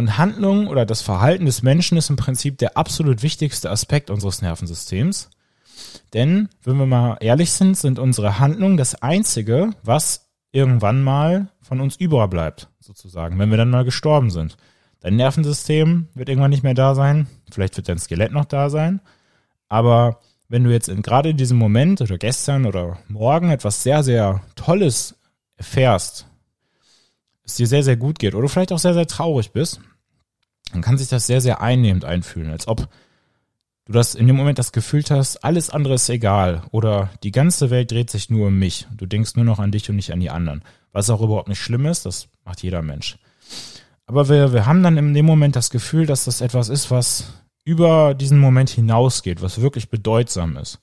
Und 0.00 0.16
Handlungen 0.16 0.66
oder 0.66 0.86
das 0.86 1.02
Verhalten 1.02 1.44
des 1.44 1.60
Menschen 1.60 1.98
ist 1.98 2.08
im 2.08 2.16
Prinzip 2.16 2.56
der 2.56 2.78
absolut 2.78 3.22
wichtigste 3.22 3.68
Aspekt 3.68 4.08
unseres 4.08 4.40
Nervensystems. 4.40 5.28
Denn, 6.14 6.48
wenn 6.62 6.78
wir 6.78 6.86
mal 6.86 7.18
ehrlich 7.20 7.52
sind, 7.52 7.76
sind 7.76 7.98
unsere 7.98 8.38
Handlungen 8.38 8.78
das 8.78 8.94
Einzige, 9.02 9.72
was 9.82 10.30
irgendwann 10.52 11.02
mal 11.02 11.50
von 11.60 11.82
uns 11.82 11.96
überbleibt, 11.96 12.70
sozusagen, 12.80 13.38
wenn 13.38 13.50
wir 13.50 13.58
dann 13.58 13.68
mal 13.68 13.84
gestorben 13.84 14.30
sind. 14.30 14.56
Dein 15.00 15.16
Nervensystem 15.16 16.08
wird 16.14 16.30
irgendwann 16.30 16.52
nicht 16.52 16.62
mehr 16.62 16.72
da 16.72 16.94
sein. 16.94 17.26
Vielleicht 17.52 17.76
wird 17.76 17.90
dein 17.90 17.98
Skelett 17.98 18.32
noch 18.32 18.46
da 18.46 18.70
sein. 18.70 19.02
Aber 19.68 20.20
wenn 20.48 20.64
du 20.64 20.70
jetzt 20.70 20.88
in, 20.88 21.02
gerade 21.02 21.28
in 21.28 21.36
diesem 21.36 21.58
Moment 21.58 22.00
oder 22.00 22.16
gestern 22.16 22.64
oder 22.64 22.96
morgen 23.06 23.50
etwas 23.50 23.82
sehr, 23.82 24.02
sehr 24.02 24.40
Tolles 24.54 25.14
erfährst, 25.56 26.26
es 27.44 27.56
dir 27.56 27.66
sehr, 27.66 27.82
sehr 27.82 27.98
gut 27.98 28.18
geht 28.18 28.34
oder 28.34 28.48
vielleicht 28.48 28.72
auch 28.72 28.78
sehr, 28.78 28.94
sehr 28.94 29.06
traurig 29.06 29.52
bist, 29.52 29.82
dann 30.72 30.82
kann 30.82 30.98
sich 30.98 31.08
das 31.08 31.26
sehr, 31.26 31.40
sehr 31.40 31.60
einnehmend 31.60 32.04
einfühlen, 32.04 32.50
als 32.50 32.68
ob 32.68 32.88
du 33.86 33.92
das 33.92 34.14
in 34.14 34.26
dem 34.26 34.36
Moment 34.36 34.58
das 34.58 34.72
Gefühl 34.72 35.02
hast, 35.10 35.44
alles 35.44 35.70
andere 35.70 35.94
ist 35.94 36.08
egal 36.08 36.62
oder 36.70 37.10
die 37.22 37.32
ganze 37.32 37.70
Welt 37.70 37.90
dreht 37.90 38.10
sich 38.10 38.30
nur 38.30 38.48
um 38.48 38.58
mich. 38.58 38.86
Du 38.96 39.06
denkst 39.06 39.34
nur 39.34 39.44
noch 39.44 39.58
an 39.58 39.72
dich 39.72 39.88
und 39.90 39.96
nicht 39.96 40.12
an 40.12 40.20
die 40.20 40.30
anderen. 40.30 40.62
Was 40.92 41.10
auch 41.10 41.20
überhaupt 41.20 41.48
nicht 41.48 41.60
schlimm 41.60 41.86
ist, 41.86 42.06
das 42.06 42.28
macht 42.44 42.62
jeder 42.62 42.82
Mensch. 42.82 43.18
Aber 44.06 44.28
wir, 44.28 44.52
wir 44.52 44.66
haben 44.66 44.82
dann 44.82 44.96
in 44.96 45.14
dem 45.14 45.26
Moment 45.26 45.56
das 45.56 45.70
Gefühl, 45.70 46.06
dass 46.06 46.24
das 46.24 46.40
etwas 46.40 46.68
ist, 46.68 46.90
was 46.90 47.32
über 47.64 48.14
diesen 48.14 48.38
Moment 48.38 48.70
hinausgeht, 48.70 49.42
was 49.42 49.60
wirklich 49.60 49.88
bedeutsam 49.88 50.56
ist. 50.56 50.80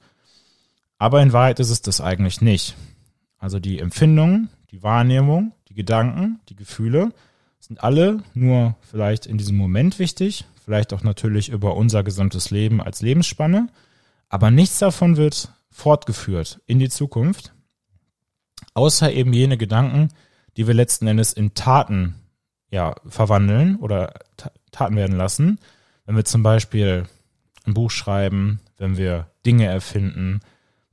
Aber 0.98 1.22
in 1.22 1.34
Wahrheit 1.34 1.60
ist 1.60 1.70
es 1.70 1.82
das 1.82 2.02
eigentlich 2.02 2.42
nicht. 2.42 2.76
Also 3.38 3.60
die 3.60 3.80
Empfindungen, 3.80 4.50
die 4.72 4.84
Wahrnehmung, 4.84 5.52
die 5.70 5.74
Gedanken, 5.74 6.40
die 6.50 6.56
Gefühle 6.56 7.12
sind 7.68 7.84
alle 7.84 8.24
nur 8.34 8.76
vielleicht 8.82 9.26
in 9.26 9.38
diesem 9.38 9.58
Moment 9.58 10.00
wichtig, 10.00 10.46
vielleicht 10.64 10.94
auch 10.94 11.04
natürlich 11.04 11.50
über 11.50 11.76
unser 11.76 12.04
gesamtes 12.04 12.50
Leben 12.50 12.82
als 12.82 13.02
Lebensspanne, 13.02 13.68
aber 14.30 14.52
nichts 14.52 14.80
davon 14.80 15.18
wird 15.18 15.52
fortgeführt 15.70 16.62
in 16.66 16.80
die 16.80 16.90
Zukunft, 16.90 17.54
außer 18.74 19.12
eben 19.12 19.34
jene 19.34 19.58
Gedanken, 19.58 20.10
die 20.56 20.66
wir 20.66 20.74
letzten 20.74 21.08
Endes 21.08 21.34
in 21.34 21.54
Taten 21.54 22.16
ja, 22.72 22.96
verwandeln 23.06 23.78
oder 23.78 24.14
Taten 24.72 24.96
werden 24.96 25.16
lassen. 25.16 25.60
Wenn 26.06 26.16
wir 26.16 26.26
zum 26.26 26.44
Beispiel 26.44 27.06
ein 27.66 27.74
Buch 27.74 27.92
schreiben, 27.92 28.60
wenn 28.78 28.98
wir 28.98 29.30
Dinge 29.46 29.66
erfinden, 29.66 30.40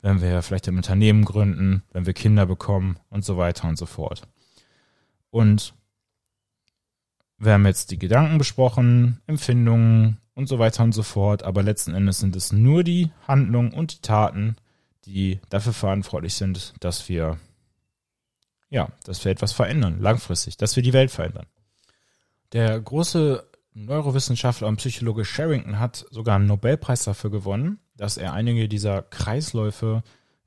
wenn 0.03 0.21
wir 0.21 0.43
vielleicht 0.43 0.69
ein 0.69 0.77
Unternehmen 0.77 1.25
gründen, 1.25 1.83
wenn 1.93 2.05
wir 2.05 2.13
Kinder 2.13 2.47
bekommen 2.47 2.99
und 3.11 3.25
so 3.25 3.37
weiter 3.37 3.69
und 3.69 3.79
so 3.79 3.87
fort. 3.87 4.23
Und 5.31 5.75
wir 7.39 7.53
haben 7.53 7.67
jetzt 7.67 7.91
die 7.91 7.99
Gedanken 7.99 8.39
besprochen, 8.39 9.21
Empfindungen 9.27 10.19
und 10.35 10.49
so 10.49 10.59
weiter 10.59 10.83
und 10.83 10.93
so 10.93 11.03
fort, 11.03 11.43
aber 11.43 11.63
letzten 11.63 11.95
Endes 11.95 12.21
sind 12.21 12.37
es 12.37 12.53
nur 12.53 12.85
die 12.85 13.11
Handlungen 13.27 13.73
und 13.73 13.93
die 13.93 14.03
Taten, 14.03 14.57
die 15.05 15.41
dafür 15.49 15.73
verantwortlich 15.73 16.35
sind, 16.35 16.75
dass 16.81 17.09
wir 17.09 17.39
ja, 18.71 18.89
dass 19.05 19.25
wir 19.25 19.31
etwas 19.31 19.53
verändern, 19.53 20.01
langfristig, 20.01 20.57
dass 20.57 20.75
wir 20.75 20.83
die 20.83 20.93
Welt 20.93 21.13
verändern. 21.13 21.47
Der 22.53 22.81
große 22.81 23.47
Neurowissenschaftler 23.75 24.67
und 24.67 24.77
Psychologe 24.77 25.25
Sherrington 25.25 25.79
hat 25.79 26.05
sogar 26.11 26.37
einen 26.37 26.47
Nobelpreis 26.47 27.05
dafür 27.05 27.31
gewonnen, 27.31 27.79
dass 27.97 28.17
er 28.17 28.33
einige 28.33 28.69
dieser 28.69 29.03
Kreisläufe 29.03 30.03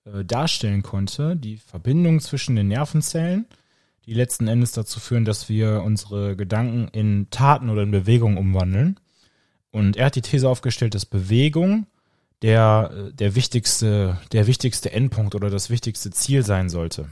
äh, 0.06 0.26
darstellen 0.26 0.84
konnte, 0.84 1.38
die 1.38 1.58
Verbindung 1.58 2.20
zwischen 2.20 2.56
den 2.56 2.68
Nervenzellen, 2.68 3.46
die 4.08 4.14
letzten 4.14 4.47
Endes 4.47 4.72
dazu 4.72 4.99
führen, 4.99 5.26
dass 5.26 5.49
wir 5.49 5.84
unsere 5.84 6.36
Gedanken 6.36 6.88
in 6.93 7.30
Taten 7.30 7.70
oder 7.70 7.84
in 7.84 7.91
Bewegung 7.91 8.38
umwandeln. 8.38 8.99
Und 9.72 9.97
er 9.97 10.08
hat 10.08 10.16
die 10.16 10.22
These 10.22 10.47
aufgestellt, 10.47 10.95
dass 10.95 11.05
Bewegung 11.05 11.86
der, 12.41 13.12
der 13.12 13.36
wichtigste, 13.36 14.18
der 14.32 14.47
wichtigste 14.47 14.91
Endpunkt 14.93 15.36
oder 15.36 15.49
das 15.49 15.70
wichtigste 15.70 16.10
Ziel 16.12 16.43
sein 16.43 16.70
sollte. 16.70 17.10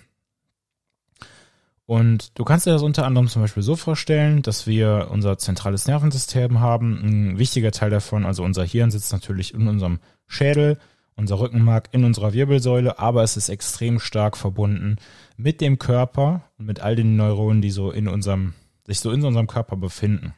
Und 1.85 2.39
du 2.39 2.45
kannst 2.45 2.65
dir 2.65 2.71
das 2.71 2.81
unter 2.81 3.05
anderem 3.05 3.27
zum 3.27 3.41
Beispiel 3.41 3.61
so 3.61 3.75
vorstellen, 3.75 4.41
dass 4.41 4.65
wir 4.65 5.09
unser 5.11 5.37
zentrales 5.37 5.87
Nervensystem 5.87 6.59
haben. 6.59 6.99
Ein 7.03 7.37
wichtiger 7.37 7.71
Teil 7.71 7.91
davon, 7.91 8.25
also 8.25 8.43
unser 8.43 8.63
Hirn 8.63 8.89
sitzt 8.89 9.11
natürlich 9.11 9.53
in 9.53 9.67
unserem 9.67 9.99
Schädel, 10.27 10.79
unser 11.15 11.39
Rückenmark 11.39 11.89
in 11.91 12.03
unserer 12.03 12.33
Wirbelsäule, 12.33 12.99
aber 12.99 13.23
es 13.23 13.37
ist 13.37 13.49
extrem 13.49 13.99
stark 13.99 14.37
verbunden 14.37 14.97
mit 15.37 15.61
dem 15.61 15.79
Körper 15.79 16.43
und 16.57 16.65
mit 16.65 16.81
all 16.81 16.95
den 16.95 17.15
Neuronen, 17.15 17.61
die 17.61 17.71
so 17.71 17.91
in 17.91 18.07
unserem, 18.07 18.53
sich 18.85 18.99
so 18.99 19.11
in 19.11 19.23
unserem 19.23 19.47
Körper 19.47 19.77
befinden. 19.77 20.33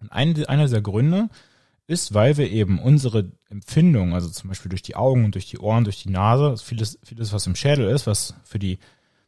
Und 0.00 0.10
ein, 0.10 0.44
einer 0.46 0.68
der 0.68 0.82
Gründe 0.82 1.28
ist, 1.86 2.14
weil 2.14 2.36
wir 2.38 2.50
eben 2.50 2.78
unsere 2.78 3.32
Empfindungen, 3.50 4.14
also 4.14 4.28
zum 4.28 4.48
Beispiel 4.48 4.70
durch 4.70 4.82
die 4.82 4.96
Augen 4.96 5.24
und 5.24 5.34
durch 5.34 5.50
die 5.50 5.58
Ohren, 5.58 5.84
durch 5.84 6.02
die 6.02 6.10
Nase, 6.10 6.56
vieles, 6.56 6.98
vieles, 7.02 7.32
was 7.32 7.46
im 7.46 7.56
Schädel 7.56 7.88
ist, 7.88 8.06
was 8.06 8.34
für 8.44 8.58
die 8.58 8.78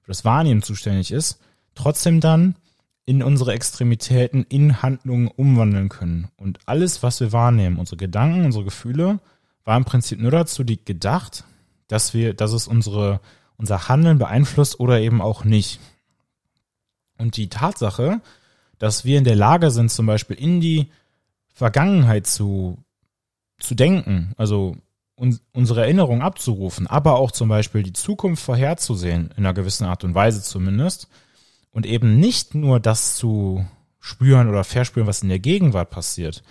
für 0.00 0.12
das 0.12 0.24
Wahrnehmen 0.24 0.62
zuständig 0.62 1.10
ist, 1.10 1.40
trotzdem 1.74 2.20
dann 2.20 2.54
in 3.06 3.22
unsere 3.22 3.52
Extremitäten 3.52 4.46
in 4.48 4.82
Handlungen 4.82 5.28
umwandeln 5.28 5.88
können. 5.88 6.28
Und 6.36 6.60
alles, 6.66 7.02
was 7.02 7.20
wir 7.20 7.32
wahrnehmen, 7.32 7.78
unsere 7.78 7.96
Gedanken, 7.96 8.44
unsere 8.44 8.64
Gefühle, 8.64 9.20
war 9.66 9.76
im 9.76 9.84
Prinzip 9.84 10.20
nur 10.20 10.30
dazu 10.30 10.64
gedacht, 10.64 11.44
dass 11.88 12.14
wir, 12.14 12.32
dass 12.32 12.52
es 12.52 12.66
unsere, 12.68 13.20
unser 13.58 13.88
Handeln 13.88 14.18
beeinflusst 14.18 14.80
oder 14.80 15.00
eben 15.00 15.20
auch 15.20 15.44
nicht. 15.44 15.80
Und 17.18 17.36
die 17.36 17.48
Tatsache, 17.48 18.22
dass 18.78 19.04
wir 19.04 19.18
in 19.18 19.24
der 19.24 19.36
Lage 19.36 19.70
sind, 19.70 19.90
zum 19.90 20.06
Beispiel 20.06 20.36
in 20.36 20.60
die 20.60 20.90
Vergangenheit 21.52 22.26
zu, 22.26 22.78
zu 23.58 23.74
denken, 23.74 24.32
also 24.36 24.76
un 25.16 25.40
unsere 25.52 25.80
Erinnerung 25.80 26.22
abzurufen, 26.22 26.86
aber 26.86 27.16
auch 27.16 27.32
zum 27.32 27.48
Beispiel 27.48 27.82
die 27.82 27.94
Zukunft 27.94 28.44
vorherzusehen, 28.44 29.30
in 29.30 29.38
einer 29.38 29.54
gewissen 29.54 29.86
Art 29.86 30.04
und 30.04 30.14
Weise 30.14 30.42
zumindest, 30.42 31.08
und 31.72 31.86
eben 31.86 32.20
nicht 32.20 32.54
nur 32.54 32.78
das 32.78 33.16
zu 33.16 33.66
spüren 33.98 34.48
oder 34.48 34.62
verspüren, 34.62 35.08
was 35.08 35.22
in 35.22 35.30
der 35.30 35.38
Gegenwart 35.38 35.90
passiert. 35.90 36.42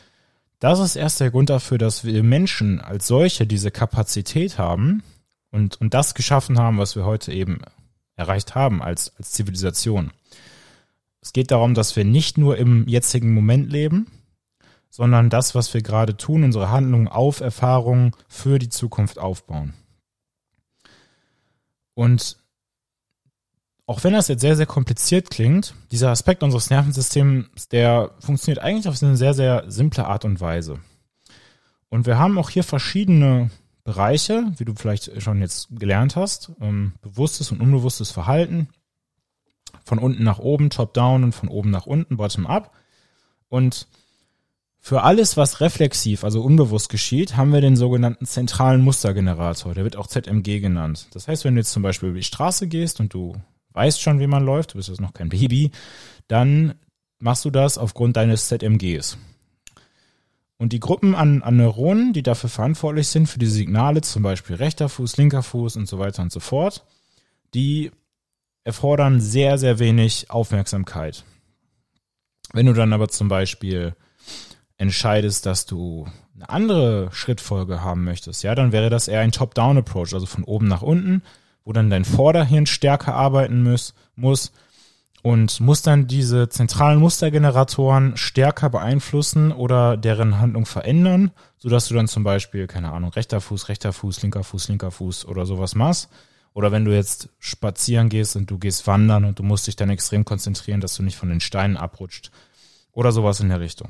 Das 0.59 0.79
ist 0.79 0.95
erst 0.95 1.19
der 1.19 1.31
Grund 1.31 1.49
dafür, 1.49 1.77
dass 1.77 2.05
wir 2.05 2.23
Menschen 2.23 2.79
als 2.79 3.07
solche 3.07 3.45
diese 3.45 3.71
Kapazität 3.71 4.57
haben 4.57 5.03
und, 5.51 5.79
und 5.81 5.93
das 5.93 6.15
geschaffen 6.15 6.57
haben, 6.57 6.77
was 6.77 6.95
wir 6.95 7.05
heute 7.05 7.31
eben 7.31 7.59
erreicht 8.15 8.55
haben 8.55 8.81
als, 8.81 9.15
als 9.17 9.31
Zivilisation. 9.31 10.11
Es 11.21 11.33
geht 11.33 11.51
darum, 11.51 11.73
dass 11.73 11.95
wir 11.95 12.05
nicht 12.05 12.37
nur 12.37 12.57
im 12.57 12.87
jetzigen 12.87 13.33
Moment 13.33 13.71
leben, 13.71 14.07
sondern 14.89 15.29
das, 15.29 15.55
was 15.55 15.73
wir 15.73 15.81
gerade 15.81 16.15
tun, 16.15 16.43
unsere 16.43 16.69
Handlungen 16.69 17.07
auf 17.07 17.41
Erfahrungen 17.41 18.13
für 18.29 18.59
die 18.59 18.69
Zukunft 18.69 19.19
aufbauen. 19.19 19.73
Und 21.95 22.37
auch 23.87 24.03
wenn 24.03 24.13
das 24.13 24.27
jetzt 24.27 24.41
sehr, 24.41 24.55
sehr 24.55 24.65
kompliziert 24.65 25.29
klingt, 25.29 25.75
dieser 25.91 26.09
Aspekt 26.09 26.41
unseres 26.41 26.69
Nervensystems, 26.69 27.67
der 27.69 28.11
funktioniert 28.19 28.63
eigentlich 28.63 28.87
auf 28.87 29.01
eine 29.01 29.15
sehr, 29.15 29.33
sehr 29.33 29.65
simple 29.67 30.05
Art 30.05 30.25
und 30.25 30.41
Weise. 30.41 30.79
Und 31.89 32.07
wir 32.07 32.17
haben 32.17 32.37
auch 32.37 32.49
hier 32.49 32.63
verschiedene 32.63 33.51
Bereiche, 33.83 34.51
wie 34.57 34.65
du 34.65 34.73
vielleicht 34.73 35.21
schon 35.21 35.39
jetzt 35.39 35.67
gelernt 35.71 36.15
hast, 36.15 36.51
ähm, 36.59 36.93
bewusstes 37.01 37.51
und 37.51 37.61
unbewusstes 37.61 38.11
Verhalten, 38.11 38.69
von 39.83 39.99
unten 39.99 40.23
nach 40.23 40.39
oben, 40.39 40.71
top-down 40.71 41.23
und 41.23 41.33
von 41.33 41.47
oben 41.47 41.69
nach 41.69 41.85
unten, 41.85 42.17
bottom-up. 42.17 42.71
Und 43.49 43.87
für 44.79 45.03
alles, 45.03 45.37
was 45.37 45.61
reflexiv, 45.61 46.23
also 46.23 46.41
unbewusst 46.41 46.89
geschieht, 46.89 47.37
haben 47.37 47.53
wir 47.53 47.61
den 47.61 47.75
sogenannten 47.75 48.25
zentralen 48.25 48.81
Mustergenerator. 48.81 49.75
Der 49.75 49.83
wird 49.83 49.95
auch 49.95 50.07
ZMG 50.07 50.59
genannt. 50.59 51.07
Das 51.13 51.27
heißt, 51.27 51.45
wenn 51.45 51.53
du 51.53 51.61
jetzt 51.61 51.71
zum 51.71 51.83
Beispiel 51.83 52.09
über 52.09 52.17
die 52.17 52.23
Straße 52.23 52.67
gehst 52.67 52.99
und 52.99 53.13
du 53.13 53.35
weißt 53.75 54.01
schon, 54.01 54.19
wie 54.19 54.27
man 54.27 54.43
läuft, 54.43 54.73
du 54.73 54.77
bist 54.77 54.89
jetzt 54.89 55.01
noch 55.01 55.13
kein 55.13 55.29
Baby, 55.29 55.71
dann 56.27 56.75
machst 57.19 57.45
du 57.45 57.51
das 57.51 57.77
aufgrund 57.77 58.17
deines 58.17 58.47
ZMGs. 58.47 59.17
Und 60.57 60.71
die 60.71 60.79
Gruppen 60.79 61.15
an, 61.15 61.43
an 61.43 61.57
Neuronen, 61.57 62.13
die 62.13 62.23
dafür 62.23 62.49
verantwortlich 62.49 63.09
sind, 63.09 63.27
für 63.27 63.39
diese 63.39 63.51
Signale, 63.51 64.01
zum 64.01 64.23
Beispiel 64.23 64.55
rechter 64.55 64.87
Fuß, 64.87 65.17
linker 65.17 65.43
Fuß 65.43 65.75
und 65.75 65.87
so 65.87 65.99
weiter 65.99 66.21
und 66.21 66.31
so 66.31 66.39
fort, 66.39 66.85
die 67.53 67.91
erfordern 68.63 69.19
sehr, 69.19 69.57
sehr 69.57 69.79
wenig 69.79 70.31
Aufmerksamkeit. 70.31 71.25
Wenn 72.53 72.65
du 72.65 72.73
dann 72.73 72.93
aber 72.93 73.09
zum 73.09 73.27
Beispiel 73.27 73.95
entscheidest, 74.77 75.45
dass 75.45 75.65
du 75.65 76.07
eine 76.35 76.49
andere 76.49 77.09
Schrittfolge 77.11 77.81
haben 77.81 78.03
möchtest, 78.05 78.43
ja, 78.43 78.55
dann 78.55 78.71
wäre 78.71 78.89
das 78.89 79.07
eher 79.07 79.21
ein 79.21 79.31
Top-Down-Approach, 79.31 80.13
also 80.13 80.25
von 80.25 80.43
oben 80.45 80.67
nach 80.67 80.81
unten, 80.81 81.21
wo 81.65 81.73
dann 81.73 81.89
dein 81.89 82.05
Vorderhirn 82.05 82.67
stärker 82.67 83.15
arbeiten 83.15 83.63
muss, 83.63 83.93
muss 84.15 84.51
und 85.23 85.59
muss 85.59 85.81
dann 85.81 86.05
diese 86.05 86.49
zentralen 86.49 86.99
Mustergeneratoren 86.99 88.15
stärker 88.15 88.69
beeinflussen 88.69 89.51
oder 89.51 89.97
deren 89.97 90.39
Handlung 90.39 90.67
verändern, 90.67 91.31
sodass 91.57 91.87
du 91.87 91.95
dann 91.95 92.07
zum 92.07 92.23
Beispiel, 92.23 92.67
keine 92.67 92.91
Ahnung, 92.93 93.09
rechter 93.09 93.41
Fuß, 93.41 93.67
rechter 93.67 93.91
Fuß, 93.91 94.21
linker 94.21 94.43
Fuß, 94.43 94.67
linker 94.69 94.91
Fuß 94.91 95.25
oder 95.25 95.47
sowas 95.47 95.73
machst. 95.73 96.09
Oder 96.53 96.71
wenn 96.71 96.85
du 96.85 96.93
jetzt 96.93 97.29
spazieren 97.39 98.07
gehst 98.07 98.35
und 98.35 98.51
du 98.51 98.59
gehst 98.59 98.85
wandern 98.85 99.25
und 99.25 99.39
du 99.39 99.43
musst 99.43 99.65
dich 99.65 99.75
dann 99.75 99.89
extrem 99.89 100.23
konzentrieren, 100.23 100.79
dass 100.79 100.95
du 100.95 101.01
nicht 101.01 101.17
von 101.17 101.29
den 101.29 101.41
Steinen 101.41 101.75
abrutscht 101.75 102.31
oder 102.91 103.11
sowas 103.11 103.39
in 103.39 103.49
der 103.49 103.59
Richtung. 103.59 103.89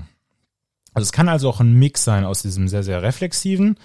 Also 0.93 1.03
es 1.03 1.11
kann 1.11 1.27
also 1.27 1.49
auch 1.49 1.59
ein 1.59 1.73
Mix 1.73 2.05
sein 2.05 2.23
aus 2.23 2.41
diesem 2.41 2.69
sehr, 2.69 2.81
sehr 2.81 3.03
reflexiven 3.03 3.77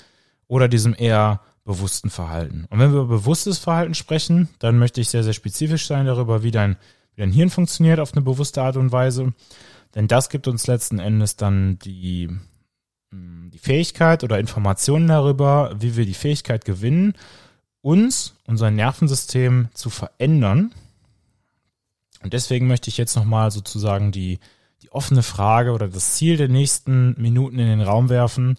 oder 0.46 0.68
diesem 0.68 0.94
eher 0.96 1.40
bewussten 1.64 2.10
Verhalten. 2.10 2.66
Und 2.70 2.78
wenn 2.78 2.92
wir 2.92 3.00
über 3.00 3.16
bewusstes 3.16 3.58
Verhalten 3.58 3.94
sprechen, 3.94 4.48
dann 4.58 4.78
möchte 4.78 5.00
ich 5.00 5.08
sehr, 5.08 5.24
sehr 5.24 5.32
spezifisch 5.32 5.86
sein 5.86 6.06
darüber, 6.06 6.42
wie 6.42 6.50
dein, 6.50 6.76
wie 7.14 7.20
dein 7.20 7.32
Hirn 7.32 7.50
funktioniert 7.50 8.00
auf 8.00 8.12
eine 8.12 8.22
bewusste 8.22 8.62
Art 8.62 8.76
und 8.76 8.92
Weise. 8.92 9.32
Denn 9.94 10.08
das 10.08 10.28
gibt 10.28 10.48
uns 10.48 10.66
letzten 10.66 10.98
Endes 10.98 11.36
dann 11.36 11.78
die, 11.78 12.28
hm, 13.10 13.50
die 13.52 13.58
Fähigkeit 13.58 14.24
oder 14.24 14.38
Informationen 14.38 15.08
darüber, 15.08 15.74
wie 15.78 15.96
wir 15.96 16.06
die 16.06 16.14
Fähigkeit 16.14 16.64
gewinnen, 16.64 17.14
uns, 17.82 18.34
unser 18.46 18.70
Nervensystem 18.70 19.68
zu 19.74 19.90
verändern. 19.90 20.72
Und 22.22 22.32
deswegen 22.32 22.66
möchte 22.66 22.90
ich 22.90 22.98
jetzt 22.98 23.16
nochmal 23.16 23.50
sozusagen 23.50 24.12
die, 24.12 24.38
die 24.82 24.92
offene 24.92 25.22
Frage 25.22 25.72
oder 25.72 25.88
das 25.88 26.14
Ziel 26.14 26.36
der 26.36 26.48
nächsten 26.48 27.20
Minuten 27.20 27.58
in 27.58 27.66
den 27.66 27.80
Raum 27.80 28.08
werfen, 28.08 28.58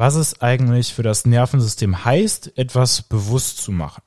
was 0.00 0.14
es 0.14 0.40
eigentlich 0.40 0.94
für 0.94 1.02
das 1.02 1.26
Nervensystem 1.26 2.06
heißt, 2.06 2.56
etwas 2.56 3.02
bewusst 3.02 3.58
zu 3.58 3.70
machen. 3.70 4.02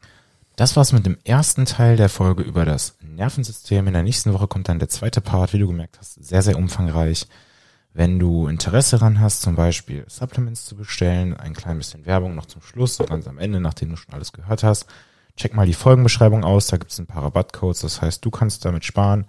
Das 0.56 0.76
war's 0.76 0.91
mit 0.91 1.06
dem 1.06 1.20
ersten 1.24 1.66
Teil 1.66 1.98
der 1.98 2.10
Folge 2.10 2.41
über 2.41 2.66
das 2.66 2.98
Nervensystem. 3.02 3.86
In 3.86 3.94
der 3.94 4.02
nächsten 4.02 4.34
Woche 4.34 4.48
kommt 4.48 4.70
dann 4.70 4.80
der 4.80 4.89
zweite 4.89 5.22
Part, 5.22 5.54
wie 5.54 5.60
du 5.60 5.68
gemerkt 5.68 6.00
hast, 6.00 6.16
sehr, 6.16 6.41
sehr 6.41 6.58
umfangreich. 6.58 7.28
Wenn 7.94 8.18
du 8.18 8.48
Interesse 8.48 8.98
daran 8.98 9.20
hast, 9.20 9.44
zum 9.44 9.54
Beispiel 9.54 10.04
Supplements 10.08 10.66
zu 10.66 10.76
bestellen, 10.76 11.38
ein 11.38 11.54
klein 11.54 11.78
bisschen 11.78 12.08
Werbung 12.08 12.34
noch 12.34 12.48
zum 12.48 12.64
Schluss, 12.64 12.98
ganz 12.98 13.28
am 13.28 13.38
Ende, 13.38 13.60
nachdem 13.60 13.91
du 13.91 13.96
schon 13.96 14.16
alles 14.16 14.34
gehört 14.34 14.64
hast, 14.64 14.88
check 15.38 15.54
mal 15.54 15.68
die 15.68 15.76
Folgenbeschreibung 15.76 16.44
aus, 16.44 16.66
da 16.66 16.78
gibt 16.78 16.91
es 16.91 16.98
ein 16.98 17.06
paar 17.06 17.22
Rabattcodes, 17.22 17.82
das 17.82 18.02
heißt, 18.02 18.26
du 18.26 18.32
kannst 18.32 18.66
damit 18.66 18.84
sparen. 18.84 19.28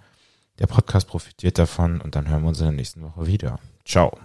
Der 0.57 0.65
Podcast 0.65 1.07
profitiert 1.09 1.59
davon 1.59 2.01
und 2.01 2.15
dann 2.15 2.27
hören 2.27 2.41
wir 2.41 2.49
uns 2.49 2.59
in 2.59 2.65
der 2.65 2.73
nächsten 2.73 3.03
Woche 3.03 3.27
wieder. 3.27 3.59
Ciao. 3.85 4.17